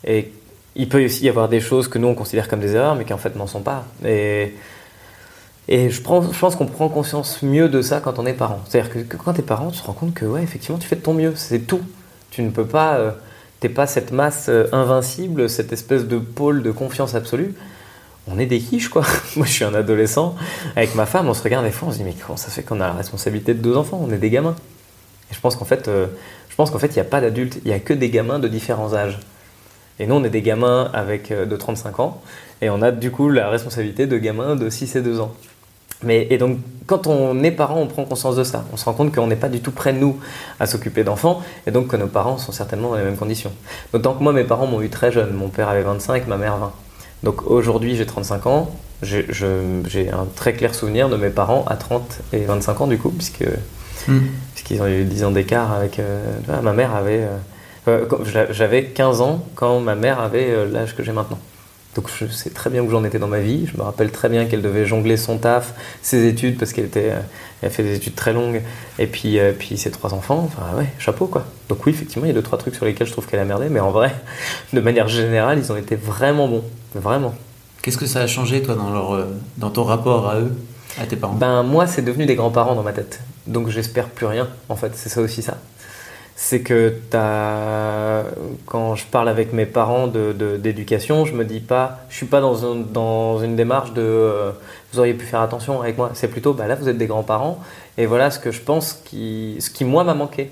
et 0.06 0.32
il 0.76 0.90
peut 0.90 1.04
aussi 1.06 1.26
y 1.26 1.30
avoir 1.30 1.50
des 1.50 1.60
choses 1.60 1.88
que 1.88 2.00
nous 2.00 2.08
on 2.08 2.16
considère 2.16 2.48
comme 2.48 2.60
des 2.62 2.74
erreurs 2.76 2.96
mais 2.96 3.06
qui 3.06 3.14
en 3.14 3.18
fait 3.18 3.36
n'en 3.36 3.46
sont 3.48 3.62
pas 3.62 3.86
et 4.06 4.56
et 5.70 5.90
je, 5.90 6.02
prends, 6.02 6.22
je 6.32 6.40
pense 6.40 6.56
qu'on 6.56 6.66
prend 6.66 6.88
conscience 6.88 7.44
mieux 7.44 7.68
de 7.68 7.82
ça 7.82 8.00
quand 8.00 8.20
on 8.20 8.26
est 8.26 8.32
parent. 8.34 8.62
C'est-à-dire 8.70 8.90
que, 8.90 9.00
que 9.00 9.18
quand 9.18 9.34
tu 9.34 9.42
es 9.42 9.44
parent, 9.44 9.70
tu 9.70 9.82
te 9.82 9.86
rends 9.86 9.92
compte 9.92 10.14
que 10.14 10.24
ouais, 10.24 10.42
effectivement, 10.42 10.78
tu 10.78 10.88
fais 10.88 10.96
de 10.96 11.02
ton 11.02 11.14
mieux. 11.14 11.34
C'est 11.36 11.60
tout. 11.68 11.82
Tu 12.32 12.42
ne 12.42 12.52
peux 12.52 12.66
pas. 12.66 12.96
euh, 12.96 13.12
t'es 13.60 13.70
pas 13.70 13.88
cette 13.88 14.12
masse 14.12 14.48
euh, 14.50 14.68
invincible, 14.72 15.50
cette 15.50 15.74
espèce 15.74 16.06
de 16.06 16.18
pôle 16.18 16.64
de 16.64 16.72
confiance 16.72 17.16
absolue. 17.16 17.54
On 18.30 18.40
est 18.40 18.46
des 18.46 18.60
quiches, 18.60 18.90
quoi. 18.90 19.04
Moi, 19.36 19.46
je 19.46 19.52
suis 19.52 19.64
un 19.64 19.74
adolescent. 19.74 20.36
Avec 20.76 20.96
ma 20.96 21.06
femme, 21.06 21.28
on 21.30 21.34
se 21.34 21.44
regarde 21.44 21.66
des 21.66 21.72
fois, 21.72 21.88
on 21.88 21.92
se 21.92 21.98
dit, 21.98 22.04
mais 22.04 22.14
comment 22.14 22.38
ça 22.38 22.50
fait 22.50 22.64
qu'on 22.64 22.82
a 22.82 22.88
la 22.88 22.94
responsabilité 22.94 23.54
de 23.54 23.62
deux 23.62 23.78
enfants? 23.78 24.00
On 24.04 24.12
est 24.12 24.18
des 24.18 24.30
gamins. 24.30 24.56
Et 25.32 25.34
je 25.34 25.40
pense 25.40 25.56
qu'en 25.56 25.66
fait, 25.66 25.88
euh, 25.88 26.08
je 26.50 26.56
pense 26.56 26.72
qu'en 26.72 26.80
fait, 26.80 26.88
il 26.88 26.96
n'y 26.96 27.02
a 27.02 27.06
pas 27.06 27.22
d'adultes. 27.22 27.60
Il 27.64 27.70
n'y 27.70 27.74
a 27.74 27.80
que 27.80 27.94
des 27.94 28.10
gamins 28.10 28.40
de 28.40 28.48
différents 28.48 28.94
âges. 28.94 29.20
Et 30.00 30.06
nous, 30.06 30.16
on 30.16 30.24
est 30.24 30.30
des 30.30 30.42
gamins 30.42 30.90
avec 30.94 31.32
euh, 31.32 31.46
de 31.46 31.56
35 31.56 32.00
ans. 32.00 32.22
Et 32.62 32.70
on 32.70 32.82
a 32.82 32.92
du 32.92 33.12
coup 33.12 33.30
la 33.30 33.50
responsabilité 33.50 34.08
de 34.08 34.18
gamins 34.18 34.56
de 34.56 34.70
6 34.70 34.98
et 34.98 35.02
2 35.02 35.20
ans. 35.20 35.34
Mais, 36.04 36.28
et 36.30 36.38
donc, 36.38 36.60
quand 36.86 37.08
on 37.08 37.44
est 37.44 37.52
parent, 37.52 37.80
on 37.80 37.88
prend 37.88 38.06
conscience 38.06 38.36
de 38.36 38.44
ça. 38.44 38.64
On 38.72 38.78
se 38.78 38.86
rend 38.86 38.94
compte 38.94 39.14
qu'on 39.14 39.28
n'est 39.28 39.36
pas 39.36 39.50
du 39.50 39.60
tout 39.62 39.72
prêt, 39.72 39.94
nous, 39.94 40.20
à 40.60 40.66
s'occuper 40.68 41.04
d'enfants, 41.04 41.42
et 41.66 41.72
donc 41.72 41.88
que 41.88 41.96
nos 41.98 42.08
parents 42.08 42.38
sont 42.38 42.52
certainement 42.52 42.90
dans 42.92 42.98
les 42.98 43.04
mêmes 43.04 43.18
conditions. 43.18 43.52
D'autant 43.94 44.14
que 44.14 44.22
moi, 44.24 44.32
mes 44.32 44.44
parents 44.44 44.68
m'ont 44.68 44.82
eu 44.82 44.90
très 44.90 45.12
jeune. 45.12 45.34
Mon 45.34 45.50
père 45.50 45.70
avait 45.70 45.82
25, 45.82 46.28
ma 46.28 46.38
mère 46.38 46.58
20. 46.58 46.72
Donc 47.24 47.50
aujourd'hui, 47.50 47.96
j'ai 47.96 48.06
35 48.06 48.46
ans. 48.46 48.70
J'ai 49.02 50.10
un 50.12 50.26
très 50.36 50.54
clair 50.54 50.74
souvenir 50.76 51.10
de 51.10 51.18
mes 51.18 51.30
parents 51.30 51.66
à 51.68 51.76
30 51.76 52.20
et 52.34 52.40
25 52.46 52.82
ans, 52.82 52.88
du 52.88 52.98
coup, 52.98 53.10
puisque, 53.12 53.44
Hmm. 54.08 54.20
puisqu'ils 54.54 54.82
ont 54.82 54.88
eu 54.88 55.04
10 55.04 55.26
ans 55.26 55.32
d'écart 55.32 55.74
avec. 55.74 56.00
euh, 56.00 56.24
ma 56.62 56.72
mère 56.74 56.96
avait. 56.96 57.26
euh, 57.88 58.06
euh, 58.12 58.46
J'avais 58.52 58.86
15 58.86 59.20
ans 59.22 59.44
quand 59.56 59.80
ma 59.82 59.96
mère 59.96 60.20
avait 60.22 60.66
l'âge 60.68 60.96
que 60.96 61.04
j'ai 61.04 61.12
maintenant. 61.12 61.40
Donc 61.98 62.12
je 62.16 62.28
sais 62.28 62.52
très 62.52 62.70
bien 62.70 62.84
où 62.84 62.92
j'en 62.92 63.04
étais 63.04 63.18
dans 63.18 63.28
ma 63.28 63.40
vie. 63.40 63.66
Je 63.66 63.76
me 63.76 63.82
rappelle 63.82 64.12
très 64.12 64.30
bien 64.30 64.46
qu'elle 64.46 64.62
devait 64.62 64.86
jongler 64.86 65.18
son 65.18 65.40
taf, 65.40 65.74
ses 66.04 66.28
études, 66.28 66.60
parce 66.60 66.72
qu'elle 66.72 66.86
était, 66.86 67.10
euh, 67.10 67.20
elle 67.64 67.70
a 67.70 67.72
fait 67.72 67.82
des 67.82 67.96
études 67.96 68.14
très 68.14 68.34
longues, 68.34 68.62
et 69.00 69.08
puis, 69.08 69.40
euh, 69.40 69.52
puis 69.52 69.80
ses 69.80 69.90
trois 69.90 70.14
enfants. 70.14 70.44
Enfin 70.46 70.78
ouais, 70.78 70.86
chapeau 71.00 71.26
quoi. 71.26 71.48
Donc 71.70 71.84
oui, 71.88 71.94
effectivement, 71.94 72.26
il 72.26 72.28
y 72.28 72.32
a 72.32 72.36
deux 72.36 72.44
trois 72.44 72.60
trucs 72.60 72.76
sur 72.76 72.86
lesquels 72.86 73.08
je 73.08 73.14
trouve 73.14 73.26
qu'elle 73.26 73.40
a 73.40 73.46
merdé, 73.46 73.68
mais 73.70 73.80
en 73.80 73.90
vrai, 73.90 74.14
de 74.74 74.80
manière 74.80 75.08
générale, 75.08 75.58
ils 75.58 75.72
ont 75.72 75.76
été 75.76 75.96
vraiment 75.96 76.48
bons, 76.48 76.64
vraiment. 76.94 77.34
Qu'est-ce 77.82 77.98
que 77.98 78.06
ça 78.06 78.20
a 78.20 78.28
changé 78.28 78.62
toi 78.62 78.76
dans 78.76 78.92
leur 78.92 79.16
euh, 79.16 79.26
dans 79.58 79.72
ton 79.72 79.84
rapport 79.84 80.30
à 80.30 80.40
eux, 80.40 80.56
à 81.02 81.08
tes 81.08 81.16
parents? 81.16 81.34
Ben 81.34 81.64
moi, 81.64 81.88
c'est 81.88 82.04
devenu 82.04 82.28
des 82.28 82.36
grands-parents 82.36 82.76
dans 82.76 82.84
ma 82.84 82.94
tête. 82.94 83.22
Donc 83.48 83.70
j'espère 83.70 84.10
plus 84.10 84.28
rien. 84.28 84.48
En 84.70 84.76
fait, 84.76 84.92
c'est 84.94 85.10
ça 85.10 85.20
aussi 85.20 85.42
ça. 85.42 85.58
C'est 86.40 86.62
que 86.62 86.94
quand 88.68 88.96
je 88.96 89.06
parle 89.08 89.28
avec 89.28 89.54
mes 89.54 89.66
parents 89.66 90.06
de- 90.08 90.34
de- 90.34 90.58
d'éducation, 90.58 91.26
je 91.26 91.34
me 91.34 91.44
dis 91.44 91.60
pas, 91.60 92.02
je 92.10 92.16
suis 92.16 92.28
pas 92.28 92.42
dans, 92.42 92.76
dans 92.76 93.40
une 93.40 93.56
démarche 93.56 93.92
de 93.94 94.02
euh, 94.04 94.52
vous 94.94 95.00
auriez 95.00 95.16
pu 95.16 95.26
faire 95.26 95.42
attention 95.42 95.82
avec 95.82 95.98
moi. 95.98 96.12
C'est 96.14 96.28
plutôt, 96.28 96.54
bah 96.54 96.68
là 96.68 96.76
vous 96.76 96.88
êtes 96.90 96.98
des 96.98 97.08
grands-parents 97.08 97.60
et 97.98 98.06
voilà 98.06 98.30
ce 98.30 98.38
que 98.40 98.52
je 98.52 98.62
pense 98.62 98.94
qui, 98.94 99.58
ce 99.60 99.70
qui 99.72 99.84
moi 99.84 100.04
m'a 100.04 100.14
manqué. 100.14 100.52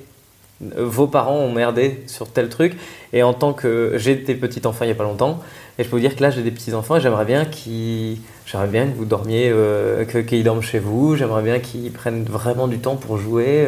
Vos 0.61 1.07
parents 1.07 1.35
ont 1.35 1.51
merdé 1.51 2.03
sur 2.07 2.29
tel 2.29 2.47
truc 2.47 2.77
et 3.11 3.23
en 3.23 3.33
tant 3.33 3.51
que 3.51 3.93
j'ai 3.97 4.15
des 4.15 4.35
petits 4.35 4.65
enfants 4.65 4.85
il 4.85 4.87
y 4.87 4.91
a 4.91 4.95
pas 4.95 5.03
longtemps 5.03 5.41
et 5.77 5.83
je 5.83 5.89
peux 5.89 5.97
vous 5.97 6.01
dire 6.01 6.15
que 6.15 6.21
là 6.21 6.29
j'ai 6.29 6.43
des 6.43 6.51
petits 6.51 6.73
enfants 6.73 6.95
et 6.95 7.01
j'aimerais 7.01 7.25
bien 7.25 7.43
qu'ils 7.43 8.19
j'aimerais 8.45 8.67
bien 8.67 8.87
que 8.87 8.95
vous 8.95 9.03
dormiez 9.03 9.49
euh, 9.49 10.05
qu'ils 10.05 10.45
dorment 10.45 10.61
chez 10.61 10.79
vous 10.79 11.17
j'aimerais 11.17 11.43
bien 11.43 11.59
qu'ils 11.59 11.91
prennent 11.91 12.23
vraiment 12.23 12.69
du 12.69 12.79
temps 12.79 12.95
pour 12.95 13.17
jouer 13.17 13.67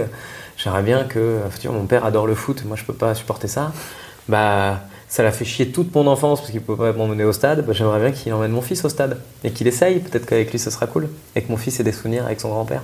j'aimerais 0.56 0.82
bien 0.82 1.04
que 1.04 1.42
mon 1.66 1.88
père 1.88 2.06
adore 2.06 2.26
le 2.26 2.36
foot 2.36 2.64
moi 2.66 2.78
je 2.78 2.86
peux 2.86 2.94
pas 2.94 3.14
supporter 3.16 3.50
ça. 3.50 3.74
Bah 4.30 4.80
ça 5.10 5.24
l'a 5.24 5.32
fait 5.32 5.46
chier 5.46 5.70
toute 5.72 5.94
mon 5.94 6.08
enfance 6.08 6.40
parce 6.40 6.52
qu'il 6.52 6.62
peut 6.62 6.76
pas 6.76 6.94
m'emmener 6.94 7.26
au 7.26 7.34
stade 7.34 7.66
bah, 7.66 7.74
j'aimerais 7.74 8.00
bien 8.00 8.12
qu'il 8.12 8.32
emmène 8.34 8.52
mon 8.52 8.62
fils 8.62 8.86
au 8.86 8.90
stade 8.90 9.22
et 9.44 9.52
qu'il 9.52 9.68
essaye 9.68 10.00
peut-être 10.00 10.26
qu'avec 10.26 10.52
lui 10.52 10.60
ce 10.60 10.70
sera 10.70 10.88
cool 10.88 11.10
et 11.36 11.42
que 11.42 11.50
mon 11.50 11.58
fils 11.58 11.82
ait 11.82 11.84
des 11.84 11.92
souvenirs 11.92 12.26
avec 12.26 12.40
son 12.40 12.50
grand-père 12.50 12.84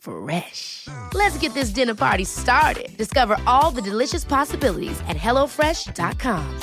Fresh. 0.00 0.88
Let's 1.12 1.36
get 1.38 1.52
this 1.52 1.68
dinner 1.70 1.94
party 1.94 2.24
started. 2.24 2.96
Discover 2.96 3.36
all 3.46 3.70
the 3.70 3.82
delicious 3.82 4.24
possibilities 4.24 4.98
at 5.08 5.16
hellofresh.com. 5.18 6.58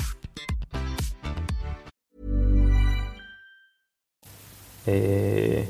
Et, 4.88 5.64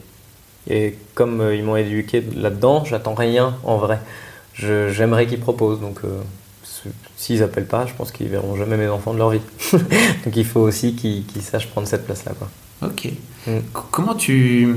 et 0.70 0.98
comme 1.16 1.42
euh, 1.42 1.56
ils 1.56 1.64
m'ont 1.64 1.76
éduqué 1.76 2.22
là-dedans, 2.36 2.86
j'attends 2.86 3.16
rien 3.16 3.58
en 3.64 3.78
vrai. 3.78 4.00
Je- 4.54 4.90
J'aimerais 4.92 5.26
qu'ils 5.28 5.40
proposent. 5.40 5.80
Donc, 5.82 6.00
euh, 6.04 6.22
s'ils 7.16 7.42
appellent 7.44 7.68
pas, 7.68 7.86
je 7.88 7.94
pense 7.94 8.12
qu'ils 8.12 8.28
verront 8.30 8.56
jamais 8.56 8.78
mes 8.78 8.88
enfants 8.88 9.14
de 9.14 9.18
leur 9.20 9.32
vie. 9.32 9.42
donc, 9.74 10.36
il 10.36 10.46
faut 10.46 10.60
aussi 10.62 10.96
qu'ils 10.96 11.26
qu'ils 11.26 11.42
sachent 11.42 11.68
prendre 11.70 11.88
cette 11.88 12.06
place-là. 12.06 12.34
Quoi. 12.38 12.50
Ok. 12.90 13.10
Mm. 13.48 13.60
Comment 13.92 14.14
tu 14.16 14.68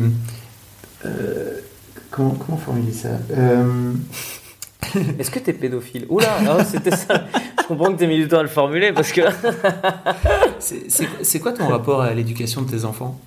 euh, 1.05 1.61
comment 2.11 2.57
formuler 2.57 2.92
ça 2.92 3.11
euh, 3.33 3.92
Est-ce 5.18 5.31
que 5.31 5.38
t'es 5.38 5.53
pédophile 5.53 6.07
Oula, 6.09 6.64
c'était 6.64 6.90
ça. 6.90 7.25
Je 7.61 7.66
comprends 7.66 7.92
que 7.92 7.99
t'aies 7.99 8.07
mis 8.07 8.16
du 8.16 8.29
temps 8.29 8.40
à 8.40 8.42
le 8.42 8.49
formuler 8.49 8.92
parce 8.92 9.12
que. 9.12 9.23
c'est 10.59 11.38
quoi 11.40 11.53
ton 11.53 11.68
rapport 11.68 12.03
à 12.03 12.12
l'éducation 12.12 12.62
de 12.62 12.70
tes 12.70 12.85
enfants? 12.85 13.20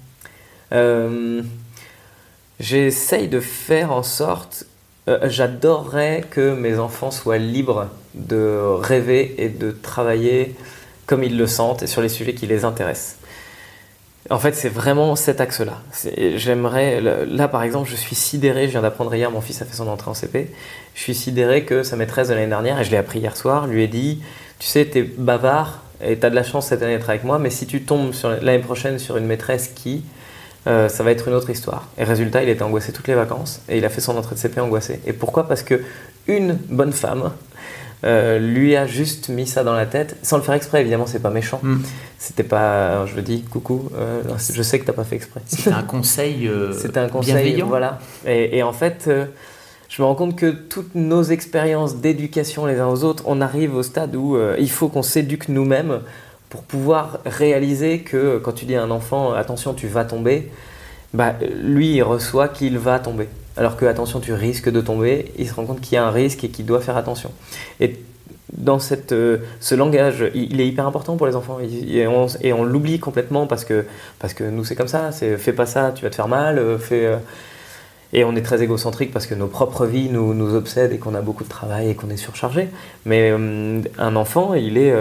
Euh, 0.74 1.42
J'essaye 2.60 3.28
de 3.28 3.40
faire 3.40 3.92
en 3.92 4.04
sorte. 4.04 4.66
Euh, 5.10 5.28
j'adorerais 5.30 6.24
que 6.30 6.54
mes 6.54 6.80
enfants 6.80 7.12
soient 7.12 7.38
libres 7.38 7.90
de 8.14 8.58
rêver 8.80 9.36
et 9.38 9.50
de 9.50 9.72
travailler 9.72 10.56
comme 11.06 11.24
ils 11.24 11.38
le 11.38 11.48
sentent 11.48 11.84
et 11.84 11.88
sur 11.88 12.02
les 12.02 12.08
sujets 12.08 12.34
qui 12.34 12.48
les 12.48 12.64
intéressent. 12.64 13.18
En 14.30 14.40
fait, 14.40 14.56
c'est 14.56 14.70
vraiment 14.70 15.16
cet 15.16 15.42
axe-là. 15.42 15.82
J'aimerais, 16.36 17.02
là 17.02 17.48
par 17.48 17.64
exemple, 17.64 17.90
je 17.90 17.96
suis 17.96 18.16
sidéré, 18.16 18.68
je 18.68 18.72
viens 18.72 18.82
d'apprendre 18.82 19.14
hier, 19.14 19.30
mon 19.32 19.42
fils 19.42 19.62
a 19.62 19.66
fait 19.66 19.76
son 19.76 19.88
entrée 19.88 20.10
en 20.10 20.14
CP, 20.14 20.50
je 20.96 21.02
suis 21.02 21.14
sidéré 21.14 21.66
que 21.66 21.84
sa 21.84 21.98
maîtresse 21.98 22.30
de 22.30 22.34
l'année 22.34 22.48
dernière, 22.48 22.80
et 22.80 22.86
je 22.86 22.92
l'ai 22.92 22.98
appris 22.98 23.20
hier 23.20 23.36
soir, 23.36 23.68
lui 23.68 23.84
ait 23.84 23.88
dit, 23.88 24.22
tu 24.60 24.68
sais, 24.68 24.86
t'es 24.86 25.02
bavard 25.04 25.82
et 26.02 26.18
t'as 26.18 26.30
de 26.30 26.36
la 26.36 26.44
chance 26.44 26.68
cette 26.68 26.82
année 26.82 26.98
d'être 26.98 27.10
avec 27.10 27.26
moi, 27.26 27.38
mais 27.38 27.50
si 27.50 27.68
tu 27.68 27.84
tombes 27.84 28.14
l'année 28.42 28.64
prochaine 28.64 28.98
sur 28.98 29.18
une 29.18 29.26
maîtresse 29.26 29.68
qui, 29.76 30.04
euh, 30.68 30.88
ça 30.88 31.04
va 31.04 31.12
être 31.12 31.28
une 31.28 31.34
autre 31.34 31.50
histoire. 31.50 31.90
Et 31.98 32.06
résultat, 32.06 32.44
il 32.44 32.50
était 32.50 32.64
angoissé 32.64 32.94
toutes 32.94 33.08
les 33.10 33.16
vacances 33.16 33.62
et 33.68 33.78
il 33.78 33.86
a 33.86 33.90
fait 33.90 34.00
son 34.00 34.16
entrée 34.16 34.36
de 34.36 34.40
CP 34.40 34.62
angoissé. 34.62 35.02
Et 35.06 35.12
pourquoi? 35.12 35.48
Parce 35.48 35.64
que 35.64 35.82
une 36.28 36.58
bonne 36.70 36.94
femme 36.94 37.32
euh, 38.04 38.38
lui 38.38 38.76
a 38.76 38.86
juste 38.86 39.30
mis 39.30 39.48
ça 39.48 39.64
dans 39.64 39.74
la 39.74 39.86
tête, 39.86 40.18
sans 40.24 40.38
le 40.38 40.44
faire 40.44 40.56
exprès, 40.56 40.82
évidemment, 40.82 41.06
c'est 41.06 41.22
pas 41.22 41.30
méchant. 41.30 41.60
Hmm. 41.64 41.80
C'était 42.18 42.44
pas, 42.44 43.06
je 43.06 43.16
le 43.16 43.22
dis, 43.22 43.44
coucou, 43.44 43.90
euh, 43.96 44.22
je 44.52 44.62
sais 44.62 44.80
que 44.80 44.86
t'as 44.86 44.94
pas 44.94 45.04
fait 45.04 45.16
exprès. 45.16 45.42
C'était 45.46 45.72
un 45.72 45.84
conseil, 45.84 46.48
euh, 46.48 46.74
C'était 46.78 47.00
un 47.00 47.10
conseil, 47.10 47.34
bienveillant. 47.34 47.68
voilà. 47.68 48.00
Et, 48.26 48.62
en 48.62 48.74
fait, 48.74 49.10
je 49.90 50.02
me 50.02 50.06
rends 50.06 50.16
compte 50.16 50.36
que 50.36 50.52
toutes 50.52 50.96
nos 50.96 51.24
expériences 51.24 51.98
d'éducation 51.98 52.66
les 52.66 52.80
uns 52.80 52.88
aux 52.88 53.04
autres, 53.04 53.24
on 53.26 53.40
arrive 53.40 53.76
au 53.76 53.84
stade 53.84 54.16
où 54.16 54.38
il 54.58 54.70
faut 54.70 54.90
qu'on 54.90 55.04
s'éduque 55.04 55.48
nous-mêmes 55.48 56.02
pour 56.50 56.64
pouvoir 56.64 57.20
réaliser 57.26 58.00
que 58.00 58.38
quand 58.38 58.52
tu 58.52 58.66
dis 58.66 58.76
à 58.76 58.84
un 58.84 58.92
enfant, 58.92 59.34
attention, 59.34 59.74
tu 59.74 59.88
vas 59.88 60.06
tomber, 60.06 60.52
bah, 61.14 61.36
lui, 61.62 61.96
il 61.96 62.04
reçoit 62.04 62.48
qu'il 62.48 62.78
va 62.78 63.00
tomber 63.00 63.28
alors 63.56 63.78
que 63.78 63.86
attention, 63.86 64.20
tu 64.20 64.34
risques 64.34 64.70
de 64.70 64.82
tomber, 64.82 65.32
il 65.38 65.48
se 65.48 65.54
rend 65.54 65.66
compte 65.66 65.82
qu'il 65.82 65.94
y 65.94 65.98
a 65.98 66.06
un 66.06 66.12
risque 66.12 66.44
et 66.44 66.50
qu'il 66.50 66.66
doit 66.66 66.82
faire 66.82 66.98
attention. 66.98 67.32
Et 67.80 68.00
dans 68.58 68.80
euh, 69.12 69.38
ce 69.60 69.76
langage, 69.76 70.26
il, 70.34 70.60
est 70.60 70.68
hyper 70.68 70.86
important 70.86 71.16
pour 71.16 71.28
les 71.28 71.36
enfants 71.36 71.60
et 71.60 72.54
on, 72.54 72.64
l'oublie 72.64 73.00
complètement 73.00 73.48
parce 73.48 73.66
que, 73.66 73.86
parce 74.20 74.34
que 74.34 74.44
nous 74.44 74.64
c'est 74.64 74.76
comme 74.76 74.88
ça, 74.88 75.12
c'est 75.12 75.38
fais 75.38 75.54
pas 75.54 75.66
ça, 75.66 75.92
tu 75.94 76.04
vas 76.04 76.10
te 76.10 76.16
faire 76.16 76.28
mal, 76.28 76.60
euh, 76.60 76.78
fais, 76.78 77.06
euh, 77.06 77.18
et 78.12 78.24
on 78.24 78.36
est 78.36 78.44
très 78.44 78.62
égocentrique 78.62 79.12
parce 79.12 79.26
que 79.26 79.34
nos 79.34 79.48
propres 79.48 79.86
vies 79.86 80.10
nous, 80.10 80.34
nous 80.34 80.56
obsèdent 80.56 80.92
et 80.92 81.00
qu'on 81.00 81.16
a 81.16 81.22
beaucoup 81.22 81.44
de 81.44 81.50
travail 81.50 81.90
et 81.90 81.96
qu'on 81.96 82.10
est 82.12 82.18
surchargé. 82.18 82.70
Mais 83.06 83.32
un 83.32 84.16
enfant, 84.16 84.54
il 84.54 84.78
est, 84.78 84.94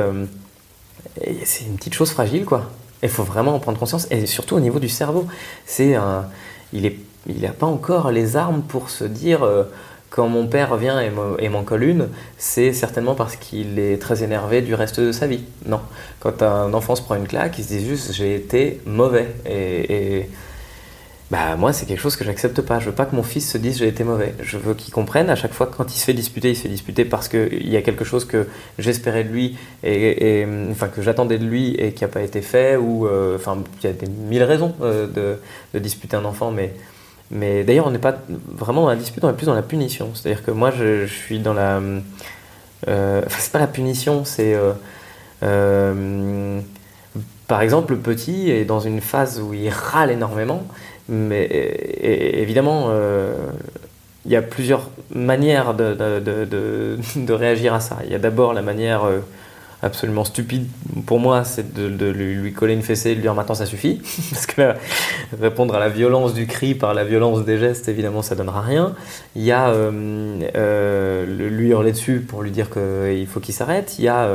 c'est 1.44 1.66
une 1.66 1.76
petite 1.76 1.92
chose 1.92 2.10
fragile 2.10 2.46
quoi. 2.46 2.70
Il 3.02 3.10
faut 3.10 3.22
vraiment 3.22 3.54
en 3.54 3.58
prendre 3.58 3.78
conscience 3.78 4.06
et 4.10 4.24
surtout 4.24 4.56
au 4.56 4.60
niveau 4.60 4.78
du 4.78 4.88
cerveau, 4.88 5.26
c'est 5.66 5.94
un, 5.94 6.24
il 6.72 6.86
est 6.86 6.96
il 7.26 7.42
n'a 7.42 7.52
pas 7.52 7.66
encore 7.66 8.10
les 8.10 8.36
armes 8.36 8.62
pour 8.62 8.90
se 8.90 9.04
dire 9.04 9.42
euh, 9.42 9.64
quand 10.12 10.28
mon 10.28 10.46
père 10.46 10.76
vient 10.76 11.00
et 11.00 11.48
m'en 11.48 11.62
colle 11.62 11.84
une, 11.84 12.08
c'est 12.36 12.74
certainement 12.74 13.14
parce 13.14 13.36
qu'il 13.36 13.78
est 13.78 14.00
très 14.00 14.22
énervé 14.22 14.60
du 14.60 14.74
reste 14.74 15.00
de 15.00 15.10
sa 15.10 15.26
vie. 15.26 15.42
Non. 15.64 15.80
Quand 16.20 16.42
un 16.42 16.74
enfant 16.74 16.94
se 16.94 17.02
prend 17.02 17.14
une 17.14 17.26
claque, 17.26 17.58
il 17.58 17.64
se 17.64 17.68
dit 17.68 17.86
juste 17.86 18.12
j'ai 18.12 18.34
été 18.34 18.82
mauvais. 18.84 19.28
Et, 19.48 20.28
bah, 21.30 21.56
moi, 21.56 21.72
c'est 21.72 21.86
quelque 21.86 22.00
chose 22.00 22.16
que 22.16 22.24
j'accepte 22.24 22.60
pas. 22.60 22.78
Je 22.78 22.90
veux 22.90 22.94
pas 22.94 23.06
que 23.06 23.16
mon 23.16 23.22
fils 23.22 23.50
se 23.50 23.56
dise 23.56 23.78
j'ai 23.78 23.88
été 23.88 24.04
mauvais. 24.04 24.34
Je 24.42 24.58
veux 24.58 24.74
qu'il 24.74 24.92
comprenne 24.92 25.30
à 25.30 25.34
chaque 25.34 25.54
fois 25.54 25.66
que 25.66 25.74
quand 25.74 25.90
il 25.94 25.98
se 25.98 26.04
fait 26.04 26.12
disputer, 26.12 26.50
il 26.50 26.56
se 26.56 26.62
fait 26.64 26.68
disputer 26.68 27.06
parce 27.06 27.28
qu'il 27.28 27.70
y 27.70 27.78
a 27.78 27.80
quelque 27.80 28.04
chose 28.04 28.26
que 28.26 28.48
j'espérais 28.78 29.24
de 29.24 29.30
lui 29.30 29.56
et, 29.82 30.46
enfin 30.70 30.88
que 30.88 31.00
j'attendais 31.00 31.38
de 31.38 31.46
lui 31.46 31.74
et 31.76 31.92
qui 31.92 32.04
n'a 32.04 32.08
pas 32.08 32.20
été 32.20 32.42
fait 32.42 32.76
ou 32.76 33.06
euh, 33.06 33.36
enfin 33.36 33.56
il 33.82 33.86
y 33.86 33.90
a 33.90 33.94
des 33.94 34.08
mille 34.10 34.42
raisons 34.42 34.74
euh, 34.82 35.06
de, 35.06 35.38
de 35.72 35.78
disputer 35.78 36.16
un 36.16 36.26
enfant, 36.26 36.50
mais 36.50 36.74
mais 37.32 37.64
d'ailleurs, 37.64 37.86
on 37.86 37.90
n'est 37.90 37.98
pas 37.98 38.18
vraiment 38.46 38.82
dans 38.82 38.90
la 38.90 38.96
dispute, 38.96 39.24
on 39.24 39.30
est 39.30 39.32
plus 39.32 39.46
dans 39.46 39.54
la 39.54 39.62
punition. 39.62 40.10
C'est-à-dire 40.14 40.44
que 40.44 40.50
moi, 40.50 40.70
je, 40.70 41.06
suis 41.06 41.38
dans 41.38 41.54
la. 41.54 41.80
Euh, 42.88 43.22
enfin, 43.24 43.36
c'est 43.40 43.52
pas 43.52 43.58
la 43.58 43.66
punition, 43.66 44.26
c'est. 44.26 44.54
Euh, 44.54 44.72
euh, 45.42 46.60
par 47.48 47.62
exemple, 47.62 47.94
le 47.94 47.98
petit 47.98 48.50
est 48.50 48.66
dans 48.66 48.80
une 48.80 49.00
phase 49.00 49.40
où 49.40 49.54
il 49.54 49.70
râle 49.70 50.10
énormément, 50.10 50.62
mais 51.08 51.46
évidemment, 52.34 52.90
il 54.24 54.30
y 54.30 54.36
a 54.36 54.42
plusieurs 54.42 54.90
manières 55.14 55.74
de, 55.74 57.32
réagir 57.32 57.74
à 57.74 57.80
ça. 57.80 57.98
Il 58.04 58.12
y 58.12 58.14
a 58.14 58.18
d'abord 58.18 58.52
la 58.52 58.62
manière 58.62 59.02
absolument 59.82 60.24
stupide 60.24 60.66
pour 61.06 61.18
moi, 61.18 61.44
c'est 61.44 61.74
de, 61.74 62.10
lui, 62.10 62.52
coller 62.52 62.74
une 62.74 62.82
fessée 62.82 63.10
et 63.10 63.12
de 63.12 63.16
lui 63.16 63.22
dire 63.22 63.34
maintenant 63.34 63.54
ça 63.54 63.66
suffit. 63.66 64.00
Parce 64.30 64.46
que 64.46 64.74
répondre 65.40 65.74
à 65.74 65.80
la 65.80 65.88
violence 65.88 66.34
du 66.34 66.46
cri 66.46 66.74
par 66.74 66.94
la 66.94 67.04
violence 67.04 67.44
des 67.44 67.58
gestes, 67.58 67.88
évidemment, 67.88 68.22
ça 68.22 68.34
donnera 68.34 68.60
rien. 68.60 68.94
Il 69.34 69.42
y 69.42 69.52
a 69.52 69.70
euh, 69.70 70.40
euh, 70.54 71.26
lui 71.26 71.68
hurler 71.68 71.92
dessus 71.92 72.20
pour 72.20 72.42
lui 72.42 72.50
dire 72.50 72.68
qu'il 72.70 73.26
faut 73.26 73.40
qu'il 73.40 73.54
s'arrête. 73.54 73.98
Il 73.98 74.04
y 74.04 74.08
a 74.08 74.28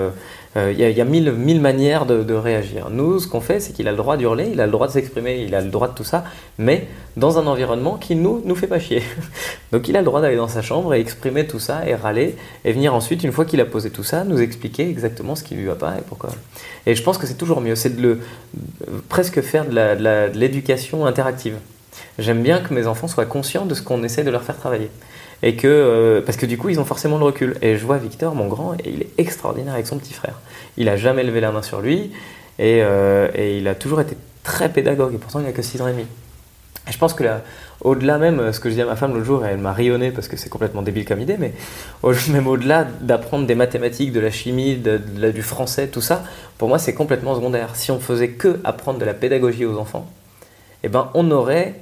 euh, 0.57 0.71
il 0.71 0.79
y, 0.79 1.01
a 1.01 1.05
mille, 1.05 1.31
mille 1.33 1.61
manières 1.61 2.07
de, 2.07 2.33
réagir. 2.33 2.89
Nous, 2.89 3.19
ce 3.19 3.27
qu'on 3.27 3.41
fait, 3.41 3.59
c'est 3.59 3.73
qu'il 3.73 3.87
a 3.87 3.91
le 3.91 3.97
droit 3.97 4.17
d'hurler, 4.17 4.49
il 4.51 4.59
a 4.59 4.65
le 4.65 4.71
droit 4.71 4.87
de 4.87 4.91
s'exprimer, 4.91 5.43
il 5.47 5.53
a 5.53 5.61
le 5.61 5.69
droit 5.69 5.87
de 5.87 5.93
tout 5.93 6.03
ça, 6.03 6.23
mais 6.57 6.87
dans 7.15 7.37
un 7.37 7.45
environnement 7.45 7.97
qui 7.97 8.15
nous 8.15 8.41
nous 8.43 8.55
fait 8.55 8.65
pas 8.65 8.79
chier. 8.79 9.03
Donc 9.71 9.87
il 9.87 9.95
a 9.95 9.99
le 9.99 10.05
droit 10.05 10.19
d'aller 10.19 10.35
dans 10.35 10.47
sa 10.47 10.63
chambre 10.63 10.95
et 10.95 10.99
exprimer 10.99 11.45
tout 11.45 11.59
ça 11.59 11.87
et 11.87 11.93
râler 11.93 12.35
et 12.65 12.73
venir 12.73 12.95
ensuite, 12.95 13.23
une 13.23 13.31
fois 13.31 13.45
qu'il 13.45 13.61
a 13.61 13.65
posé 13.65 13.91
tout 13.91 14.03
ça, 14.03 14.23
nous 14.23 14.41
expliquer 14.41 14.89
exactement 14.89 15.35
ce 15.35 15.43
qui 15.43 15.53
lui 15.53 15.65
va 15.65 15.75
pas 15.75 15.95
et 15.97 16.01
pourquoi. 16.07 16.31
Et 16.87 16.95
je 16.95 17.03
pense 17.03 17.19
que 17.19 17.27
c'est 17.27 17.37
toujours 17.37 17.61
mieux, 17.61 17.75
c'est 17.75 17.95
de 17.95 18.01
le 18.01 18.19
presque 19.09 19.41
faire 19.41 19.65
de 19.65 20.37
l'éducation 20.37 21.05
interactive. 21.05 21.57
J'aime 22.19 22.41
bien 22.41 22.59
que 22.61 22.73
mes 22.73 22.87
enfants 22.87 23.07
soient 23.07 23.25
conscients 23.25 23.65
de 23.65 23.75
ce 23.75 23.81
qu'on 23.81 24.03
essaie 24.03 24.23
de 24.23 24.31
leur 24.31 24.43
faire 24.43 24.57
travailler. 24.57 24.89
Et 25.43 25.55
que 25.55 25.67
euh, 25.67 26.21
parce 26.21 26.37
que 26.37 26.47
du 26.47 26.57
coup 26.57 26.69
ils 26.69 26.79
ont 26.79 26.85
forcément 26.85 27.17
le 27.17 27.25
recul. 27.25 27.57
Et 27.61 27.77
je 27.77 27.85
vois 27.85 27.97
Victor 27.97 28.33
mon 28.33 28.47
grand 28.47 28.73
et 28.73 28.89
il 28.89 29.01
est 29.03 29.09
extraordinaire 29.17 29.73
avec 29.73 29.85
son 29.85 29.97
petit 29.97 30.13
frère. 30.13 30.39
Il 30.77 30.89
a 30.89 30.97
jamais 30.97 31.23
levé 31.23 31.41
la 31.41 31.51
main 31.51 31.61
sur 31.61 31.81
lui 31.81 32.11
et, 32.57 32.81
euh, 32.81 33.29
et 33.35 33.57
il 33.57 33.67
a 33.67 33.75
toujours 33.75 34.01
été 34.01 34.17
très 34.43 34.69
pédagogue 34.69 35.13
et 35.13 35.17
pourtant 35.17 35.39
il 35.39 35.45
a 35.45 35.51
que 35.51 35.61
6 35.61 35.81
ans 35.81 35.87
et 35.87 35.91
demi. 35.91 36.05
Et 36.87 36.91
je 36.91 36.97
pense 36.97 37.13
que 37.13 37.23
là, 37.23 37.41
au-delà 37.81 38.17
même, 38.17 38.53
ce 38.53 38.59
que 38.59 38.69
je 38.69 38.75
dis 38.75 38.81
à 38.81 38.85
ma 38.85 38.95
femme 38.95 39.13
l'autre 39.13 39.25
jour, 39.25 39.45
elle 39.45 39.57
m'a 39.57 39.73
rayonné 39.73 40.11
parce 40.11 40.27
que 40.27 40.37
c'est 40.37 40.49
complètement 40.49 40.81
débile 40.81 41.05
comme 41.05 41.19
idée, 41.19 41.35
mais 41.37 41.53
même 42.29 42.47
au-delà 42.47 42.85
d'apprendre 43.01 43.45
des 43.45 43.55
mathématiques, 43.55 44.11
de 44.11 44.19
la 44.19 44.31
chimie, 44.31 44.77
du 44.77 45.41
français, 45.41 45.87
tout 45.87 46.01
ça, 46.01 46.23
pour 46.57 46.69
moi 46.69 46.79
c'est 46.79 46.93
complètement 46.93 47.35
secondaire. 47.35 47.75
Si 47.75 47.91
on 47.91 47.99
faisait 47.99 48.29
que 48.29 48.59
apprendre 48.63 48.99
de 48.99 49.05
la 49.05 49.13
pédagogie 49.13 49.65
aux 49.65 49.77
enfants, 49.77 50.09
eh 50.83 50.89
ben 50.89 51.09
on 51.13 51.29
aurait 51.29 51.75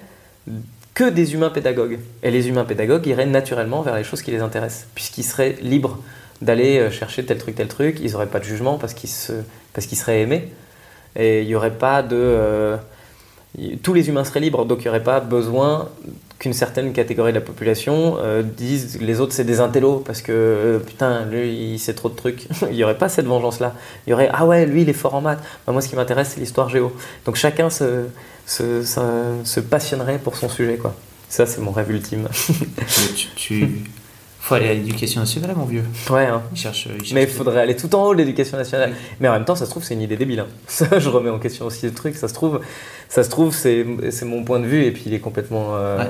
que 0.93 1.09
des 1.09 1.33
humains 1.33 1.49
pédagogues. 1.49 1.99
Et 2.23 2.31
les 2.31 2.47
humains 2.47 2.65
pédagogues 2.65 3.05
iraient 3.05 3.25
naturellement 3.25 3.81
vers 3.81 3.95
les 3.95 4.03
choses 4.03 4.21
qui 4.21 4.31
les 4.31 4.39
intéressent, 4.39 4.87
puisqu'ils 4.95 5.23
seraient 5.23 5.57
libres 5.61 5.99
d'aller 6.41 6.79
euh, 6.79 6.91
chercher 6.91 7.25
tel 7.25 7.37
truc, 7.37 7.55
tel 7.55 7.67
truc, 7.67 7.99
ils 8.01 8.11
n'auraient 8.11 8.27
pas 8.27 8.39
de 8.39 8.45
jugement 8.45 8.77
parce 8.77 8.93
qu'ils, 8.93 9.09
parce 9.73 9.85
qu'ils 9.87 9.97
seraient 9.97 10.21
aimés. 10.21 10.51
Et 11.15 11.41
il 11.41 11.47
n'y 11.47 11.55
aurait 11.55 11.77
pas 11.77 12.01
de... 12.01 12.17
Euh, 12.17 12.77
tous 13.83 13.93
les 13.93 14.09
humains 14.09 14.25
seraient 14.25 14.41
libres, 14.41 14.65
donc 14.65 14.79
il 14.79 14.83
n'y 14.83 14.89
aurait 14.89 15.03
pas 15.03 15.21
besoin 15.21 15.89
qu'une 16.39 16.53
certaine 16.53 16.91
catégorie 16.91 17.31
de 17.31 17.37
la 17.37 17.45
population 17.45 18.17
euh, 18.19 18.43
dise 18.43 18.99
les 18.99 19.21
autres 19.21 19.31
c'est 19.31 19.45
des 19.45 19.61
intellos 19.61 20.03
parce 20.05 20.21
que 20.21 20.81
putain 20.85 21.23
lui 21.23 21.73
il 21.73 21.79
sait 21.79 21.93
trop 21.93 22.09
de 22.09 22.15
trucs. 22.15 22.47
il 22.69 22.75
n'y 22.75 22.83
aurait 22.83 22.97
pas 22.97 23.07
cette 23.07 23.25
vengeance 23.25 23.61
là. 23.61 23.73
Il 24.05 24.09
y 24.09 24.13
aurait 24.13 24.29
ah 24.33 24.45
ouais 24.45 24.65
lui 24.65 24.81
il 24.81 24.89
est 24.89 24.93
fort 24.93 25.15
en 25.15 25.21
maths. 25.21 25.39
Bah, 25.65 25.71
moi 25.71 25.81
ce 25.81 25.87
qui 25.87 25.95
m'intéresse 25.95 26.31
c'est 26.33 26.41
l'histoire 26.41 26.67
géo. 26.67 26.91
Donc 27.25 27.35
chacun 27.37 27.69
se, 27.69 28.07
se, 28.45 28.83
se, 29.43 29.59
passionnerait 29.59 30.19
pour 30.19 30.35
son 30.35 30.49
sujet. 30.49 30.77
Quoi. 30.77 30.95
Ça, 31.29 31.45
c'est 31.45 31.61
mon 31.61 31.71
rêve 31.71 31.91
ultime. 31.91 32.27
tu, 33.15 33.27
tu... 33.35 33.69
faut 34.39 34.55
aller 34.55 34.69
à 34.69 34.73
l'éducation 34.73 35.21
nationale, 35.21 35.55
mon 35.55 35.65
vieux. 35.65 35.83
Ouais. 36.09 36.25
Hein. 36.25 36.43
Il 36.51 36.57
cherche, 36.57 36.87
Mais 37.13 37.23
il 37.23 37.29
faudrait 37.29 37.61
aller 37.61 37.75
tout 37.75 37.93
en 37.95 38.03
haut 38.05 38.13
de 38.13 38.19
l'éducation 38.19 38.57
nationale. 38.57 38.93
Mais 39.19 39.27
en 39.27 39.33
même 39.33 39.45
temps, 39.45 39.55
ça 39.55 39.65
se 39.65 39.71
trouve, 39.71 39.83
c'est 39.83 39.95
une 39.95 40.01
idée 40.01 40.17
débile. 40.17 40.41
Hein. 40.41 40.47
Ça, 40.67 40.99
je 40.99 41.09
remets 41.09 41.29
en 41.29 41.39
question 41.39 41.65
aussi 41.65 41.87
le 41.87 41.93
truc. 41.93 42.15
Ça 42.15 42.27
se 42.27 42.33
trouve, 42.33 42.61
ça 43.09 43.23
se 43.23 43.29
trouve, 43.29 43.55
c'est, 43.55 43.85
mon 44.23 44.43
point 44.43 44.59
de 44.59 44.65
vue 44.65 44.85
et 44.85 44.91
puis 44.91 45.03
il 45.07 45.13
est 45.13 45.19
complètement. 45.19 45.75
Euh, 45.75 46.03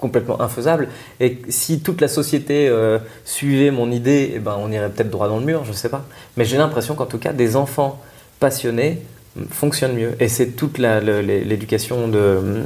complètement 0.00 0.40
infaisable. 0.40 0.88
Et 1.18 1.38
si 1.48 1.80
toute 1.80 2.00
la 2.00 2.06
société 2.06 2.68
euh, 2.68 3.00
suivait 3.24 3.72
mon 3.72 3.90
idée, 3.90 4.32
eh 4.36 4.38
ben, 4.38 4.56
on 4.56 4.70
irait 4.70 4.90
peut-être 4.90 5.10
droit 5.10 5.26
dans 5.26 5.40
le 5.40 5.44
mur, 5.44 5.64
je 5.64 5.72
sais 5.72 5.88
pas. 5.88 6.04
Mais 6.36 6.44
j'ai 6.44 6.56
l'impression 6.56 6.94
qu'en 6.94 7.06
tout 7.06 7.18
cas, 7.18 7.32
des 7.32 7.56
enfants 7.56 8.00
passionnés 8.38 9.02
fonctionne 9.50 9.94
mieux. 9.94 10.14
Et 10.20 10.28
c'est 10.28 10.48
toute 10.48 10.78
l'éducation 10.78 12.08
de. 12.08 12.64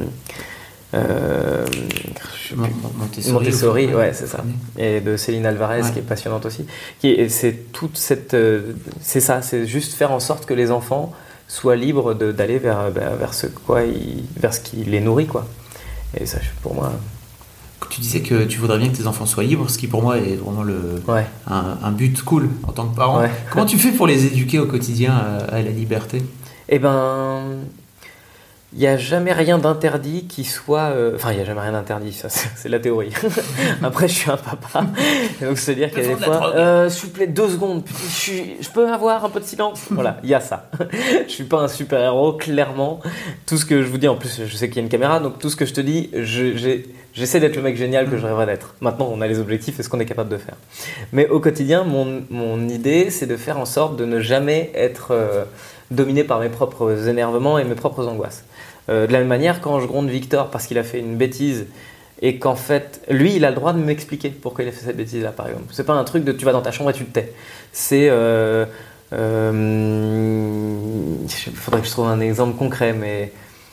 Euh, 0.95 1.65
Montessori, 2.55 3.33
Montessori 3.33 3.95
ouais, 3.95 4.13
c'est 4.13 4.27
ça. 4.27 4.45
Et 4.77 5.01
de 5.01 5.17
Céline 5.17 5.47
Alvarez, 5.47 5.81
qui 5.93 6.01
est 6.01 6.03
passionnante 6.03 6.47
aussi. 6.47 6.67
C'est 7.29 7.73
toute 7.73 7.97
cette. 7.97 8.35
Euh, 8.35 8.75
c'est 9.01 9.21
ça, 9.21 9.43
c'est 9.43 9.67
juste 9.67 9.95
faire 9.95 10.13
en 10.13 10.21
sorte 10.21 10.45
que 10.45 10.55
les 10.55 10.71
enfants 10.71 11.13
soient 11.49 11.77
libres 11.77 12.15
d'aller 12.15 12.59
vers, 12.59 12.91
vers, 12.91 13.35
ce 13.35 13.47
quoi 13.47 13.83
vers 14.37 14.55
ce 14.55 14.61
qui 14.61 14.77
les 14.85 15.01
nourrit, 15.01 15.27
quoi. 15.27 15.47
Et 16.19 16.27
ça, 16.27 16.39
pour 16.63 16.75
moi, 16.75 16.93
tu 17.93 18.01
disais 18.01 18.21
que 18.21 18.45
tu 18.45 18.59
voudrais 18.59 18.79
bien 18.79 18.89
que 18.89 18.97
tes 18.97 19.07
enfants 19.07 19.27
soient 19.27 19.45
libres, 19.45 19.69
ce 19.69 19.77
qui 19.77 19.87
pour 19.87 20.03
moi 20.03 20.19
est 20.19 20.37
vraiment 20.37 20.63
le, 20.63 21.03
un, 21.47 21.93
but 21.93 22.23
cool 22.23 22.49
en 22.63 22.73
tant 22.73 22.87
que 22.87 22.97
parent. 22.97 23.23
Comment 23.51 23.67
tu 23.67 23.79
fais 23.79 23.93
pour 23.93 24.07
les 24.07 24.27
éduquer 24.27 24.59
au 24.59 24.67
quotidien 24.67 25.15
à, 25.49 25.61
la 25.61 25.71
liberté? 25.71 26.23
Eh 26.69 26.79
ben, 26.79 27.61
il 28.75 28.79
n'y 28.79 28.87
a 28.87 28.97
jamais 28.97 29.33
rien 29.33 29.59
d'interdit 29.59 30.25
qui 30.27 30.45
soit. 30.45 30.93
Euh, 30.95 31.13
enfin, 31.15 31.33
il 31.33 31.37
n'y 31.37 31.43
a 31.43 31.45
jamais 31.45 31.61
rien 31.61 31.73
d'interdit, 31.73 32.13
ça, 32.13 32.31
c'est 32.31 32.71
la 32.71 32.79
théorie. 32.79 33.13
Après, 33.83 34.09
je 34.09 34.15
suis 34.15 34.31
un 34.31 34.39
papa. 34.39 34.87
donc, 35.43 35.59
c'est-à-dire 35.59 35.91
qu'il 35.91 36.03
y 36.03 36.07
a 36.07 36.15
des 36.15 36.23
fois. 36.23 36.55
Euh, 36.57 36.89
S'il 36.89 37.09
vous 37.09 37.15
plaît, 37.15 37.27
deux 37.27 37.51
secondes, 37.51 37.83
je, 38.09 38.33
je, 38.61 38.71
peux 38.71 38.91
avoir 38.91 39.27
un 39.27 39.29
peu 39.29 39.41
de 39.41 39.45
silence? 39.45 39.83
Voilà, 39.91 40.19
il 40.23 40.31
y 40.31 40.35
a 40.35 40.41
ça. 40.41 40.71
je 41.27 41.31
suis 41.31 41.45
pas 41.45 41.61
un 41.61 41.69
super-héros, 41.69 42.33
clairement. 42.33 43.01
Tout 43.45 43.59
ce 43.59 43.67
que 43.67 43.83
je 43.83 43.89
vous 43.89 43.99
dis, 43.99 44.09
en 44.09 44.17
plus, 44.17 44.41
je 44.47 44.57
sais 44.57 44.69
qu'il 44.69 44.77
y 44.77 44.81
a 44.81 44.83
une 44.83 44.89
caméra, 44.89 45.21
donc 45.21 45.39
tout 45.39 45.51
ce 45.51 45.57
que 45.57 45.67
je 45.67 45.75
te 45.75 45.83
dis, 45.83 46.11
j'essaie 47.13 47.41
d'être 47.41 47.57
le 47.57 47.63
mec 47.63 47.77
génial 47.77 48.09
que 48.09 48.17
je 48.17 48.25
rêverais 48.25 48.47
d'être. 48.47 48.75
Maintenant, 48.81 49.11
on 49.13 49.21
a 49.21 49.27
les 49.27 49.39
objectifs 49.39 49.79
et 49.79 49.83
ce 49.83 49.91
qu'on 49.91 50.01
est 50.01 50.07
capable 50.07 50.31
de 50.31 50.39
faire. 50.39 50.57
Mais 51.13 51.29
au 51.29 51.41
quotidien, 51.41 51.85
mon, 51.85 52.23
mon 52.31 52.67
idée, 52.71 53.11
c'est 53.11 53.27
de 53.27 53.37
faire 53.37 53.59
en 53.59 53.67
sorte 53.67 53.97
de 53.97 54.07
ne 54.07 54.21
jamais 54.21 54.71
être 54.75 55.11
euh, 55.11 55.45
dominé 55.95 56.25
par 56.25 56.41
mes 56.41 56.49
propres 56.49 57.09
énervements 57.09 57.59
et 57.59 57.65
mes 57.65 57.75
propres 57.75 58.07
angoisses. 58.07 58.45
Euh, 58.89 59.07
de 59.07 59.13
la 59.13 59.21
même 59.21 59.29
manière, 59.29 59.61
quand 59.61 59.81
je 59.81 59.87
gronde 59.87 60.09
Victor 60.09 60.51
parce 60.51 60.67
qu'il 60.67 60.79
a 60.79 60.83
fait 60.83 60.99
une 60.99 61.17
bêtise 61.17 61.67
et 62.21 62.39
qu'en 62.39 62.55
fait, 62.55 63.01
lui, 63.09 63.37
il 63.37 63.45
a 63.45 63.51
le 63.51 63.57
droit 63.57 63.73
de 63.73 63.79
m'expliquer 63.79 64.31
pourquoi 64.31 64.65
il 64.65 64.69
a 64.69 64.73
fait 64.73 64.85
cette 64.87 64.97
bêtise-là, 64.97 65.33
par 65.33 65.49
exemple. 65.49 65.67
C'est 65.73 65.85
pas 65.85 65.95
un 65.95 66.05
truc 66.05 66.25
de 66.25 66.33
tu 66.33 66.45
vas 66.45 66.53
dans 66.53 66.63
ta 66.63 66.71
chambre 66.71 66.91
et 66.91 66.93
tu 66.93 67.05
te 67.05 67.13
tais. 67.13 67.33
C'est. 67.73 68.09
Euh, 68.11 68.65
euh, 69.13 69.51
il 71.25 71.57
faudrait 71.57 71.81
que 71.81 71.87
je 71.87 71.93
trouve 71.93 72.07
un 72.07 72.21
exemple 72.21 72.57
concret, 72.57 72.93
mais 72.93 73.33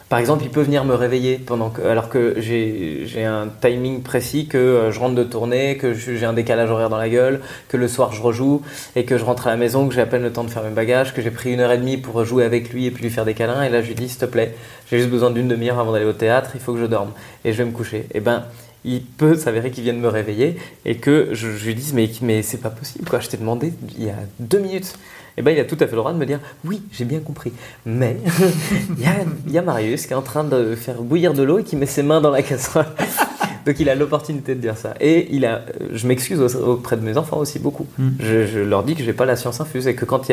par 0.09 0.17
exemple, 0.17 0.43
il 0.43 0.49
peut 0.49 0.61
venir 0.61 0.85
me 0.85 0.95
réveiller 0.95 1.37
pendant 1.37 1.71
alors 1.87 2.09
que 2.09 2.35
j'ai 2.39 3.23
un 3.23 3.47
timing 3.61 4.01
précis, 4.01 4.47
que 4.47 4.57
euh, 4.57 4.91
je 4.91 4.99
rentre 4.99 5.13
de 5.13 5.23
tournée, 5.23 5.77
que 5.77 5.93
j'ai 5.93 6.25
un 6.25 6.33
décalage 6.33 6.71
horaire 6.71 6.89
dans 6.89 6.97
la 6.97 7.09
gueule, 7.09 7.41
que 7.67 7.77
le 7.77 7.87
soir 7.87 8.11
je 8.11 8.19
rejoue 8.19 8.63
et 8.95 9.05
que 9.05 9.19
je 9.19 9.23
rentre 9.23 9.45
à 9.45 9.51
la 9.51 9.57
maison, 9.57 9.87
que 9.87 9.93
j'ai 9.93 10.01
à 10.01 10.07
peine 10.07 10.23
le 10.23 10.33
temps 10.33 10.43
de 10.43 10.49
faire 10.49 10.63
mes 10.63 10.71
bagages, 10.71 11.13
que 11.13 11.21
j'ai 11.21 11.29
pris 11.29 11.53
une 11.53 11.59
heure 11.59 11.71
et 11.71 11.77
demie 11.77 11.97
pour 11.97 12.25
jouer 12.25 12.43
avec 12.43 12.73
lui 12.73 12.87
et 12.87 12.91
puis 12.91 13.03
lui 13.03 13.11
faire 13.11 13.25
des 13.25 13.35
câlins. 13.35 13.61
Et 13.61 13.69
là, 13.69 13.83
je 13.83 13.87
lui 13.87 13.95
dis, 13.95 14.09
s'il 14.09 14.17
te 14.17 14.25
plaît, 14.25 14.55
j'ai 14.89 14.97
juste 14.97 15.11
besoin 15.11 15.29
d'une 15.29 15.47
demi-heure 15.47 15.79
avant 15.79 15.91
d'aller 15.91 16.05
au 16.05 16.13
théâtre, 16.13 16.51
il 16.55 16.59
faut 16.59 16.73
que 16.73 16.79
je 16.79 16.87
dorme 16.87 17.11
et 17.45 17.53
je 17.53 17.57
vais 17.59 17.65
me 17.65 17.71
coucher. 17.71 18.07
Et 18.15 18.19
ben, 18.19 18.45
il 18.85 19.03
peut 19.03 19.35
s'avérer 19.35 19.69
qu'il 19.69 19.83
vienne 19.83 19.99
me 19.99 20.07
réveiller 20.07 20.57
et 20.85 20.95
que 20.97 21.29
je, 21.33 21.47
lui 21.47 21.75
dise 21.75 21.93
mais, 21.93 22.09
mais 22.21 22.41
c'est 22.41 22.61
pas 22.61 22.69
possible 22.69 23.07
quoi, 23.09 23.19
je 23.19 23.27
t'ai 23.27 23.37
demandé 23.37 23.73
il 23.97 24.05
y 24.05 24.09
a 24.09 24.15
deux 24.39 24.59
minutes 24.59 24.97
eh 25.39 25.41
ben, 25.41 25.51
il 25.55 25.59
a 25.59 25.63
tout 25.63 25.77
à 25.79 25.85
fait 25.85 25.91
le 25.91 25.97
droit 25.97 26.11
de 26.11 26.17
me 26.17 26.25
dire 26.25 26.39
oui, 26.65 26.81
j'ai 26.91 27.05
bien 27.05 27.19
compris. 27.19 27.53
Mais 27.85 28.17
il 28.97 29.53
y, 29.53 29.57
a, 29.57 29.61
Marius 29.61 30.05
qui 30.05 30.11
est 30.11 30.15
en 30.15 30.21
train 30.21 30.43
de 30.43 30.75
faire 30.75 31.01
bouillir 31.01 31.33
de 31.33 31.43
l'eau 31.43 31.59
et 31.59 31.63
qui 31.63 31.77
met 31.77 31.85
ses 31.85 32.03
mains 32.03 32.19
dans 32.19 32.29
la 32.29 32.41
casserole. 32.41 32.85
Donc 33.65 33.79
il 33.79 33.89
a 33.89 33.95
l'opportunité 33.95 34.53
de 34.53 34.59
dire 34.59 34.77
ça. 34.77 34.95
Et 34.99 35.33
il 35.33 35.45
a, 35.45 35.61
je 35.93 36.07
m'excuse 36.07 36.41
auprès 36.55 36.97
de 36.97 37.01
mes 37.01 37.17
enfants 37.17 37.37
aussi 37.37 37.57
beaucoup. 37.57 37.87
Hmm. 37.97 38.09
Je, 38.19 38.59
leur 38.59 38.83
dis 38.83 38.95
que 38.95 39.03
j'ai 39.03 39.13
pas 39.13 39.25
la 39.25 39.37
science 39.37 39.61
infuse 39.61 39.87
et 39.87 39.95
que 39.95 40.03
quand 40.03 40.29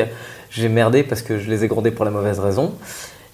j'ai 0.50 0.68
merdé 0.68 1.04
parce 1.04 1.22
que 1.22 1.38
je 1.38 1.48
les 1.48 1.64
ai 1.64 1.68
grondés 1.68 1.92
pour 1.92 2.04
la 2.04 2.10
mauvaise 2.10 2.40
raison, 2.40 2.74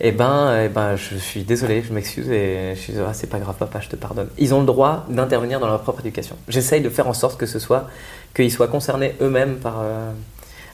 eh 0.00 0.12
ben, 0.12 0.64
eh 0.64 0.68
ben, 0.68 0.96
je 0.96 1.16
suis 1.16 1.44
désolé, 1.44 1.82
je 1.82 1.92
m'excuse 1.94 2.28
et 2.30 2.74
je 2.74 2.80
suis 2.80 2.92
ah, 2.98 3.14
c'est 3.14 3.30
pas 3.30 3.38
grave, 3.38 3.54
papa, 3.58 3.80
je 3.80 3.88
te 3.88 3.96
pardonne. 3.96 4.28
Ils 4.36 4.52
ont 4.52 4.60
le 4.60 4.66
droit 4.66 5.06
d'intervenir 5.08 5.58
dans 5.58 5.68
leur 5.68 5.80
propre 5.80 6.00
éducation. 6.00 6.36
J'essaye 6.48 6.82
de 6.82 6.90
faire 6.90 7.06
en 7.06 7.14
sorte 7.14 7.38
que 7.38 7.46
ce 7.46 7.58
soit, 7.58 7.88
qu'ils 8.34 8.50
soient 8.50 8.68
concernés 8.68 9.14
eux-mêmes 9.22 9.56
par. 9.56 9.80
Euh, 9.80 10.10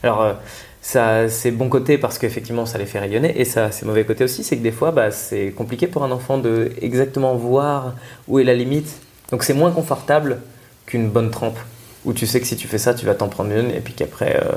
alors, 0.01 0.21
euh, 0.21 0.33
ça 0.81 1.27
c'est 1.29 1.51
bon 1.51 1.69
côté 1.69 1.97
parce 1.97 2.17
qu'effectivement 2.17 2.65
ça 2.65 2.77
les 2.77 2.85
fait 2.85 2.99
rayonner. 2.99 3.39
Et 3.39 3.45
ça 3.45 3.71
c'est 3.71 3.85
mauvais 3.85 4.05
côté 4.05 4.23
aussi 4.23 4.43
c'est 4.43 4.57
que 4.57 4.63
des 4.63 4.71
fois 4.71 4.91
bah, 4.91 5.11
c'est 5.11 5.51
compliqué 5.51 5.87
pour 5.87 6.03
un 6.03 6.11
enfant 6.11 6.37
de 6.37 6.71
exactement 6.81 7.35
voir 7.35 7.95
où 8.27 8.39
est 8.39 8.43
la 8.43 8.53
limite. 8.53 9.01
Donc 9.31 9.43
c'est 9.43 9.53
moins 9.53 9.71
confortable 9.71 10.41
qu'une 10.85 11.09
bonne 11.09 11.31
trempe 11.31 11.57
où 12.05 12.13
tu 12.13 12.25
sais 12.25 12.39
que 12.39 12.47
si 12.47 12.55
tu 12.55 12.67
fais 12.67 12.77
ça 12.77 12.93
tu 12.93 13.05
vas 13.05 13.15
t'en 13.15 13.29
prendre 13.29 13.51
une 13.51 13.71
et 13.71 13.81
puis 13.81 13.93
qu'après 13.93 14.41
euh, 14.41 14.55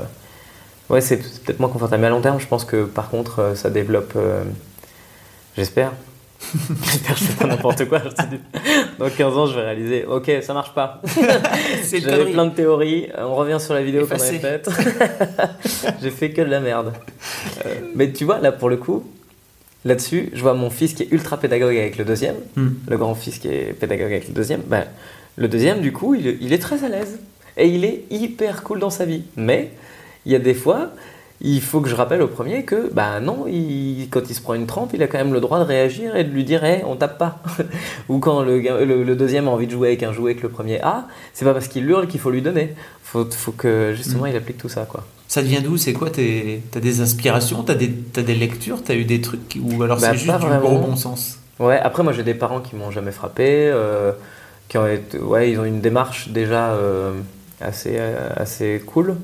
ouais 0.89 1.01
c'est 1.01 1.17
peut-être 1.17 1.59
moins 1.59 1.69
confortable. 1.69 2.01
Mais 2.01 2.07
à 2.07 2.11
long 2.11 2.21
terme 2.21 2.39
je 2.39 2.47
pense 2.47 2.65
que 2.65 2.85
par 2.85 3.09
contre 3.09 3.39
euh, 3.39 3.55
ça 3.55 3.69
développe 3.69 4.13
euh, 4.15 4.43
j'espère 5.57 5.91
je 6.53 7.13
fais 7.23 7.33
pas 7.33 7.47
n'importe 7.47 7.85
quoi. 7.87 8.01
Dans 8.99 9.09
15 9.09 9.37
ans, 9.37 9.45
je 9.47 9.55
vais 9.55 9.61
réaliser, 9.61 10.05
ok, 10.05 10.31
ça 10.41 10.53
marche 10.53 10.73
pas. 10.73 11.01
J'avais 11.91 12.31
plein 12.31 12.45
de 12.45 12.53
théories. 12.53 13.07
On 13.17 13.35
revient 13.35 13.57
sur 13.59 13.73
la 13.73 13.81
vidéo 13.81 14.05
qu'on 14.05 14.15
avait 14.15 14.39
faite. 14.39 14.69
J'ai 16.01 16.11
fait 16.11 16.31
que 16.31 16.41
de 16.41 16.49
la 16.49 16.59
merde. 16.59 16.93
Euh, 17.65 17.75
mais 17.95 18.11
tu 18.11 18.25
vois, 18.25 18.39
là, 18.39 18.51
pour 18.51 18.69
le 18.69 18.77
coup, 18.77 19.03
là-dessus, 19.85 20.29
je 20.33 20.41
vois 20.41 20.53
mon 20.53 20.69
fils 20.69 20.93
qui 20.93 21.03
est 21.03 21.11
ultra 21.11 21.37
pédagogue 21.37 21.75
avec 21.75 21.97
le 21.97 22.05
deuxième, 22.05 22.35
hmm. 22.55 22.69
le 22.87 22.97
grand 22.97 23.15
fils 23.15 23.39
qui 23.39 23.47
est 23.47 23.73
pédagogue 23.73 24.11
avec 24.11 24.27
le 24.27 24.33
deuxième. 24.33 24.61
Ben, 24.67 24.85
le 25.35 25.47
deuxième, 25.47 25.81
du 25.81 25.91
coup, 25.91 26.15
il, 26.15 26.37
il 26.41 26.53
est 26.53 26.59
très 26.59 26.83
à 26.83 26.89
l'aise. 26.89 27.19
Et 27.57 27.67
il 27.67 27.85
est 27.85 28.03
hyper 28.09 28.63
cool 28.63 28.79
dans 28.79 28.89
sa 28.89 29.05
vie. 29.05 29.23
Mais 29.35 29.71
il 30.25 30.31
y 30.31 30.35
a 30.35 30.39
des 30.39 30.53
fois, 30.53 30.91
il 31.43 31.61
faut 31.61 31.81
que 31.81 31.89
je 31.89 31.95
rappelle 31.95 32.21
au 32.21 32.27
premier 32.27 32.63
que, 32.63 32.89
bah 32.93 33.19
non, 33.19 33.45
il, 33.47 34.07
quand 34.09 34.21
il 34.29 34.33
se 34.33 34.41
prend 34.41 34.53
une 34.53 34.65
trempe, 34.65 34.91
il 34.93 35.03
a 35.03 35.07
quand 35.07 35.17
même 35.17 35.33
le 35.33 35.41
droit 35.41 35.59
de 35.59 35.65
réagir 35.65 36.15
et 36.15 36.23
de 36.23 36.29
lui 36.29 36.45
dire, 36.45 36.63
hey, 36.63 36.83
on 36.85 36.95
tape 36.95 37.17
pas. 37.17 37.39
Ou 38.09 38.19
quand 38.19 38.41
le, 38.41 38.59
le, 38.59 39.15
deuxième 39.15 39.47
a 39.49 39.51
envie 39.51 39.67
de 39.67 39.71
jouer 39.71 39.89
avec 39.89 40.03
un 40.03 40.13
jouet 40.13 40.35
que 40.35 40.43
le 40.43 40.49
premier 40.49 40.81
a, 40.81 41.05
c'est 41.33 41.43
pas 41.43 41.53
parce 41.53 41.67
qu'il 41.67 41.87
hurle 41.89 42.07
qu'il 42.07 42.21
faut 42.21 42.31
lui 42.31 42.41
donner. 42.41 42.73
Faut, 43.03 43.29
faut 43.29 43.51
que 43.51 43.93
justement 43.95 44.23
mm. 44.23 44.29
il 44.29 44.35
applique 44.37 44.57
tout 44.57 44.69
ça, 44.69 44.85
quoi. 44.85 45.03
Ça 45.27 45.41
devient 45.41 45.61
d'où? 45.61 45.77
C'est 45.77 45.93
quoi 45.93 46.09
T'as 46.09 46.79
des 46.79 47.01
inspirations? 47.01 47.63
T'as 47.63 47.75
des, 47.75 47.91
as 48.15 48.21
des 48.21 48.35
lectures? 48.35 48.83
T'as 48.83 48.95
eu 48.95 49.03
des 49.03 49.19
trucs 49.19 49.57
Ou 49.61 49.83
alors 49.83 49.99
bah, 49.99 50.11
c'est 50.11 50.17
juste 50.17 50.39
du 50.39 50.59
gros 50.59 50.77
bon 50.77 50.95
sens? 50.95 51.39
Ouais, 51.59 51.79
après 51.79 52.03
moi 52.03 52.13
j'ai 52.13 52.23
des 52.23 52.33
parents 52.33 52.59
qui 52.59 52.75
m'ont 52.75 52.91
jamais 52.91 53.11
frappé, 53.11 53.69
euh, 53.71 54.11
qui 54.69 54.77
ont 54.77 54.87
été, 54.87 55.17
ouais, 55.17 55.51
ils 55.51 55.59
ont 55.59 55.65
une 55.65 55.81
démarche 55.81 56.29
déjà 56.29 56.71
euh, 56.73 57.13
assez, 57.61 57.95
euh, 57.97 58.29
assez 58.35 58.81
cool. 58.85 59.15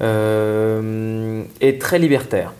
Euh, 0.00 1.42
et 1.60 1.78
très 1.78 1.98
libertaire. 1.98 2.52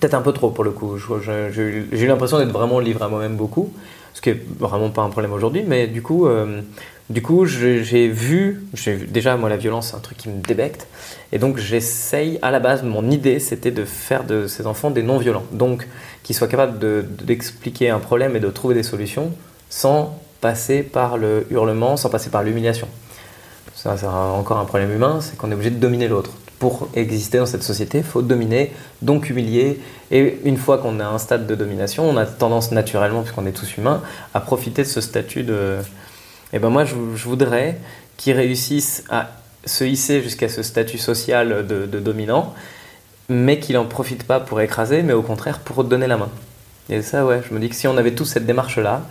Peut-être 0.00 0.14
un 0.14 0.22
peu 0.22 0.32
trop 0.32 0.50
pour 0.50 0.64
le 0.64 0.70
coup. 0.70 0.96
J'ai 0.98 2.02
eu 2.02 2.06
l'impression 2.06 2.38
d'être 2.38 2.52
vraiment 2.52 2.80
livré 2.80 3.04
à 3.04 3.08
moi-même 3.08 3.36
beaucoup, 3.36 3.72
ce 4.14 4.20
qui 4.20 4.30
est 4.30 4.42
vraiment 4.58 4.90
pas 4.90 5.02
un 5.02 5.10
problème 5.10 5.32
aujourd'hui, 5.32 5.64
mais 5.66 5.86
du 5.86 6.02
coup, 6.02 6.26
euh, 6.26 6.60
coup, 7.22 7.46
j'ai 7.46 8.08
vu, 8.08 8.64
déjà 9.08 9.36
moi 9.36 9.48
la 9.48 9.56
violence 9.56 9.88
c'est 9.90 9.96
un 9.96 10.00
truc 10.00 10.18
qui 10.18 10.28
me 10.28 10.42
débecte, 10.42 10.86
et 11.32 11.38
donc 11.38 11.58
j'essaye 11.58 12.38
à 12.42 12.50
la 12.50 12.60
base, 12.60 12.82
mon 12.82 13.10
idée 13.10 13.38
c'était 13.38 13.70
de 13.70 13.84
faire 13.84 14.24
de 14.24 14.46
ces 14.46 14.66
enfants 14.66 14.90
des 14.90 15.02
non-violents, 15.02 15.44
donc 15.52 15.86
qu'ils 16.22 16.36
soient 16.36 16.48
capables 16.48 16.78
d'expliquer 17.22 17.90
un 17.90 18.00
problème 18.00 18.36
et 18.36 18.40
de 18.40 18.48
trouver 18.50 18.74
des 18.74 18.82
solutions 18.82 19.32
sans 19.70 20.18
passer 20.40 20.82
par 20.82 21.16
le 21.16 21.46
hurlement, 21.50 21.96
sans 21.96 22.10
passer 22.10 22.28
par 22.28 22.42
l'humiliation. 22.42 22.88
Ça, 23.74 23.96
c'est 23.96 24.06
encore 24.06 24.58
un 24.58 24.64
problème 24.64 24.92
humain, 24.92 25.20
c'est 25.20 25.36
qu'on 25.36 25.50
est 25.50 25.54
obligé 25.54 25.70
de 25.70 25.78
dominer 25.78 26.08
l'autre 26.08 26.32
pour 26.58 26.88
exister 26.94 27.38
dans 27.38 27.46
cette 27.46 27.62
société, 27.62 27.98
il 27.98 28.04
faut 28.04 28.22
dominer, 28.22 28.72
donc 29.02 29.28
humilier. 29.28 29.80
Et 30.10 30.38
une 30.44 30.56
fois 30.56 30.78
qu'on 30.78 31.00
a 31.00 31.06
un 31.06 31.18
stade 31.18 31.46
de 31.46 31.54
domination, 31.54 32.08
on 32.08 32.16
a 32.16 32.24
tendance 32.24 32.72
naturellement, 32.72 33.22
puisqu'on 33.22 33.46
est 33.46 33.52
tous 33.52 33.76
humains, 33.76 34.02
à 34.34 34.40
profiter 34.40 34.82
de 34.82 34.88
ce 34.88 35.00
statut 35.00 35.42
de... 35.42 35.76
Et 36.52 36.56
eh 36.56 36.58
ben 36.58 36.70
moi, 36.70 36.84
je, 36.84 36.94
voudrais 36.94 37.78
qu'ils 38.16 38.34
réussissent 38.34 39.04
à 39.10 39.30
se 39.64 39.84
hisser 39.84 40.22
jusqu'à 40.22 40.48
ce 40.48 40.62
statut 40.62 40.96
social 40.96 41.66
de, 41.66 41.98
dominant, 41.98 42.54
mais 43.28 43.58
qu'ils 43.58 43.74
n'en 43.74 43.84
profitent 43.84 44.22
pas 44.22 44.38
pour 44.38 44.60
écraser, 44.60 45.02
mais 45.02 45.12
au 45.12 45.22
contraire 45.22 45.58
pour 45.58 45.82
donner 45.82 46.06
la 46.06 46.16
main. 46.16 46.30
Et 46.88 47.02
ça, 47.02 47.26
ouais, 47.26 47.42
je 47.46 47.52
me 47.52 47.58
dis 47.58 47.68
que 47.68 47.74
si 47.74 47.88
on 47.88 47.96
avait 47.96 48.14
tous 48.14 48.24
cette 48.24 48.46
démarche-là, 48.46 49.02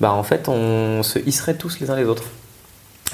bah 0.00 0.12
en 0.12 0.22
fait, 0.22 0.48
on 0.48 1.02
se 1.02 1.18
hisserait 1.18 1.54
tous 1.54 1.78
les 1.78 1.90
uns 1.90 1.96
les 1.96 2.04
autres 2.04 2.24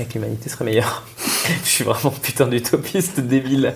que 0.02 0.14
l'humanité 0.14 0.48
serait 0.48 0.64
meilleure. 0.64 1.04
je 1.62 1.68
suis 1.68 1.84
vraiment 1.84 2.10
putain 2.10 2.46
d'utopiste 2.46 3.20
débile. 3.20 3.74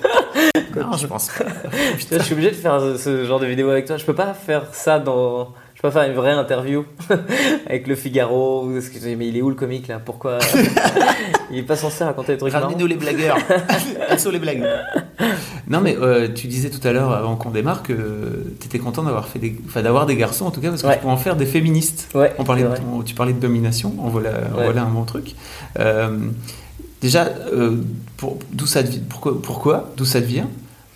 non, 0.77 0.97
je 0.97 1.07
pense 1.07 1.29
pas. 1.29 1.45
je 2.11 2.19
suis 2.23 2.33
obligé 2.33 2.51
de 2.51 2.57
faire 2.57 2.81
ce 2.99 3.25
genre 3.25 3.39
de 3.39 3.47
vidéo 3.47 3.71
avec 3.71 3.87
toi. 3.87 3.97
Je 3.97 4.05
peux 4.05 4.15
pas 4.15 4.35
faire 4.35 4.75
ça 4.75 4.99
dans. 4.99 5.55
Je 5.79 5.83
peux 5.83 5.91
pas 5.91 6.01
faire 6.01 6.11
une 6.11 6.17
vraie 6.17 6.33
interview 6.33 6.85
avec 7.67 7.87
le 7.87 7.95
Figaro. 7.95 8.67
Mais 8.67 9.29
il 9.29 9.37
est 9.37 9.43
où 9.43 9.49
le 9.49 9.55
comique 9.55 9.87
là? 9.87 10.01
Pourquoi 10.05 10.41
Il 11.53 11.59
est 11.59 11.63
pas 11.63 11.77
censé 11.77 12.03
raconter 12.03 12.33
des 12.33 12.39
trucs 12.39 12.53
Ramenez-nous 12.53 12.89
les 12.89 12.97
blagueurs. 12.97 13.39
sont 14.19 14.33
les 14.33 14.41
blagues. 14.41 14.67
Non, 15.69 15.81
mais 15.81 15.97
euh, 15.97 16.27
tu 16.35 16.49
disais 16.49 16.71
tout 16.71 16.81
à 16.83 16.91
l'heure, 16.91 17.13
avant 17.13 17.37
qu'on 17.37 17.51
démarre, 17.51 17.85
que 17.85 18.45
tu 18.59 18.67
étais 18.67 18.81
content 18.81 19.05
d'avoir 19.05 19.29
fait 19.29 19.39
des... 19.39 19.57
Enfin, 19.67 19.83
d'avoir 19.83 20.07
des 20.07 20.17
garçons 20.17 20.47
en 20.47 20.51
tout 20.51 20.61
cas, 20.61 20.71
parce 20.71 20.83
que 20.83 20.93
tu 20.93 20.99
peux 20.99 21.07
en 21.07 21.17
faire 21.17 21.37
des 21.37 21.47
féministes. 21.47 22.09
Ouais, 22.13 22.35
on 22.39 22.45
parlait 22.45 22.67
tu 23.05 23.15
parlais 23.15 23.33
de 23.33 23.39
domination, 23.39 23.95
on 24.01 24.09
voilà, 24.09 24.33
voilà 24.53 24.83
un 24.83 24.91
bon 24.91 25.05
truc. 25.05 25.37
Euh, 25.79 26.11
Déjà, 27.01 27.27
euh, 27.53 27.77
d'où 28.51 28.67
ça 28.67 28.81
pourquoi, 29.09 29.41
pourquoi 29.41 29.91
D'où 29.97 30.05
ça 30.05 30.19
vient 30.19 30.49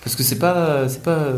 Parce 0.03 0.16
que 0.16 0.24
c'est 0.24 0.41
pas, 0.41 0.89
c'est 0.89 1.05
pas 1.05 1.28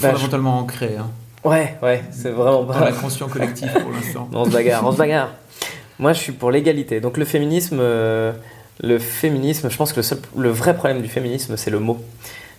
bah, 0.00 0.12
fondamentalement 0.12 0.58
ancré. 0.58 0.96
Hein. 0.98 1.10
Ouais, 1.46 1.76
ouais, 1.82 2.02
c'est 2.10 2.30
vraiment 2.30 2.64
pas. 2.64 2.74
Dans 2.74 2.84
la 2.84 2.92
conscience 2.92 3.30
collective 3.32 3.72
pour 3.72 3.92
l'instant. 3.92 4.28
on 4.32 4.44
se 4.44 4.50
bagarre, 4.50 4.84
on 4.84 4.92
se 4.92 4.96
bagarre. 4.96 5.30
Moi, 5.98 6.12
je 6.12 6.18
suis 6.20 6.32
pour 6.32 6.50
l'égalité. 6.50 7.00
Donc 7.00 7.16
le 7.16 7.24
féminisme, 7.24 7.78
euh, 7.80 8.32
le 8.82 8.98
féminisme, 8.98 9.70
je 9.70 9.76
pense 9.76 9.92
que 9.92 10.00
le, 10.00 10.42
le 10.42 10.50
vrai 10.50 10.74
problème 10.76 11.00
du 11.00 11.08
féminisme, 11.08 11.56
c'est 11.56 11.70
le 11.70 11.78
mot. 11.78 11.98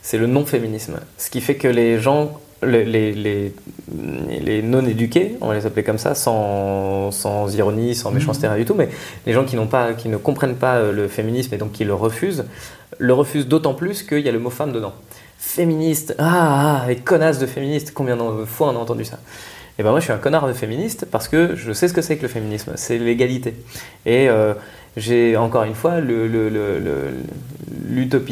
C'est 0.02 0.18
le 0.18 0.28
non-féminisme. 0.28 1.00
Ce 1.18 1.30
qui 1.30 1.42
fait 1.42 1.56
que 1.56 1.68
les 1.68 2.00
gens 2.00 2.40
les, 2.64 2.86
les, 2.86 3.54
les 4.42 4.62
non-éduqués, 4.62 5.36
on 5.42 5.52
les 5.52 5.66
appelait 5.66 5.84
comme 5.84 5.98
ça, 5.98 6.16
sans, 6.16 7.12
sans 7.12 7.54
ironie, 7.56 7.94
sans 7.94 8.12
méchanceté, 8.12 8.48
rien 8.48 8.58
du 8.58 8.66
tout, 8.66 8.74
mais 8.74 8.90
les 9.26 9.34
gens 9.34 9.44
qui, 9.46 9.56
n'ont 9.56 9.68
pas, 9.68 9.94
qui 9.94 10.10
ne 10.10 10.18
comprennent 10.18 10.56
pas 10.56 10.92
le 10.92 11.08
féminisme 11.08 11.54
et 11.54 11.58
donc 11.58 11.72
qui 11.72 11.84
le 11.84 11.94
refusent, 11.94 12.46
le 12.98 13.14
refusent 13.14 13.48
d'autant 13.48 13.74
plus 13.74 14.02
qu'il 14.04 14.20
y 14.22 14.30
a 14.30 14.32
le 14.32 14.40
mot 14.40 14.50
femme 14.50 14.72
dedans. 14.72 14.94
Féministe, 15.38 16.16
ah, 16.18 16.82
ah 16.84 16.88
les 16.88 16.98
connasses 16.98 17.40
de 17.40 17.46
féministes, 17.46 17.94
combien 17.94 18.18
de 18.18 18.46
fois 18.46 18.70
on 18.70 18.76
a 18.76 18.80
entendu 18.80 19.06
ça? 19.06 19.20
Et 19.80 19.84
ben 19.84 19.92
moi 19.92 20.00
je 20.00 20.06
suis 20.06 20.14
un 20.14 20.18
connard 20.18 20.48
de 20.48 20.54
féministe 20.54 21.06
parce 21.12 21.28
que 21.28 21.56
je 21.56 21.72
sais 21.72 21.88
ce 21.88 21.94
que 21.94 22.02
c'est 22.02 22.18
que 22.18 22.24
le 22.24 22.28
féminisme, 22.28 22.74
c'est 22.76 22.98
l'égalité. 22.98 23.54
Et 24.08 24.28
euh, 24.30 24.56
j'ai 24.96 25.38
encore 25.38 25.64
une 25.64 25.76
fois 25.76 26.00
l'utopie 26.00 26.54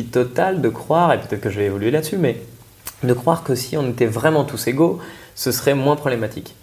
le, 0.01 0.07
totale 0.07 0.61
de 0.61 0.69
croire, 0.69 1.13
et 1.13 1.19
peut-être 1.19 1.41
que 1.41 1.51
je 1.51 1.59
vais 1.59 1.65
évoluer 1.65 1.91
là-dessus, 1.91 2.17
mais 2.17 2.37
de 3.03 3.13
croire 3.13 3.43
que 3.43 3.53
si 3.53 3.77
on 3.77 3.87
était 3.89 4.07
vraiment 4.07 4.43
tous 4.43 4.65
égaux, 4.67 4.99
ce 5.35 5.51
serait 5.51 5.75
moins 5.75 5.95
problématique. 5.95 6.55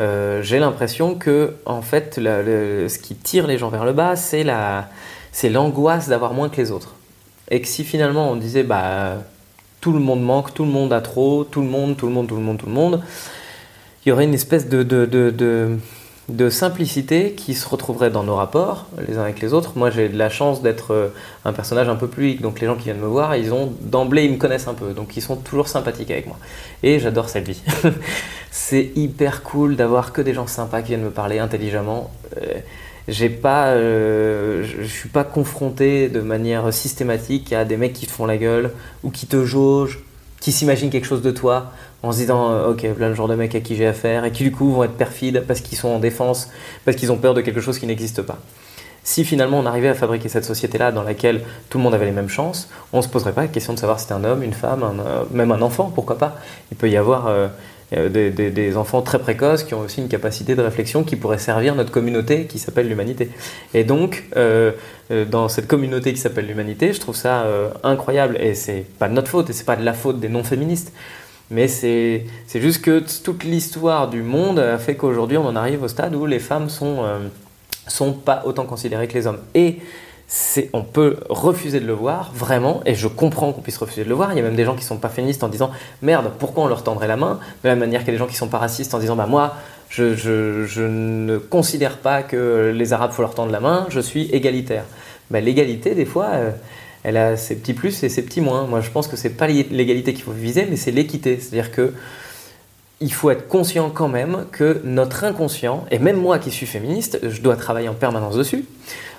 Euh, 0.00 0.42
j'ai 0.42 0.58
l'impression 0.58 1.14
que 1.14 1.54
en 1.66 1.82
fait 1.82 2.14
ce 2.16 2.98
qui 2.98 3.14
tire 3.14 3.46
les 3.46 3.58
gens 3.58 3.68
vers 3.68 3.84
le 3.84 3.92
bas, 3.92 4.16
c'est 4.16 4.42
l'angoisse 5.50 6.08
d'avoir 6.08 6.32
moins 6.32 6.48
que 6.48 6.56
les 6.56 6.70
autres. 6.70 6.94
Et 7.50 7.60
que 7.60 7.68
si 7.68 7.84
finalement 7.84 8.30
on 8.30 8.36
disait 8.36 8.62
bah 8.62 9.18
tout 9.84 9.92
le 9.92 9.98
monde 9.98 10.22
manque, 10.22 10.54
tout 10.54 10.64
le 10.64 10.70
monde 10.70 10.94
a 10.94 11.02
trop, 11.02 11.44
tout 11.44 11.60
le 11.60 11.66
monde, 11.66 11.94
tout 11.94 12.06
le 12.06 12.12
monde, 12.12 12.26
tout 12.26 12.36
le 12.36 12.40
monde, 12.40 12.56
tout 12.56 12.64
le 12.64 12.72
monde, 12.72 13.02
il 14.02 14.08
y 14.08 14.12
aurait 14.12 14.24
une 14.24 14.32
espèce 14.32 14.66
de, 14.66 15.78
simplicité 16.48 17.32
qui 17.32 17.52
se 17.52 17.68
retrouverait 17.68 18.08
dans 18.08 18.22
nos 18.22 18.34
rapports 18.34 18.86
les 19.06 19.18
uns 19.18 19.20
avec 19.20 19.42
les 19.42 19.52
autres. 19.52 19.72
Moi, 19.76 19.90
j'ai 19.90 20.08
de 20.08 20.16
la 20.16 20.30
chance 20.30 20.62
d'être 20.62 20.94
euh, 20.94 21.08
un 21.44 21.52
personnage 21.52 21.86
un 21.90 21.96
peu 21.96 22.08
public, 22.08 22.40
donc 22.40 22.60
les 22.60 22.66
gens 22.66 22.76
qui 22.76 22.84
viennent 22.84 22.96
me 22.96 23.06
voir, 23.06 23.36
ils 23.36 23.52
ont 23.52 23.74
d'emblée, 23.82 24.24
ils 24.24 24.32
me 24.32 24.38
connaissent 24.38 24.68
un 24.68 24.72
peu, 24.72 24.94
donc 24.94 25.18
ils 25.18 25.22
sont 25.22 25.36
toujours 25.36 25.68
sympathiques 25.68 26.10
avec 26.10 26.26
moi. 26.26 26.38
Et 26.82 26.98
j'adore 26.98 27.28
cette 27.28 27.46
vie. 27.46 27.60
c'est 28.50 28.90
hyper 28.96 29.42
cool 29.42 29.76
d'avoir 29.76 30.14
que 30.14 30.22
des 30.22 30.32
gens 30.32 30.46
sympas 30.46 30.80
qui 30.80 30.88
viennent 30.88 31.04
me 31.04 31.10
parler 31.10 31.40
intelligemment. 31.40 32.10
Euh, 33.08 33.12
j'ai 33.12 33.28
pas, 33.28 33.68
euh, 33.68 34.64
je 34.64 34.84
suis 34.84 35.08
pas 35.08 35.24
confronté 35.24 36.08
de 36.08 36.20
manière 36.20 36.72
systématique 36.72 37.52
à 37.52 37.64
des 37.64 37.76
mecs 37.76 37.92
qui 37.92 38.06
te 38.06 38.12
font 38.12 38.26
la 38.26 38.36
gueule 38.36 38.72
ou 39.02 39.10
qui 39.10 39.26
te 39.26 39.44
jaugent, 39.44 40.00
qui 40.40 40.52
s'imaginent 40.52 40.90
quelque 40.90 41.06
chose 41.06 41.22
de 41.22 41.30
toi 41.30 41.72
en 42.02 42.12
se 42.12 42.18
disant 42.18 42.50
euh, 42.50 42.70
ok 42.70 42.84
voilà 42.84 43.08
le 43.08 43.14
genre 43.14 43.28
de 43.28 43.34
mec 43.34 43.54
à 43.54 43.60
qui 43.60 43.76
j'ai 43.76 43.86
affaire 43.86 44.24
et 44.24 44.32
qui 44.32 44.42
du 44.42 44.52
coup 44.52 44.70
vont 44.70 44.84
être 44.84 44.96
perfides 44.96 45.44
parce 45.46 45.60
qu'ils 45.60 45.78
sont 45.78 45.88
en 45.88 45.98
défense 45.98 46.50
parce 46.84 46.96
qu'ils 46.96 47.10
ont 47.10 47.16
peur 47.16 47.32
de 47.32 47.40
quelque 47.40 47.62
chose 47.62 47.78
qui 47.78 47.86
n'existe 47.86 48.20
pas 48.20 48.38
si 49.04 49.24
finalement 49.24 49.58
on 49.58 49.66
arrivait 49.66 49.88
à 49.88 49.94
fabriquer 49.94 50.28
cette 50.28 50.44
société-là 50.44 50.90
dans 50.90 51.02
laquelle 51.02 51.42
tout 51.68 51.78
le 51.78 51.84
monde 51.84 51.94
avait 51.94 52.06
les 52.06 52.12
mêmes 52.12 52.30
chances, 52.30 52.70
on 52.92 52.98
ne 52.98 53.02
se 53.02 53.08
poserait 53.08 53.32
pas 53.32 53.42
la 53.42 53.48
question 53.48 53.74
de 53.74 53.78
savoir 53.78 54.00
si 54.00 54.06
c'était 54.06 54.14
un 54.14 54.24
homme, 54.24 54.42
une 54.42 54.54
femme, 54.54 54.82
euh, 54.82 55.24
même 55.30 55.52
un 55.52 55.60
enfant, 55.60 55.92
pourquoi 55.94 56.16
pas. 56.16 56.38
Il 56.72 56.78
peut 56.78 56.88
y 56.88 56.96
avoir 56.96 57.26
euh, 57.96 58.08
des, 58.08 58.76
enfants 58.76 59.02
très 59.02 59.18
précoces 59.18 59.62
qui 59.62 59.74
ont 59.74 59.80
aussi 59.80 60.00
une 60.00 60.08
capacité 60.08 60.54
de 60.54 60.62
réflexion 60.62 61.04
qui 61.04 61.16
pourrait 61.16 61.38
servir 61.38 61.74
notre 61.74 61.90
communauté 61.90 62.46
qui 62.46 62.58
s'appelle 62.58 62.88
l'humanité. 62.88 63.30
Et 63.72 63.84
donc, 63.84 64.24
dans 65.10 65.48
cette 65.48 65.68
communauté 65.68 66.12
qui 66.12 66.18
s'appelle 66.18 66.46
l'humanité, 66.46 66.92
je 66.92 67.00
trouve 67.00 67.16
ça 67.16 67.46
incroyable. 67.82 68.36
Et 68.40 68.54
c'est 68.54 68.84
pas 68.98 69.08
de 69.08 69.14
notre 69.14 69.28
faute, 69.28 69.50
et 69.50 69.52
c'est 69.52 69.64
pas 69.64 69.76
de 69.76 69.84
la 69.84 69.92
faute 69.92 70.18
des 70.18 70.28
non-féministes. 70.28 70.92
Mais 71.50 71.68
c'est 71.68 72.24
juste 72.54 72.82
que 72.82 73.02
toute 73.22 73.44
l'histoire 73.44 74.08
du 74.08 74.22
monde 74.22 74.58
a 74.58 74.78
fait 74.78 74.96
qu'aujourd'hui 74.96 75.36
on 75.36 75.46
en 75.46 75.56
arrive 75.56 75.82
au 75.82 75.88
stade 75.88 76.14
où 76.14 76.26
les 76.26 76.38
femmes 76.38 76.70
sont, 76.70 77.04
euh, 77.04 77.18
sont 77.86 78.12
pas 78.12 78.42
autant 78.46 78.64
considérées 78.64 79.08
que 79.08 79.14
les 79.14 79.26
hommes. 79.26 79.40
Et 79.54 79.78
on 80.72 80.82
peut 80.82 81.16
refuser 81.28 81.80
de 81.80 81.86
le 81.86 81.92
voir, 81.92 82.32
vraiment, 82.34 82.80
et 82.86 82.94
je 82.94 83.08
comprends 83.08 83.52
qu'on 83.52 83.60
puisse 83.60 83.76
refuser 83.76 84.04
de 84.04 84.08
le 84.08 84.14
voir. 84.14 84.32
Il 84.32 84.36
y 84.36 84.40
a 84.40 84.42
même 84.42 84.56
des 84.56 84.64
gens 84.64 84.74
qui 84.74 84.84
sont 84.84 84.96
pas 84.96 85.08
féministes 85.08 85.44
en 85.44 85.48
disant 85.48 85.70
merde, 86.02 86.30
pourquoi 86.38 86.64
on 86.64 86.66
leur 86.66 86.82
tendrait 86.82 87.08
la 87.08 87.16
main? 87.16 87.38
De 87.62 87.68
la 87.68 87.74
même 87.74 87.80
manière 87.80 88.00
qu'il 88.00 88.08
y 88.08 88.10
a 88.10 88.14
des 88.14 88.18
gens 88.18 88.26
qui 88.26 88.36
sont 88.36 88.48
pas 88.48 88.58
racistes 88.58 88.94
en 88.94 88.98
disant 88.98 89.16
bah 89.16 89.26
moi, 89.26 89.54
je, 89.90 90.80
ne 90.86 91.38
considère 91.38 91.98
pas 91.98 92.22
que 92.22 92.72
les 92.74 92.92
Arabes 92.92 93.12
faut 93.12 93.22
leur 93.22 93.34
tendre 93.34 93.52
la 93.52 93.60
main, 93.60 93.86
je 93.90 94.00
suis 94.00 94.24
égalitaire. 94.32 94.84
Bah, 95.30 95.40
L'égalité, 95.40 95.94
des 95.94 96.04
fois, 96.04 96.30
euh, 96.34 96.50
elle 97.04 97.16
a 97.16 97.36
ses 97.36 97.56
petits 97.56 97.74
plus 97.74 98.02
et 98.02 98.08
ses 98.08 98.22
petits 98.22 98.40
moins. 98.40 98.66
Moi, 98.66 98.80
je 98.80 98.90
pense 98.90 99.06
que 99.06 99.16
c'est 99.16 99.30
pas 99.30 99.46
l'égalité 99.46 100.14
qu'il 100.14 100.24
faut 100.24 100.32
viser, 100.32 100.66
mais 100.68 100.76
c'est 100.76 100.90
l'équité. 100.90 101.38
C'est-à-dire 101.38 101.70
que 101.70 101.92
il 103.00 103.12
faut 103.12 103.30
être 103.30 103.48
conscient 103.48 103.90
quand 103.90 104.08
même 104.08 104.46
que 104.52 104.80
notre 104.84 105.24
inconscient, 105.24 105.84
et 105.90 105.98
même 105.98 106.16
moi 106.16 106.38
qui 106.38 106.50
suis 106.50 106.66
féministe, 106.66 107.18
je 107.22 107.42
dois 107.42 107.56
travailler 107.56 107.88
en 107.88 107.94
permanence 107.94 108.36
dessus, 108.36 108.64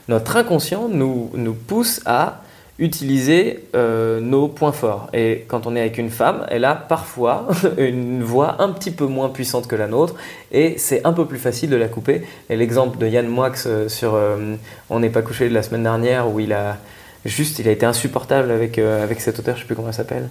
notre 0.08 0.38
inconscient 0.38 0.88
nous, 0.89 1.32
nous 1.34 1.53
pousse 1.53 2.01
à 2.06 2.41
utiliser 2.78 3.64
euh, 3.74 4.20
nos 4.20 4.49
points 4.49 4.74
forts. 4.74 5.08
Et 5.14 5.45
quand 5.47 5.66
on 5.66 5.76
est 5.76 5.80
avec 5.80 5.97
une 5.97 6.10
femme, 6.10 6.45
elle 6.49 6.66
a 6.66 6.76
parfois 6.76 7.47
une 7.78 8.22
voix 8.22 8.62
un 8.62 8.70
petit 8.70 8.91
peu 8.91 9.06
moins 9.06 9.30
puissante 9.30 9.68
que 9.68 9.76
la 9.76 9.88
nôtre, 9.88 10.16
et 10.51 10.78
c'est 10.78 11.06
un 11.06 11.14
peu 11.14 11.26
plus 11.26 11.39
facile 11.39 11.70
de 11.70 11.78
la 11.78 11.88
couper. 11.88 12.24
Et 12.49 12.58
l'exemple 12.58 12.97
de 12.97 13.08
Yann 13.08 13.28
Moix 13.28 13.51
euh, 13.66 13.88
sur 13.88 14.16
euh, 14.16 14.56
On 14.89 14.99
n'est 14.99 15.10
pas 15.10 15.22
couché 15.22 15.47
de 15.47 15.53
la 15.53 15.64
semaine 15.64 15.84
dernière, 15.84 16.30
où 16.30 16.39
il 16.39 16.53
a 16.53 16.78
Juste, 17.26 17.58
il 17.58 17.68
a 17.68 17.72
été 17.72 17.88
insupportable 17.88 18.51
avec, 18.51 18.78
euh, 18.78 19.03
avec 19.03 19.20
cet 19.20 19.39
auteur, 19.39 19.56
je 19.56 19.62
sais 19.62 19.66
plus 19.66 19.76
comment 19.76 19.89
il 19.89 19.95
s'appelle. 19.95 20.30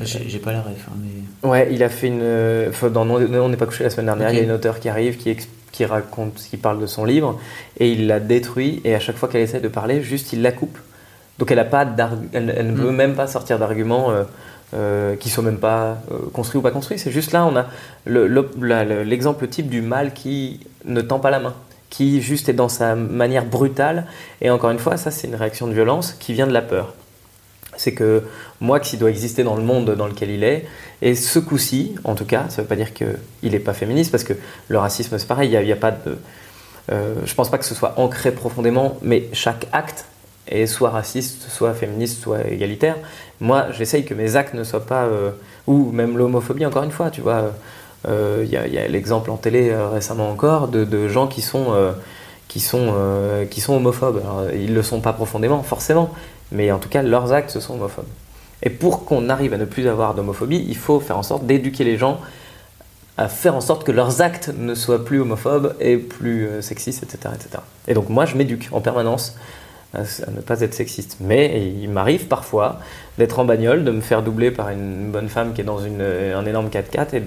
J'ai 0.00 0.38
pas 0.38 0.52
la 0.52 0.62
ref, 0.62 0.88
hein, 0.88 0.94
mais. 0.96 1.48
Ouais, 1.48 1.68
il 1.70 1.82
a 1.82 1.90
fait 1.90 2.06
une. 2.06 2.70
Dans 2.90 3.06
On 3.06 3.48
n'est 3.50 3.56
pas 3.58 3.66
couché 3.66 3.84
la 3.84 3.90
semaine 3.90 4.06
dernière, 4.06 4.30
il 4.30 4.36
y 4.36 4.40
a 4.40 4.42
une 4.42 4.52
auteur 4.52 4.80
qui 4.80 4.88
arrive, 4.88 5.18
qui, 5.18 5.36
qui 5.72 5.84
raconte, 5.84 6.34
qui 6.34 6.56
parle 6.56 6.80
de 6.80 6.86
son 6.86 7.04
livre, 7.04 7.38
et 7.78 7.90
il 7.92 8.06
l'a 8.06 8.20
détruit, 8.20 8.80
et 8.84 8.94
à 8.94 9.00
chaque 9.00 9.16
fois 9.16 9.28
qu'elle 9.28 9.42
essaie 9.42 9.60
de 9.60 9.68
parler, 9.68 10.02
juste 10.02 10.32
il 10.32 10.42
la 10.42 10.52
coupe. 10.52 10.78
Donc 11.38 11.50
elle, 11.50 11.58
a 11.58 11.64
pas 11.64 11.86
elle, 12.32 12.54
elle 12.56 12.66
ne 12.66 12.76
veut 12.76 12.90
mm. 12.90 12.96
même 12.96 13.14
pas 13.14 13.26
sortir 13.26 13.58
d'arguments 13.58 14.10
euh, 14.10 14.24
euh, 14.74 15.16
qui 15.16 15.30
sont 15.30 15.42
même 15.42 15.58
pas 15.58 15.98
construits 16.32 16.58
ou 16.58 16.62
pas 16.62 16.70
construits. 16.70 16.98
C'est 16.98 17.10
juste 17.10 17.32
là, 17.32 17.46
on 17.46 17.56
a 17.56 17.66
l'exemple 19.04 19.48
type 19.48 19.68
du 19.68 19.80
mal 19.80 20.12
qui 20.12 20.60
ne 20.84 21.00
tend 21.00 21.18
pas 21.18 21.30
la 21.30 21.40
main 21.40 21.54
qui 21.90 22.22
juste 22.22 22.48
est 22.48 22.54
dans 22.54 22.68
sa 22.68 22.94
manière 22.94 23.44
brutale. 23.44 24.06
Et 24.40 24.48
encore 24.48 24.70
une 24.70 24.78
fois, 24.78 24.96
ça 24.96 25.10
c'est 25.10 25.26
une 25.26 25.34
réaction 25.34 25.66
de 25.66 25.72
violence 25.72 26.12
qui 26.12 26.32
vient 26.32 26.46
de 26.46 26.52
la 26.52 26.62
peur. 26.62 26.94
C'est 27.76 27.92
que 27.92 28.22
moi, 28.60 28.80
qui 28.80 28.96
doit 28.96 29.10
exister 29.10 29.42
dans 29.42 29.56
le 29.56 29.62
monde 29.62 29.94
dans 29.94 30.06
lequel 30.06 30.30
il 30.30 30.44
est, 30.44 30.66
et 31.02 31.14
ce 31.14 31.38
coup-ci, 31.38 31.94
en 32.04 32.14
tout 32.14 32.24
cas, 32.24 32.44
ça 32.48 32.56
ne 32.56 32.62
veut 32.62 32.68
pas 32.68 32.76
dire 32.76 32.92
qu'il 32.92 33.16
n'est 33.42 33.58
pas 33.58 33.72
féministe, 33.72 34.10
parce 34.10 34.24
que 34.24 34.34
le 34.68 34.78
racisme 34.78 35.18
c'est 35.18 35.26
pareil, 35.26 35.50
il 35.50 35.64
n'y 35.64 35.72
a, 35.72 35.76
pas 35.76 35.92
de... 35.92 36.18
Euh, 36.92 37.14
je 37.24 37.34
pense 37.34 37.50
pas 37.50 37.58
que 37.58 37.64
ce 37.64 37.74
soit 37.74 37.94
ancré 37.98 38.32
profondément, 38.32 38.98
mais 39.02 39.28
chaque 39.32 39.66
acte 39.72 40.06
est 40.48 40.66
soit 40.66 40.90
raciste, 40.90 41.48
soit 41.48 41.72
féministe, 41.74 42.20
soit 42.20 42.46
égalitaire. 42.48 42.96
Moi, 43.40 43.66
j'essaye 43.72 44.04
que 44.04 44.14
mes 44.14 44.36
actes 44.36 44.54
ne 44.54 44.64
soient 44.64 44.86
pas... 44.86 45.04
Euh, 45.04 45.30
ou 45.66 45.92
même 45.92 46.18
l'homophobie, 46.18 46.66
encore 46.66 46.82
une 46.82 46.90
fois, 46.90 47.10
tu 47.10 47.20
vois 47.20 47.52
il 48.04 48.10
euh, 48.10 48.44
y 48.46 48.56
a, 48.56 48.88
l'exemple 48.88 49.30
en 49.30 49.36
télé 49.36 49.70
euh, 49.70 49.88
récemment 49.88 50.30
encore 50.30 50.68
de, 50.68 51.08
gens 51.08 51.26
qui 51.26 51.42
sont, 51.42 51.66
euh, 51.70 51.92
qui 52.48 52.60
sont, 52.60 52.94
qui 53.50 53.60
sont 53.60 53.74
homophobes. 53.74 54.22
ils 54.54 54.70
ne 54.70 54.74
le 54.74 54.82
sont 54.82 55.00
pas 55.00 55.12
profondément, 55.12 55.62
forcément, 55.62 56.10
mais 56.52 56.70
en 56.72 56.78
tout 56.78 56.88
cas, 56.88 57.02
leurs 57.02 57.32
actes 57.32 57.58
sont 57.60 57.74
homophobes. 57.74 58.06
Et 58.62 58.70
pour 58.70 59.04
qu'on 59.04 59.28
arrive 59.28 59.54
à 59.54 59.58
ne 59.58 59.64
plus 59.64 59.88
avoir 59.88 60.14
d'homophobie, 60.14 60.64
il 60.68 60.76
faut 60.76 61.00
faire 61.00 61.16
en 61.16 61.22
sorte 61.22 61.46
d'éduquer 61.46 61.84
les 61.84 61.96
gens 61.96 62.20
à 63.16 63.28
faire 63.28 63.54
en 63.54 63.60
sorte 63.60 63.84
que 63.84 63.92
leurs 63.92 64.22
actes 64.22 64.50
ne 64.56 64.74
soient 64.74 65.04
plus 65.04 65.20
homophobes 65.20 65.74
et 65.80 65.96
plus 65.96 66.48
sexistes, 66.62 67.02
etc., 67.02 67.34
etc. 67.34 67.62
Et 67.86 67.94
donc 67.94 68.08
moi, 68.08 68.24
je 68.24 68.36
m'éduque 68.36 68.68
en 68.72 68.80
permanence 68.80 69.36
à, 69.94 70.00
ne 70.30 70.40
pas 70.40 70.60
être 70.60 70.74
sexiste. 70.74 71.18
Mais 71.20 71.70
il 71.82 71.90
m'arrive 71.90 72.26
parfois 72.28 72.80
d'être 73.18 73.38
en 73.38 73.44
bagnole, 73.44 73.84
de 73.84 73.90
me 73.90 74.00
faire 74.00 74.22
doubler 74.22 74.50
par 74.50 74.70
une 74.70 75.10
bonne 75.10 75.28
femme 75.28 75.52
qui 75.52 75.60
est 75.60 75.64
dans 75.64 75.80
une, 75.80 76.02
un 76.02 76.46
énorme 76.46 76.68
4x4 76.68 77.14
et 77.14 77.22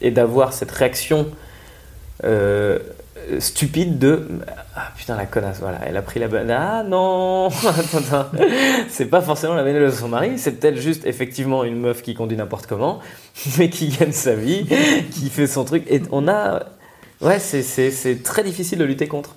et 0.00 0.10
d'avoir 0.10 0.52
cette 0.52 0.70
réaction 0.70 1.28
euh, 2.24 2.78
stupide 3.38 3.98
de 3.98 4.28
ah 4.74 4.90
putain 4.96 5.16
la 5.16 5.24
connasse 5.24 5.60
voilà 5.60 5.78
elle 5.86 5.96
a 5.96 6.02
pris 6.02 6.20
la 6.20 6.28
banane 6.28 6.50
ah 6.50 6.82
non 6.82 7.48
c'est 8.88 9.06
pas 9.06 9.22
forcément 9.22 9.54
la 9.54 9.62
bagnole 9.62 9.86
de 9.86 9.90
son 9.90 10.08
mari 10.08 10.36
c'est 10.36 10.58
peut-être 10.60 10.76
juste 10.76 11.06
effectivement 11.06 11.64
une 11.64 11.78
meuf 11.80 12.02
qui 12.02 12.14
conduit 12.14 12.36
n'importe 12.36 12.66
comment 12.66 13.00
mais 13.58 13.70
qui 13.70 13.88
gagne 13.88 14.12
sa 14.12 14.34
vie 14.34 14.66
qui 15.12 15.30
fait 15.30 15.46
son 15.46 15.64
truc 15.64 15.84
et 15.88 16.02
on 16.10 16.28
a 16.28 16.64
ouais 17.20 17.38
c'est 17.38 18.22
très 18.22 18.44
difficile 18.44 18.78
de 18.78 18.84
lutter 18.84 19.06
contre. 19.08 19.34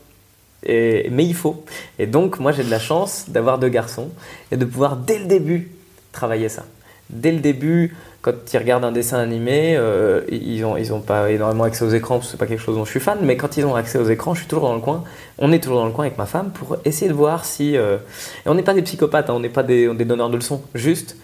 Mais 0.66 1.26
il 1.26 1.36
faut. 1.36 1.64
Et 2.00 2.08
donc 2.08 2.40
moi 2.40 2.52
j'ai 2.52 2.64
de 2.64 2.72
la 2.72 2.80
chance 2.80 3.26
d'avoir 3.30 3.60
deux 3.60 3.70
garçons 3.70 4.10
et 4.52 4.58
de 4.58 4.66
pouvoir 4.66 4.98
dès 4.98 5.20
le 5.20 5.26
début 5.26 5.72
travailler 6.12 6.50
ça. 6.50 6.66
Dès 7.10 7.32
le 7.32 7.40
début 7.40 7.96
quand 8.28 8.54
ils 8.54 8.58
regardent 8.58 8.84
un 8.84 8.92
dessin 8.92 9.20
animé, 9.20 9.76
euh, 9.78 10.22
ils 10.30 10.62
n'ont 10.62 10.76
ils 10.76 10.92
pas 11.02 11.32
énormément 11.32 11.64
accès 11.64 11.86
aux 11.86 11.90
écrans, 11.90 12.16
parce 12.16 12.28
que 12.28 12.32
c'est 12.32 12.38
pas 12.38 12.46
quelque 12.46 12.62
chose 12.62 12.76
dont 12.76 12.84
je 12.84 12.90
suis 12.90 13.00
fan, 13.00 13.20
mais 13.22 13.38
quand 13.38 13.56
ils 13.56 13.66
ont 13.66 13.76
accès 13.76 13.98
aux 13.98 14.10
écrans, 14.10 14.34
je 14.34 14.42
suis 14.42 14.50
toujours 14.50 14.68
dans 14.68 14.76
le 14.76 14.82
coin. 14.82 15.06
On 15.38 15.54
est 15.54 15.64
toujours 15.64 15.78
dans 15.78 15.86
le 15.86 15.94
coin 15.94 16.06
avec 16.06 16.18
ma 16.18 16.26
femme 16.26 16.52
pour 16.52 16.78
essayer 16.84 17.08
de 17.08 17.16
voir 17.16 17.46
si. 17.46 17.78
Euh, 17.78 17.98
et 18.46 18.50
on 18.50 18.56
n'est 18.56 18.64
pas 18.64 18.74
des 18.74 18.82
psychopathes, 18.82 19.30
hein, 19.30 19.34
on 19.36 19.40
n'est 19.40 19.50
pas 19.50 19.64
des, 19.64 19.94
des, 19.94 20.04
donneurs 20.04 20.30
de 20.30 20.36
leçons, 20.36 20.62
juste 20.76 21.16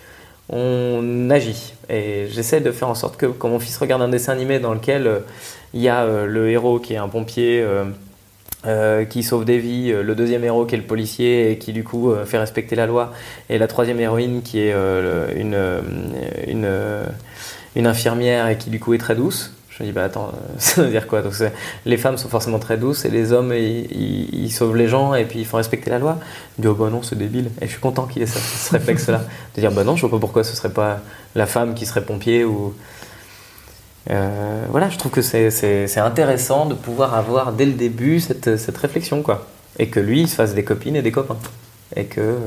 on 0.49 1.29
agit. 1.29 1.73
Et 1.89 2.27
j'essaie 2.29 2.61
de 2.61 2.71
faire 2.71 2.89
en 2.89 2.95
sorte 2.95 3.17
que 3.17 3.25
quand 3.25 3.49
mon 3.49 3.59
fils 3.59 3.77
regarde 3.77 4.01
un 4.01 4.09
dessin 4.09 4.31
animé 4.31 4.59
dans 4.59 4.73
lequel 4.73 5.07
euh, 5.07 5.19
il 5.73 5.81
y 5.81 5.89
a 5.89 6.05
le 6.05 6.49
héros 6.49 6.79
qui 6.79 6.93
est 6.93 6.97
un 6.97 7.07
pompier. 7.07 7.65
Euh, 8.65 9.03
qui 9.03 9.23
sauve 9.23 9.43
des 9.43 9.57
vies, 9.57 9.91
euh, 9.91 10.03
le 10.03 10.15
deuxième 10.15 10.41
héros 10.45 10.65
qui 10.65 10.75
est 10.75 10.77
le 10.77 10.85
policier 10.85 11.51
et 11.51 11.57
qui 11.57 11.73
du 11.73 11.83
coup 11.83 12.11
euh, 12.11 12.23
fait 12.23 12.37
respecter 12.37 12.77
la 12.77 12.85
loi, 12.85 13.11
et 13.49 13.57
la 13.57 13.67
troisième 13.67 13.99
héroïne 13.99 14.41
qui 14.41 14.59
est 14.59 14.73
une, 15.35 15.57
une, 16.47 16.69
une 17.75 17.87
infirmière 17.87 18.47
et 18.47 18.57
qui 18.57 18.69
du 18.69 18.79
coup 18.79 18.93
est 18.93 18.99
très 18.99 19.15
douce. 19.15 19.51
Je 19.69 19.83
me 19.83 19.87
dis, 19.89 19.93
bah 19.93 20.05
attends, 20.05 20.31
ça 20.59 20.81
veut 20.81 20.89
dire 20.89 21.07
quoi? 21.07 21.21
Donc, 21.21 21.33
Les 21.85 21.97
femmes 21.97 22.15
sont 22.15 22.29
forcément 22.29 22.59
très 22.59 22.77
douces 22.77 23.03
et 23.03 23.09
les 23.09 23.33
hommes, 23.33 23.53
ils, 23.53 24.49
sauvent 24.49 24.77
les 24.77 24.87
gens 24.87 25.13
et 25.13 25.25
puis 25.25 25.39
ils 25.39 25.45
font 25.45 25.57
respecter 25.57 25.89
la 25.89 25.99
loi. 25.99 26.19
Je 26.57 26.61
dis, 26.61 26.67
oh 26.69 26.73
bah 26.73 26.89
non, 26.89 27.01
c'est 27.01 27.17
débile. 27.17 27.49
Et 27.59 27.65
je 27.65 27.71
suis 27.71 27.81
content 27.81 28.05
qu'il 28.05 28.21
ait 28.21 28.27
ce, 28.27 28.39
ce 28.39 28.71
réflexe-là. 28.71 29.23
De 29.55 29.59
dire, 29.59 29.73
bah 29.73 29.83
non, 29.83 29.97
je 29.97 30.01
vois 30.05 30.11
pas 30.11 30.21
pourquoi 30.21 30.45
ce 30.45 30.55
serait 30.55 30.71
pas 30.71 31.01
la 31.35 31.47
femme 31.47 31.73
qui 31.73 31.85
serait 31.85 32.05
pompier 32.05 32.45
ou. 32.45 32.73
Euh, 34.09 34.65
voilà, 34.69 34.89
je 34.89 34.97
trouve 34.97 35.11
que 35.11 35.21
c'est 35.21 35.97
intéressant 35.97 36.65
de 36.65 36.73
pouvoir 36.73 37.13
avoir 37.13 37.53
dès 37.53 37.65
le 37.65 37.73
début 37.73 38.19
cette, 38.19 38.57
cette, 38.57 38.77
réflexion, 38.77 39.21
quoi. 39.21 39.47
Et 39.79 39.87
que 39.87 39.99
lui, 39.99 40.21
il 40.21 40.27
se 40.27 40.35
fasse 40.35 40.53
des 40.53 40.63
copines 40.63 40.95
et 40.95 41.01
des 41.01 41.11
copains. 41.11 41.37
Et 41.95 42.05
que. 42.05 42.37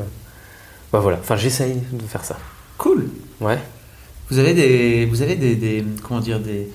Bah 0.93 1.01
voilà, 1.01 1.19
enfin, 1.21 1.37
j'essaye 1.37 1.83
de 1.93 2.03
faire 2.03 2.25
ça. 2.25 2.37
Cool! 2.79 3.09
Ouais. 3.41 3.59
Vous 4.31 4.39
avez 4.39 4.55
des. 4.55 5.07
Vous 5.07 5.23
avez 5.23 5.37
des, 5.37 5.57
des 5.57 5.85
comment 6.03 6.21
dire, 6.21 6.41
des 6.41 6.69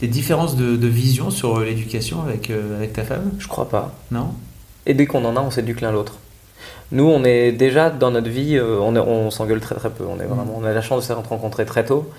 des 0.00 0.06
différences 0.06 0.56
de, 0.56 0.86
vision 0.86 1.30
sur 1.30 1.60
l'éducation 1.60 2.22
avec, 2.22 2.50
euh, 2.50 2.76
avec 2.76 2.92
ta 2.92 3.02
femme? 3.02 3.32
Je 3.38 3.48
crois 3.48 3.68
pas. 3.68 3.94
Non? 4.10 4.34
Et 4.86 4.94
dès 4.94 5.06
qu'on 5.06 5.24
en 5.24 5.36
a, 5.36 5.40
on 5.40 5.50
s'éduque 5.50 5.80
l'un 5.80 5.92
l'autre. 5.92 6.18
Nous, 6.92 7.04
on 7.04 7.24
est 7.24 7.52
déjà 7.52 7.90
dans 7.90 8.10
notre 8.10 8.30
vie, 8.30 8.56
euh, 8.56 8.78
on, 8.80 8.96
on 8.96 9.30
s'engueule 9.30 9.60
très 9.60 9.74
très 9.74 9.90
peu. 9.90 10.04
On, 10.08 10.18
est 10.20 10.24
vraiment, 10.24 10.46
on 10.56 10.64
a 10.64 10.72
la 10.72 10.82
chance 10.82 11.02
de 11.02 11.06
se 11.06 11.12
rencontrer 11.12 11.64
très 11.66 11.84
tôt. 11.84 12.10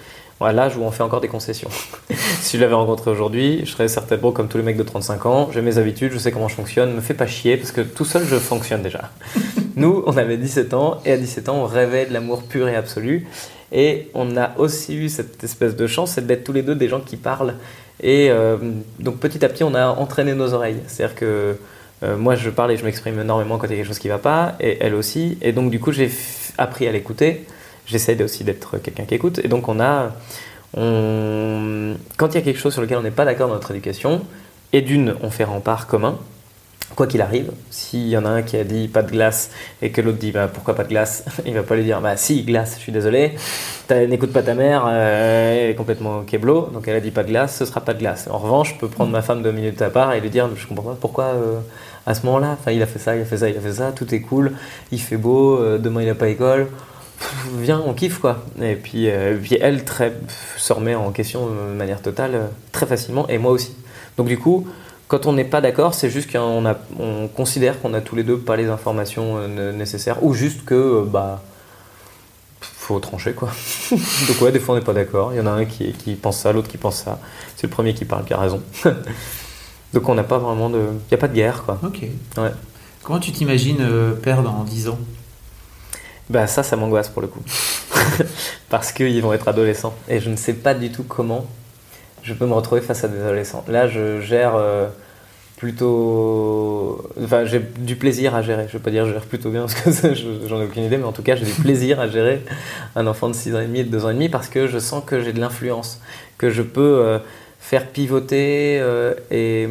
À 0.41 0.53
l'âge 0.53 0.77
où 0.77 0.81
on 0.81 0.91
fait 0.91 1.03
encore 1.03 1.19
des 1.19 1.27
concessions. 1.27 1.69
si 2.41 2.57
je 2.57 2.61
l'avais 2.61 2.73
rencontré 2.73 3.11
aujourd'hui, 3.11 3.61
je 3.65 3.71
serais 3.71 3.89
certainement 3.89 4.31
comme 4.31 4.47
tous 4.47 4.57
les 4.57 4.63
mecs 4.63 4.77
de 4.77 4.83
35 4.83 5.25
ans. 5.25 5.49
J'ai 5.51 5.61
mes 5.61 5.77
habitudes, 5.77 6.13
je 6.13 6.17
sais 6.17 6.31
comment 6.31 6.47
je 6.47 6.55
fonctionne, 6.55 6.93
me 6.93 7.01
fais 7.01 7.13
pas 7.13 7.27
chier 7.27 7.57
parce 7.57 7.71
que 7.71 7.81
tout 7.81 8.05
seul 8.05 8.25
je 8.25 8.37
fonctionne 8.37 8.81
déjà. 8.81 9.11
Nous, 9.75 10.01
on 10.07 10.15
avait 10.15 10.37
17 10.37 10.73
ans 10.73 11.01
et 11.05 11.11
à 11.11 11.17
17 11.17 11.49
ans, 11.49 11.57
on 11.57 11.65
rêvait 11.65 12.05
de 12.05 12.13
l'amour 12.13 12.43
pur 12.43 12.69
et 12.69 12.75
absolu. 12.75 13.27
Et 13.71 14.09
on 14.13 14.37
a 14.37 14.57
aussi 14.57 14.95
eu 14.95 15.09
cette 15.09 15.43
espèce 15.43 15.75
de 15.75 15.87
chance, 15.87 16.13
c'est 16.13 16.25
d'être 16.25 16.43
tous 16.43 16.53
les 16.53 16.63
deux 16.63 16.75
des 16.75 16.87
gens 16.87 17.01
qui 17.01 17.17
parlent. 17.17 17.55
Et 18.01 18.31
euh, 18.31 18.57
donc 18.99 19.17
petit 19.17 19.43
à 19.43 19.49
petit, 19.49 19.63
on 19.63 19.75
a 19.75 19.87
entraîné 19.87 20.33
nos 20.33 20.53
oreilles. 20.53 20.79
C'est-à-dire 20.87 21.15
que 21.15 21.57
euh, 22.03 22.17
moi, 22.17 22.35
je 22.35 22.49
parle 22.49 22.71
et 22.71 22.77
je 22.77 22.85
m'exprime 22.85 23.19
énormément 23.19 23.57
quand 23.57 23.67
il 23.67 23.71
y 23.71 23.73
a 23.73 23.77
quelque 23.77 23.87
chose 23.87 23.99
qui 23.99 24.07
ne 24.07 24.13
va 24.13 24.19
pas, 24.19 24.55
et 24.59 24.77
elle 24.79 24.95
aussi. 24.95 25.37
Et 25.41 25.51
donc 25.51 25.69
du 25.69 25.79
coup, 25.79 25.91
j'ai 25.91 26.09
appris 26.57 26.87
à 26.87 26.91
l'écouter. 26.91 27.45
J'essaie 27.89 28.21
aussi 28.23 28.43
d'être 28.43 28.77
quelqu'un 28.77 29.03
qui 29.05 29.15
écoute. 29.15 29.39
Et 29.43 29.47
donc 29.47 29.67
on 29.67 29.79
a... 29.79 30.11
On... 30.77 31.95
Quand 32.17 32.27
il 32.29 32.35
y 32.35 32.37
a 32.37 32.41
quelque 32.41 32.59
chose 32.59 32.73
sur 32.73 32.81
lequel 32.81 32.97
on 32.97 33.01
n'est 33.01 33.11
pas 33.11 33.25
d'accord 33.25 33.47
dans 33.47 33.55
notre 33.55 33.71
éducation, 33.71 34.21
et 34.71 34.81
d'une, 34.81 35.15
on 35.21 35.31
fait 35.31 35.43
rempart 35.43 35.87
commun, 35.87 36.17
quoi 36.95 37.07
qu'il 37.07 37.21
arrive, 37.21 37.51
s'il 37.69 38.07
y 38.07 38.17
en 38.17 38.25
a 38.25 38.29
un 38.29 38.41
qui 38.41 38.57
a 38.57 38.63
dit 38.63 38.87
pas 38.87 39.01
de 39.01 39.11
glace 39.11 39.51
et 39.81 39.91
que 39.91 40.01
l'autre 40.01 40.17
dit 40.17 40.31
bah, 40.31 40.47
pourquoi 40.51 40.75
pas 40.75 40.83
de 40.83 40.89
glace, 40.89 41.25
il 41.45 41.53
va 41.53 41.63
pas 41.63 41.75
lui 41.75 41.83
dire 41.83 42.01
bah 42.01 42.17
si 42.17 42.43
glace, 42.43 42.75
je 42.77 42.81
suis 42.81 42.91
désolé, 42.91 43.35
n'écoute 43.89 44.31
pas 44.31 44.43
ta 44.43 44.53
mère, 44.53 44.85
euh, 44.87 45.63
elle 45.63 45.69
est 45.71 45.75
complètement 45.75 46.21
keblo, 46.23 46.69
donc 46.73 46.87
elle 46.87 46.95
a 46.95 46.99
dit 46.99 47.11
pas 47.11 47.23
de 47.23 47.29
glace, 47.29 47.57
ce 47.57 47.65
sera 47.65 47.81
pas 47.81 47.93
de 47.93 47.99
glace. 47.99 48.27
En 48.29 48.37
revanche, 48.37 48.73
je 48.73 48.79
peux 48.79 48.87
prendre 48.87 49.11
ma 49.11 49.21
femme 49.21 49.41
deux 49.41 49.51
minutes 49.51 49.81
à 49.81 49.89
part 49.89 50.13
et 50.13 50.21
lui 50.21 50.29
dire 50.29 50.49
je 50.55 50.67
comprends 50.67 50.91
pas 50.91 50.97
pourquoi 50.99 51.25
euh, 51.25 51.59
à 52.05 52.13
ce 52.13 52.25
moment-là, 52.25 52.57
il 52.71 52.81
a 52.81 52.87
fait 52.87 52.99
ça, 52.99 53.15
il 53.15 53.21
a 53.21 53.25
fait 53.25 53.37
ça, 53.37 53.49
il 53.49 53.57
a 53.57 53.61
fait 53.61 53.73
ça, 53.73 53.91
tout 53.91 54.13
est 54.13 54.21
cool, 54.21 54.53
il 54.91 55.01
fait 55.01 55.17
beau, 55.17 55.57
euh, 55.57 55.77
demain 55.77 56.01
il 56.01 56.09
a 56.09 56.15
pas 56.15 56.27
école. 56.27 56.67
Viens, 57.57 57.81
on 57.85 57.93
kiffe 57.93 58.19
quoi. 58.19 58.43
Et 58.61 58.75
puis, 58.75 59.09
puis 59.41 59.57
elle 59.59 59.83
très, 59.83 60.13
se 60.57 60.73
remet 60.73 60.95
en 60.95 61.11
question 61.11 61.47
de 61.47 61.75
manière 61.75 62.01
totale 62.01 62.49
très 62.71 62.85
facilement, 62.85 63.27
et 63.27 63.37
moi 63.37 63.51
aussi. 63.51 63.75
Donc 64.17 64.27
du 64.27 64.37
coup, 64.37 64.67
quand 65.09 65.25
on 65.25 65.33
n'est 65.33 65.43
pas 65.43 65.59
d'accord, 65.59 65.95
c'est 65.95 66.09
juste 66.11 66.31
qu'on 66.31 66.63
on 66.99 67.27
considère 67.27 67.81
qu'on 67.81 67.95
a 67.95 67.99
tous 67.99 68.15
les 68.15 68.23
deux 68.23 68.37
pas 68.37 68.55
les 68.55 68.67
informations 68.67 69.37
euh, 69.37 69.73
nécessaires, 69.73 70.23
ou 70.23 70.35
juste 70.35 70.65
que 70.65 70.75
euh, 70.75 71.03
bah 71.03 71.41
faut 72.61 72.99
trancher 72.99 73.33
quoi. 73.33 73.49
Donc 73.91 74.41
ouais, 74.41 74.51
des 74.51 74.59
fois 74.59 74.75
on 74.75 74.77
n'est 74.77 74.83
pas 74.83 74.93
d'accord. 74.93 75.33
Il 75.33 75.37
y 75.37 75.41
en 75.41 75.47
a 75.47 75.51
un 75.51 75.65
qui, 75.65 75.93
qui 75.93 76.13
pense 76.13 76.37
ça, 76.37 76.53
l'autre 76.53 76.67
qui 76.67 76.77
pense 76.77 77.01
ça. 77.03 77.19
C'est 77.55 77.65
le 77.65 77.71
premier 77.71 77.95
qui 77.95 78.05
parle 78.05 78.23
qui 78.23 78.35
a 78.35 78.37
raison. 78.37 78.61
Donc 79.93 80.07
on 80.07 80.13
n'a 80.13 80.23
pas 80.23 80.37
vraiment 80.37 80.69
de, 80.69 80.77
il 80.77 81.11
n'y 81.11 81.15
a 81.15 81.17
pas 81.17 81.27
de 81.27 81.33
guerre 81.33 81.63
quoi. 81.63 81.79
Ok. 81.83 82.01
Ouais. 82.37 82.51
Comment 83.01 83.19
tu 83.19 83.31
t'imagines 83.31 83.81
euh, 83.81 84.13
perdre 84.13 84.51
en 84.51 84.63
10 84.63 84.89
ans? 84.89 84.99
Bah 86.29 86.45
ça, 86.45 86.61
ça 86.61 86.75
m'angoisse 86.75 87.09
pour 87.09 87.21
le 87.21 87.27
coup. 87.27 87.41
Parce 88.69 88.91
qu'ils 88.91 89.21
vont 89.21 89.33
être 89.33 89.47
adolescents. 89.47 89.95
Et 90.07 90.19
je 90.19 90.29
ne 90.29 90.35
sais 90.35 90.53
pas 90.53 90.73
du 90.73 90.91
tout 90.91 91.03
comment 91.03 91.47
je 92.21 92.33
peux 92.33 92.45
me 92.45 92.53
retrouver 92.53 92.81
face 92.81 93.03
à 93.03 93.07
des 93.07 93.19
adolescents. 93.19 93.65
Là, 93.67 93.87
je 93.87 94.21
gère 94.21 94.55
euh, 94.55 94.87
plutôt. 95.57 97.09
Enfin, 97.23 97.45
j'ai 97.45 97.59
du 97.59 97.95
plaisir 97.95 98.35
à 98.35 98.43
gérer. 98.43 98.63
Je 98.67 98.73
ne 98.73 98.79
vais 98.79 98.83
pas 98.83 98.91
dire 98.91 99.03
que 99.03 99.09
je 99.09 99.13
gère 99.13 99.25
plutôt 99.25 99.49
bien 99.49 99.61
parce 99.61 99.73
que 99.73 100.13
j'en 100.47 100.61
ai 100.61 100.65
aucune 100.65 100.83
idée, 100.83 100.97
mais 100.97 101.05
en 101.05 101.11
tout 101.11 101.23
cas, 101.23 101.35
j'ai 101.35 101.45
du 101.45 101.53
plaisir 101.53 101.99
à 101.99 102.07
gérer 102.07 102.43
un 102.95 103.07
enfant 103.07 103.27
de 103.27 103.33
6 103.33 103.55
ans 103.55 103.61
et 103.61 103.65
demi 103.65 103.79
et 103.79 103.83
de 103.83 103.89
2 103.89 104.05
ans 104.05 104.09
et 104.11 104.13
demi 104.13 104.29
parce 104.29 104.49
que 104.49 104.67
je 104.67 104.77
sens 104.77 105.03
que 105.03 105.21
j'ai 105.21 105.33
de 105.33 105.39
l'influence, 105.39 105.99
que 106.37 106.51
je 106.51 106.61
peux 106.61 106.99
euh, 106.99 107.19
faire 107.59 107.87
pivoter 107.87 108.79
euh, 108.79 109.13
et. 109.31 109.67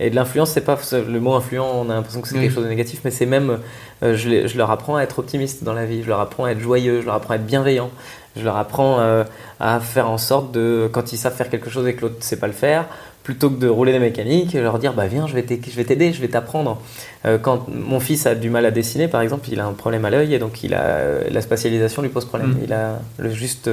Et 0.00 0.10
de 0.10 0.14
l'influence, 0.14 0.52
c'est 0.52 0.60
pas 0.60 0.78
le 0.92 1.18
mot 1.18 1.34
influent, 1.34 1.72
on 1.74 1.90
a 1.90 1.94
l'impression 1.94 2.20
que 2.20 2.28
c'est 2.28 2.38
quelque 2.38 2.54
chose 2.54 2.62
de 2.62 2.68
négatif, 2.68 3.00
mais 3.04 3.10
c'est 3.10 3.26
même, 3.26 3.58
je, 4.02 4.46
je, 4.46 4.56
leur 4.56 4.70
apprends 4.70 4.96
à 4.96 5.02
être 5.02 5.18
optimiste 5.18 5.64
dans 5.64 5.72
la 5.72 5.84
vie, 5.84 6.02
je 6.02 6.08
leur 6.08 6.20
apprends 6.20 6.44
à 6.44 6.50
être 6.50 6.60
joyeux, 6.60 7.00
je 7.00 7.06
leur 7.06 7.14
apprends 7.14 7.34
à 7.34 7.36
être 7.36 7.46
bienveillant, 7.46 7.90
je 8.38 8.44
leur 8.44 8.56
apprends 8.56 9.00
euh, 9.00 9.24
à 9.60 9.80
faire 9.80 10.08
en 10.08 10.18
sorte 10.18 10.52
de, 10.52 10.88
quand 10.90 11.12
ils 11.12 11.18
savent 11.18 11.34
faire 11.34 11.50
quelque 11.50 11.70
chose 11.70 11.86
et 11.86 11.94
que 11.94 12.02
l'autre 12.02 12.16
ne 12.18 12.22
sait 12.22 12.38
pas 12.38 12.46
le 12.46 12.52
faire, 12.52 12.86
plutôt 13.24 13.50
que 13.50 13.56
de 13.56 13.68
rouler 13.68 13.92
des 13.92 13.98
mécaniques, 13.98 14.54
leur 14.54 14.78
dire 14.78 14.94
bah 14.94 15.06
viens, 15.06 15.26
je 15.26 15.34
vais 15.34 15.42
t'aider, 15.42 16.12
je 16.12 16.20
vais 16.20 16.28
t'apprendre. 16.28 16.80
Euh, 17.26 17.36
quand 17.36 17.66
mon 17.68 18.00
fils 18.00 18.26
a 18.26 18.34
du 18.34 18.48
mal 18.48 18.64
à 18.64 18.70
dessiner, 18.70 19.08
par 19.08 19.20
exemple, 19.20 19.48
il 19.50 19.60
a 19.60 19.66
un 19.66 19.72
problème 19.72 20.04
à 20.04 20.10
l'œil 20.10 20.34
et 20.34 20.38
donc 20.38 20.62
il 20.62 20.74
a 20.74 20.82
euh, 20.82 21.24
la 21.30 21.40
spatialisation 21.42 22.00
lui 22.00 22.08
pose 22.08 22.24
problème. 22.24 22.52
Mm. 22.52 22.60
Il 22.64 22.72
a 22.72 23.00
le 23.18 23.30
juste 23.30 23.70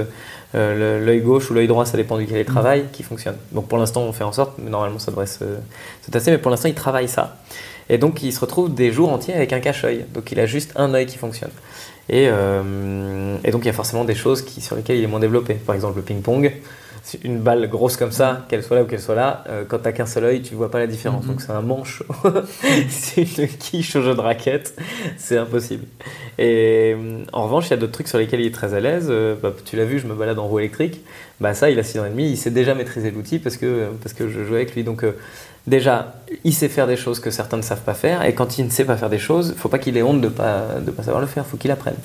l'œil 0.54 1.20
gauche 1.20 1.52
ou 1.52 1.54
l'œil 1.54 1.68
droit, 1.68 1.86
ça 1.86 1.98
dépend 1.98 2.18
duquel 2.18 2.38
il 2.38 2.46
travaille, 2.46 2.84
mm. 2.84 2.92
qui 2.92 3.04
fonctionne. 3.04 3.36
Donc 3.52 3.68
pour 3.68 3.78
l'instant, 3.78 4.02
on 4.02 4.14
fait 4.14 4.24
en 4.24 4.32
sorte, 4.32 4.54
mais 4.58 4.70
normalement 4.70 5.00
ça 5.00 5.12
devrait 5.12 5.28
se, 5.28 5.46
se 6.06 6.12
tasser, 6.12 6.32
mais 6.32 6.38
pour 6.38 6.50
l'instant, 6.50 6.70
il 6.70 6.76
travaille 6.76 7.08
ça. 7.08 7.38
Et 7.90 7.98
donc 7.98 8.24
il 8.24 8.34
se 8.34 8.40
retrouve 8.40 8.74
des 8.74 8.92
jours 8.92 9.12
entiers 9.12 9.34
avec 9.34 9.54
un 9.54 9.60
cache-œil. 9.60 10.06
Donc 10.14 10.32
il 10.32 10.40
a 10.40 10.46
juste 10.46 10.74
un 10.76 10.94
œil 10.94 11.06
qui 11.06 11.18
fonctionne. 11.18 11.52
Euh, 12.12 13.38
et, 13.44 13.52
donc 13.52 13.64
il 13.64 13.68
y 13.68 13.70
a 13.70 13.74
forcément 13.74 14.06
des 14.06 14.16
choses 14.16 14.44
qui, 14.44 14.62
sur 14.62 14.76
lesquelles 14.76 14.98
il 14.98 15.04
est 15.04 15.08
moins 15.08 15.20
développé. 15.20 15.56
Par 15.56 15.76
exemple 15.76 15.98
le 15.98 16.04
ping-pong, 16.04 16.52
une 17.24 17.40
balle 17.40 17.68
grosse 17.70 17.98
comme 17.98 18.12
ça, 18.12 18.46
qu'elle 18.50 18.64
soit 18.64 18.78
là 18.78 18.84
ou 18.84 18.86
qu'elle 18.86 19.02
soit 19.02 19.16
là, 19.16 19.44
euh, 19.50 19.64
quand 19.68 19.80
t'as 19.80 19.92
qu'un 19.92 20.06
seul 20.06 20.24
œil, 20.24 20.42
tu 20.42 20.56
vois 20.56 20.72
pas 20.72 20.80
la 20.80 20.88
différence. 20.88 21.24
Mhm. 21.24 21.32
Donc 21.32 21.42
c'est 21.42 21.52
un 21.52 21.62
manche, 21.62 22.04
c'est 22.90 23.22
une 23.22 23.48
quiche 23.48 23.96
au 23.96 24.02
jeu 24.02 24.16
de 24.16 24.22
raquette, 24.22 24.76
c'est 25.18 25.38
impossible. 25.38 25.86
Et 26.38 26.96
en 27.32 27.44
revanche, 27.44 27.68
il 27.68 27.72
y 27.72 27.74
a 27.74 27.78
d'autres 27.78 27.94
trucs 27.94 28.08
sur 28.08 28.18
lesquels 28.18 28.42
il 28.42 28.48
est 28.48 28.54
très 28.54 28.74
à 28.74 28.80
l'aise. 28.80 29.08
Euh, 29.10 29.36
bah, 29.42 29.54
tu 29.64 29.76
l'as 29.76 29.86
vu, 29.86 30.00
je 30.00 30.08
me 30.08 30.16
balade 30.16 30.40
en 30.40 30.48
roue 30.48 30.60
électrique. 30.60 31.02
Bah 31.40 31.54
ça, 31.54 31.70
il 31.70 31.78
a 31.80 31.84
6 31.84 32.00
ans 32.00 32.06
et 32.06 32.10
demi, 32.10 32.30
il 32.30 32.38
sait 32.38 32.50
déjà 32.50 32.74
maîtriser 32.76 33.12
l'outil 33.12 33.40
parce 33.40 33.58
que, 33.58 33.90
parce 34.02 34.14
que 34.14 34.30
je 34.30 34.44
joue 34.44 34.56
avec 34.56 34.74
lui. 34.74 34.84
Donc 34.84 35.04
déjà, 35.68 36.16
il 36.44 36.54
sait 36.54 36.70
faire 36.70 36.88
des 36.88 36.96
choses 36.96 37.20
que 37.20 37.32
certains 37.32 37.58
ne 37.58 37.62
savent 37.62 37.82
pas 37.82 37.94
faire, 37.94 38.24
et 38.24 38.34
quand 38.34 38.58
il 38.58 38.66
ne 38.66 38.70
sait 38.70 38.86
pas 38.86 38.98
faire 38.98 39.10
des 39.10 39.20
choses, 39.20 39.54
il 39.56 39.60
faut 39.60 39.70
pas 39.70 39.80
qu'il 39.80 39.98
ait 39.98 40.04
honte 40.04 40.22
de 40.22 40.28
pas, 40.28 40.80
de 40.80 40.92
pas 40.92 41.04
savoir 41.04 41.22
le 41.22 41.28
faire, 41.28 41.44
il 41.48 41.50
faut 41.50 41.58
qu'il 41.58 41.72
apprenne. 41.72 41.96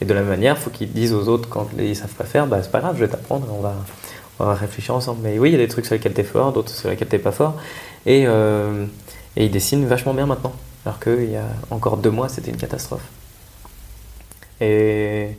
Et 0.00 0.04
de 0.04 0.14
la 0.14 0.20
même 0.20 0.28
manière, 0.28 0.56
il 0.58 0.62
faut 0.62 0.70
qu'il 0.70 0.92
dise 0.92 1.12
aux 1.12 1.28
autres 1.28 1.48
quand 1.48 1.68
ils 1.78 1.88
ne 1.88 1.94
savent 1.94 2.14
pas 2.14 2.24
faire, 2.24 2.46
bah, 2.46 2.58
c'est 2.62 2.70
pas 2.70 2.80
grave, 2.80 2.96
je 2.96 3.04
vais 3.04 3.10
t'apprendre, 3.10 3.46
on 3.50 3.60
va, 3.60 3.74
on 4.38 4.44
va 4.44 4.54
réfléchir 4.54 4.94
ensemble. 4.94 5.20
Mais 5.22 5.38
oui, 5.38 5.50
il 5.50 5.52
y 5.52 5.54
a 5.56 5.58
des 5.58 5.68
trucs 5.68 5.86
sur 5.86 5.94
lesquels 5.94 6.14
tu 6.14 6.20
es 6.20 6.24
fort, 6.24 6.52
d'autres 6.52 6.72
sur 6.72 6.88
lesquels 6.88 7.08
tu 7.08 7.16
n'es 7.16 7.22
pas 7.22 7.32
fort, 7.32 7.56
et, 8.04 8.24
euh, 8.26 8.86
et 9.36 9.46
il 9.46 9.50
dessine 9.50 9.86
vachement 9.86 10.14
bien 10.14 10.26
maintenant, 10.26 10.52
alors 10.84 11.00
qu'il 11.00 11.30
y 11.30 11.36
a 11.36 11.46
encore 11.70 11.96
deux 11.96 12.10
mois, 12.10 12.28
c'était 12.28 12.50
une 12.50 12.56
catastrophe. 12.56 13.04
Et 14.60 15.36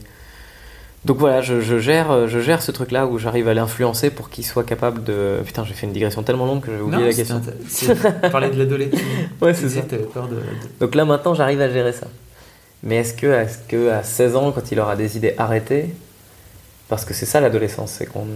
donc 1.07 1.19
voilà, 1.19 1.41
je, 1.41 1.79
gère, 1.79 2.11
euh, 2.11 2.27
je 2.27 2.39
gère 2.39 2.61
ce 2.61 2.69
truc-là 2.69 3.07
où 3.07 3.17
j'arrive 3.17 3.47
à 3.47 3.53
l'influencer 3.53 4.09
pour 4.09 4.29
qu'il 4.29 4.45
soit 4.45 4.65
capable 4.65 5.05
de. 5.05 5.39
Putain, 5.45 5.63
j'ai 5.63 5.73
fait 5.73 5.87
une 5.87 5.93
digression 5.93 6.21
tellement 6.21 6.45
longue 6.45 6.59
que 6.59 6.69
j'ai 6.69 6.81
oublié 6.81 7.05
la 7.05 7.13
question. 7.13 7.41
Parler 8.29 8.49
de 8.49 8.57
l'adolescence. 8.59 8.99
ouais, 9.41 9.53
c'est 9.53 9.69
ça. 9.69 9.81
Peur 10.13 10.27
de, 10.27 10.35
Donc 10.81 10.95
là 10.95 11.05
maintenant, 11.05 11.33
j'arrive 11.33 11.61
à 11.61 11.69
gérer 11.69 11.93
ça. 11.93 12.07
Mais 12.83 12.97
est-ce 12.97 13.13
que, 13.13 13.27
est 13.27 13.67
que 13.69 13.89
à 13.89 14.03
16 14.03 14.35
ans, 14.35 14.51
quand 14.51 14.69
il 14.69 14.81
aura 14.81 14.97
des 14.97 15.15
idées 15.15 15.33
arrêtées, 15.37 15.95
parce 16.89 17.05
que 17.05 17.13
c'est 17.13 17.25
ça 17.25 17.39
l'adolescence, 17.39 17.91
c'est 17.91 18.05
qu'on 18.05 18.27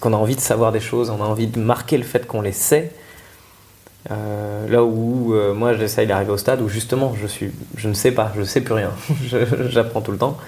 qu'on 0.00 0.12
a 0.12 0.16
envie 0.16 0.36
de 0.36 0.40
savoir 0.40 0.72
des 0.72 0.80
choses, 0.80 1.08
on 1.08 1.22
a 1.22 1.26
envie 1.26 1.46
de 1.46 1.60
marquer 1.60 1.98
le 1.98 2.04
fait 2.04 2.26
qu'on 2.26 2.40
les 2.40 2.52
sait. 2.52 2.90
Euh, 4.10 4.66
là 4.68 4.82
où 4.82 5.32
euh, 5.32 5.54
moi 5.54 5.74
j'essaye 5.74 6.08
d'arriver 6.08 6.32
au 6.32 6.36
stade 6.36 6.60
où 6.60 6.68
justement 6.68 7.14
je 7.14 7.28
suis, 7.28 7.52
je 7.76 7.88
ne 7.88 7.94
sais 7.94 8.10
pas, 8.10 8.32
je 8.36 8.42
sais 8.42 8.60
plus 8.60 8.74
rien, 8.74 8.90
j'apprends 9.68 10.00
tout 10.00 10.10
le 10.10 10.18
temps 10.18 10.38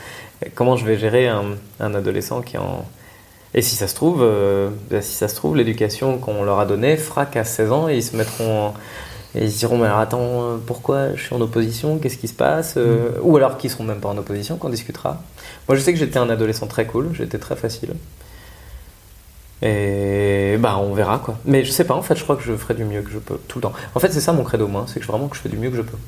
comment 0.55 0.77
je 0.77 0.85
vais 0.85 0.99
gérer 0.99 1.29
un, 1.29 1.95
adolescent 1.95 2.41
qui 2.43 2.59
en... 2.59 2.85
Et 3.57 3.63
si 3.63 3.77
ça 3.77 3.87
se 3.87 3.95
trouve, 3.95 4.21
euh, 4.23 4.71
bah, 4.91 5.01
si 5.01 5.13
ça 5.13 5.29
se 5.29 5.37
trouve, 5.37 5.57
l'éducation 5.57 6.19
qu'on 6.19 6.43
leur 6.43 6.59
a 6.59 6.67
donnée 6.67 6.97
fera 6.97 7.25
qu'à 7.25 7.45
16 7.45 7.73
ans, 7.73 7.89
ils 7.89 8.03
se 8.03 8.17
mettront 8.17 8.75
et 9.35 9.45
ils 9.45 9.53
se 9.53 9.59
diront 9.59 9.79
mais 9.79 9.87
alors 9.87 9.99
attends, 9.99 10.61
pourquoi 10.65 11.15
je 11.15 11.23
suis 11.23 11.35
en 11.35 11.41
opposition? 11.41 11.99
Qu'est-ce 11.99 12.19
qui 12.19 12.29
se 12.29 12.35
passe? 12.35 12.75
Euh, 12.77 13.11
mm. 13.11 13.21
Ou 13.23 13.37
alors 13.37 13.59
qu'ils 13.59 13.71
seront 13.71 13.85
même 13.85 14.01
pas 14.01 14.09
en 14.09 14.17
opposition, 14.17 14.57
qu'on 14.57 14.69
discutera. 14.69 15.23
Moi 15.69 15.77
je 15.77 15.83
sais 15.83 15.93
que 15.93 15.99
j'étais 15.99 16.19
un 16.19 16.31
adolescent 16.31 16.67
très 16.67 16.87
cool, 16.87 17.11
j'étais 17.15 17.39
très 17.39 17.57
facile. 17.57 17.95
Et 19.63 20.57
bah 20.59 20.79
on 20.79 20.95
verra 20.95 21.19
quoi. 21.19 21.39
Mais 21.45 21.65
je 21.65 21.71
sais 21.71 21.85
pas, 21.85 21.95
en 21.95 22.03
fait 22.03 22.17
je 22.17 22.23
crois 22.23 22.37
que 22.37 22.43
je 22.43 22.55
ferai 22.55 22.75
du 22.75 22.85
mieux 22.85 23.03
que 23.03 23.11
je 23.11 23.19
peux 23.19 23.39
tout 23.49 23.59
le 23.59 23.63
temps. 23.63 23.73
En 23.95 24.01
fait 24.01 24.13
c'est 24.13 24.21
ça 24.21 24.33
mon 24.33 24.45
credo 24.45 24.69
moi, 24.69 24.85
c'est 24.87 25.01
que 25.01 25.07
vraiment 25.07 25.27
que 25.27 25.37
je 25.37 25.41
fais 25.41 25.49
du 25.49 25.57
mieux 25.57 25.71
que 25.71 25.77
je 25.77 25.83
peux. 25.83 25.99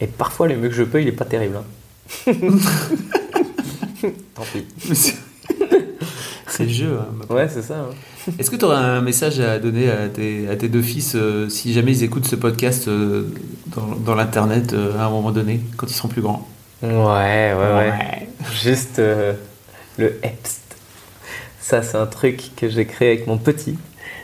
Et 0.00 0.06
parfois 0.06 0.46
le 0.46 0.56
mieux 0.56 0.68
que 0.68 0.74
je 0.74 0.84
peux 0.84 1.00
il 1.02 1.08
est 1.08 1.12
pas 1.12 1.24
terrible. 1.24 1.56
Hein. 1.56 2.32
Tant 4.34 4.42
pis. 4.52 4.66
C'est 6.46 6.64
le 6.64 6.70
jeu. 6.70 6.98
Hein, 7.00 7.34
ouais, 7.34 7.48
c'est 7.48 7.62
ça. 7.62 7.74
Hein. 7.74 8.32
Est-ce 8.38 8.48
que 8.48 8.54
tu 8.54 8.64
aurais 8.64 8.76
un 8.76 9.00
message 9.00 9.40
à 9.40 9.58
donner 9.58 9.90
à 9.90 10.08
tes, 10.08 10.48
à 10.48 10.54
tes 10.54 10.68
deux 10.68 10.82
fils 10.82 11.14
euh, 11.16 11.48
si 11.48 11.72
jamais 11.72 11.90
ils 11.90 12.04
écoutent 12.04 12.28
ce 12.28 12.36
podcast 12.36 12.86
euh, 12.86 13.28
dans, 13.74 13.96
dans 13.96 14.14
l'internet 14.14 14.72
euh, 14.72 14.96
à 14.98 15.06
un 15.06 15.10
moment 15.10 15.32
donné, 15.32 15.60
quand 15.76 15.90
ils 15.90 15.94
seront 15.94 16.06
plus 16.06 16.22
grands? 16.22 16.46
Ouais, 16.82 16.90
ouais, 16.90 17.54
ouais. 17.54 18.28
Juste 18.52 18.98
le 18.98 20.18
Epst. 20.22 20.60
Ça, 21.60 21.82
c'est 21.82 21.96
un 21.96 22.06
truc 22.06 22.50
que 22.56 22.68
j'ai 22.68 22.84
créé 22.86 23.08
avec 23.08 23.26
mon 23.26 23.38
petit. 23.38 23.76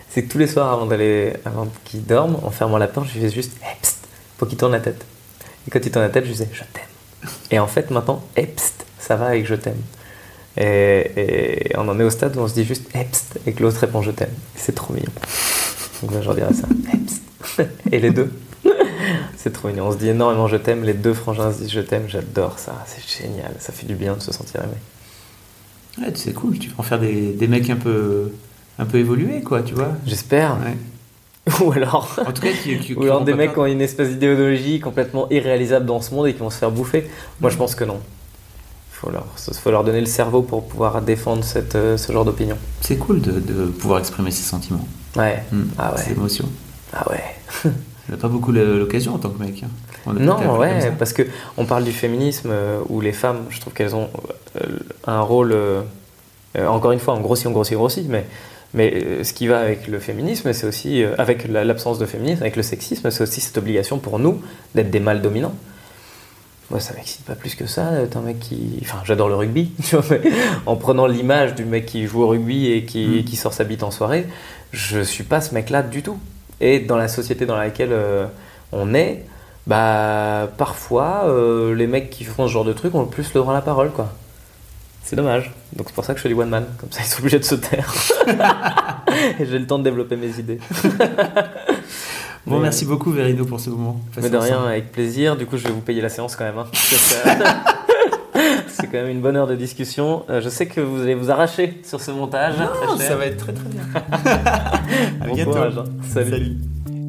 C'est 0.09 0.25
que 0.25 0.31
tous 0.31 0.39
les 0.39 0.47
soirs, 0.47 0.73
avant 0.73 0.87
d'aller, 0.87 1.33
avant 1.45 1.69
qu'il 1.85 2.05
dorme, 2.05 2.37
en 2.45 2.51
fermant 2.51 2.79
la 2.79 2.87
porte, 2.87 3.09
je 3.09 3.15
lui 3.15 3.21
faisais 3.23 3.35
juste 3.35 3.53
Epst 3.77 4.07
pour 4.37 4.47
qu'il 4.47 4.59
tourne 4.59 4.73
la 4.73 4.81
tête. 4.81 5.05
Et 5.67 5.71
quand 5.71 5.81
il 5.85 5.91
tourne 5.91 6.05
la 6.05 6.11
tête, 6.11 6.25
je 6.25 6.29
lui 6.29 6.37
disais 6.37 6.49
je 6.53 6.61
t'aime. 6.61 7.33
Et 7.51 7.59
en 7.59 7.67
fait, 7.67 7.91
maintenant, 7.91 8.23
Epst, 8.37 8.87
ça 9.11 9.17
va 9.17 9.27
avec 9.27 9.45
je 9.45 9.57
t'aime. 9.57 9.83
Et, 10.57 11.73
on 11.77 11.89
en 11.89 11.99
est 11.99 12.05
au 12.05 12.11
stade 12.11 12.37
où 12.37 12.41
on 12.43 12.47
se 12.47 12.55
dit 12.55 12.65
juste 12.65 12.95
Epst 12.95 13.41
et 13.45 13.53
que 13.53 13.61
l'autre 13.65 13.79
répond 13.79 14.03
je 14.03 14.13
t'aime. 14.13 14.31
C'est 14.55 14.73
trop 14.73 14.95
mignon. 14.95 15.11
Donc 16.01 16.13
moi, 16.13 16.21
je 16.21 16.31
dirais 16.31 16.55
ça. 16.55 16.69
Epst. 16.95 17.69
Et 17.91 17.99
les 17.99 18.13
deux. 18.13 18.31
C'est 19.37 19.53
trop 19.53 19.67
mignon. 19.67 19.89
On 19.89 19.93
se 19.93 19.97
dit 19.97 20.11
énormément 20.11 20.47
je 20.47 20.57
t'aime. 20.59 20.85
Les 20.85 20.95
deux 20.95 21.13
frangins 21.13 21.53
se 21.53 21.59
disent 21.59 21.73
je 21.73 21.81
t'aime. 21.81 22.05
J'adore 22.07 22.61
ça. 22.61 22.85
C'est 22.87 23.03
génial. 23.21 23.53
Ça 23.59 23.73
fait 23.73 23.85
du 23.85 23.97
bien 23.97 24.15
de 24.15 24.21
se 24.21 24.33
sentir 24.33 24.61
aimé. 24.63 26.07
Ouais, 26.07 26.13
c'est 26.15 26.33
cool. 26.33 26.57
Tu 26.61 26.69
vas 26.69 26.77
en 26.79 26.85
faire 26.85 27.01
des, 27.01 27.33
des, 27.33 27.49
mecs 27.49 27.69
un 27.69 27.75
peu, 27.75 28.31
un 28.79 28.85
peu 28.85 28.99
évolués, 28.99 29.41
quoi, 29.41 29.63
tu 29.63 29.75
vois. 29.75 29.95
J'espère. 30.07 30.57
Ou 31.65 31.73
alors, 31.73 32.17
en 32.25 32.31
tout 32.31 32.43
cas, 32.43 32.53
qui, 32.53 32.95
Ou 32.95 33.03
alors 33.03 33.25
des 33.25 33.35
mecs 33.35 33.55
qui 33.55 33.59
ont 33.59 33.67
une 33.67 33.81
espèce 33.81 34.11
d'idéologie 34.11 34.79
complètement 34.79 35.29
irréalisable 35.31 35.87
dans 35.87 36.01
ce 36.01 36.15
monde 36.15 36.29
et 36.29 36.33
qui 36.33 36.39
vont 36.39 36.51
se 36.51 36.59
faire 36.59 36.71
bouffer. 36.71 37.11
Moi, 37.41 37.51
je 37.51 37.57
pense 37.57 37.75
que 37.75 37.83
non 37.83 37.99
faut 39.01 39.11
leur, 39.11 39.27
faut 39.37 39.71
leur 39.71 39.85
donner 39.85 40.01
le 40.01 40.07
cerveau 40.07 40.43
pour 40.43 40.67
pouvoir 40.67 41.01
défendre 41.01 41.43
cette, 41.43 41.75
euh, 41.75 41.97
ce 41.97 42.13
genre 42.13 42.25
d'opinion. 42.25 42.57
C'est 42.83 42.97
cool 42.97 43.21
de, 43.23 43.33
de, 43.33 43.67
pouvoir 43.67 44.01
exprimer 44.01 44.31
ses 44.31 44.43
sentiments. 44.43 44.87
Ouais. 45.17 45.43
Hmm. 45.51 45.63
Ah 45.79 45.95
ouais. 45.95 46.03
Ses 46.03 46.13
émotions. 46.13 46.49
Ah 46.93 47.09
ouais. 47.11 47.23
On 47.65 48.13
n'a 48.13 48.19
pas 48.19 48.29
beaucoup 48.29 48.53
l'occasion 48.53 49.15
en 49.15 49.19
tant 49.19 49.31
que 49.31 49.43
mec. 49.43 49.63
Hein. 49.63 50.13
Non, 50.19 50.59
ouais, 50.59 50.93
parce 50.99 51.13
que 51.13 51.23
on 51.57 51.67
parle 51.67 51.85
du 51.85 51.93
féminisme 51.93 52.49
euh, 52.51 52.81
où 52.89 53.01
les 53.01 53.13
femmes, 53.13 53.45
je 53.51 53.61
trouve 53.61 53.73
qu'elles 53.73 53.95
ont 53.95 54.09
euh, 54.57 54.79
un 55.07 55.21
rôle. 55.21 55.55
encore 56.59 56.93
une 56.93 56.99
fois, 56.99 57.15
on 57.15 57.21
grossit, 57.21 57.47
on 57.47 57.53
grossit, 57.53 57.77
on 57.77 57.81
grossit, 57.81 58.09
mais 58.09 58.27
mais 58.73 59.23
ce 59.25 59.33
qui 59.33 59.47
va 59.47 59.61
avec 59.61 59.87
le 59.89 59.99
féminisme, 59.99 60.53
c'est 60.53 60.67
aussi, 60.67 61.05
avec 61.19 61.47
l'absence 61.49 61.99
de 61.99 62.07
féminisme, 62.07 62.43
avec 62.43 62.57
le 62.57 62.63
sexisme, 62.63 63.11
c'est 63.11 63.23
aussi 63.23 63.41
cette 63.41 63.59
obligation 63.59 63.99
pour 63.99 64.19
nous 64.19 64.41
d'être 64.75 64.91
des 64.91 65.01
mâles 65.01 65.23
dominants 65.23 65.55
moi 66.71 66.81
ça 66.81 66.95
m'excite 66.95 67.25
pas 67.25 67.35
plus 67.35 67.55
que 67.55 67.67
ça 67.67 67.91
d'être 67.91 68.17
un 68.17 68.21
mec 68.21 68.39
qui 68.39 68.79
enfin 68.83 68.99
j'adore 69.05 69.29
le 69.29 69.35
rugby 69.35 69.73
tu 69.85 69.97
vois 69.97 70.05
mais 70.11 70.31
en 70.67 70.77
prenant 70.77 71.07
l'image 71.07 71.55
du 71.55 71.65
mec 71.65 71.87
qui 71.87 72.07
joue 72.07 72.23
au 72.23 72.29
rugby 72.29 72.71
et 72.71 72.85
qui, 72.85 73.07
mm. 73.07 73.25
qui, 73.25 73.37
sort 73.37 73.53
sa 73.53 73.65
bite 73.65 73.83
en 73.83 73.91
soirée 73.91 74.27
je 74.73 75.01
suis 75.01 75.25
pas 75.25 75.41
ce 75.41 75.55
mec 75.55 75.71
là 75.71 75.83
du 75.83 76.03
tout. 76.03 76.19
Et 76.61 76.81
dans 76.81 76.97
la 76.97 77.09
société 77.09 77.47
dans 77.47 77.57
laquelle 77.57 77.93
euh, 77.93 78.27
on 78.73 78.95
est 78.95 79.25
bah 79.67 80.49
parfois 80.57 81.25
euh, 81.27 81.75
les 81.75 81.87
mecs 81.87 82.11
qui 82.11 82.25
font 82.25 82.47
ce 82.47 82.53
genre 82.53 82.65
de 82.65 82.73
truc 82.73 82.95
ont 82.95 83.03
le 83.03 83.09
plus 83.09 83.33
le 83.35 83.41
droit 83.41 83.53
à 83.53 83.57
la 83.57 83.63
parole 83.63 83.91
quoi. 83.91 84.13
C'est 85.03 85.17
dommage. 85.17 85.53
Donc 85.75 85.89
c'est 85.89 85.95
pour 85.95 86.05
ça 86.05 86.13
que 86.13 86.19
je 86.19 86.23
fais 86.23 86.29
du 86.29 86.35
one 86.35 86.51
man. 86.51 86.67
Comme 86.79 86.93
ça 86.93 87.01
ils 87.03 87.07
sont 87.07 87.21
obligés 87.21 87.39
de 87.39 87.45
se 87.45 87.55
taire. 87.55 87.93
Et 89.41 89.47
j'ai 89.47 89.59
le 89.59 89.67
temps 89.67 89.79
de 89.79 89.85
développer 89.85 90.17
mes 90.17 90.39
idées 90.39 90.61
Bon, 92.47 92.59
merci 92.59 92.85
beaucoup, 92.85 93.11
Verino, 93.11 93.45
pour 93.45 93.61
ce 93.61 93.71
moment. 93.71 94.01
Mais 94.21 94.31
de 94.31 94.37
rien, 94.37 94.65
avec 94.65 94.93
plaisir. 94.93 95.37
Du 95.37 95.47
coup, 95.47 95.57
je 95.57 95.65
vais 95.65 95.73
vous 95.73 95.81
payer 95.81 96.01
la 96.01 96.09
séance 96.09 96.37
quand 96.37 96.45
même. 96.45 96.59
Hein. 96.59 96.67
C'est 98.69 98.87
quand 98.87 98.99
même 98.99 99.09
une 99.09 99.21
bonne 99.21 99.37
heure 99.37 99.47
de 99.47 99.57
discussion. 99.57 100.25
Euh, 100.31 100.41
je 100.41 100.49
sais 100.49 100.67
que 100.67 100.81
vous 100.81 101.03
allez 101.03 101.15
vous 101.15 101.31
arracher 101.31 101.81
sur 101.85 102.01
ce 102.01 102.11
montage. 102.11 102.55
Non, 102.59 102.97
ça 102.99 103.17
va 103.17 103.27
être 103.27 103.39
très 103.39 103.53
très 103.53 103.69
bien. 103.69 103.83
à 105.21 105.27
bon 105.27 105.35
bientôt. 105.35 105.53
Courage, 105.53 105.79
hein. 105.79 105.85
Salut. 106.13 106.57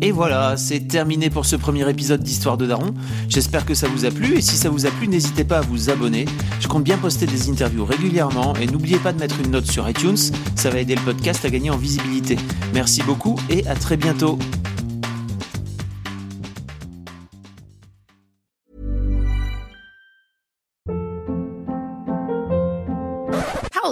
Et 0.03 0.11
voilà, 0.11 0.57
c'est 0.57 0.87
terminé 0.87 1.29
pour 1.29 1.45
ce 1.45 1.55
premier 1.55 1.87
épisode 1.87 2.23
d'Histoire 2.23 2.57
de 2.57 2.65
Daron. 2.65 2.91
J'espère 3.29 3.65
que 3.65 3.75
ça 3.75 3.87
vous 3.87 4.05
a 4.05 4.09
plu 4.09 4.35
et 4.35 4.41
si 4.41 4.55
ça 4.55 4.69
vous 4.69 4.87
a 4.87 4.89
plu, 4.89 5.07
n'hésitez 5.07 5.43
pas 5.43 5.59
à 5.59 5.61
vous 5.61 5.91
abonner. 5.91 6.25
Je 6.59 6.67
compte 6.67 6.83
bien 6.83 6.97
poster 6.97 7.27
des 7.27 7.51
interviews 7.51 7.85
régulièrement 7.85 8.55
et 8.55 8.65
n'oubliez 8.65 8.97
pas 8.97 9.13
de 9.13 9.19
mettre 9.19 9.35
une 9.39 9.51
note 9.51 9.67
sur 9.67 9.87
iTunes, 9.87 10.17
ça 10.55 10.71
va 10.71 10.79
aider 10.79 10.95
le 10.95 11.01
podcast 11.01 11.45
à 11.45 11.51
gagner 11.51 11.69
en 11.69 11.77
visibilité. 11.77 12.35
Merci 12.73 13.03
beaucoup 13.03 13.35
et 13.51 13.67
à 13.67 13.75
très 13.75 13.95
bientôt. 13.95 14.39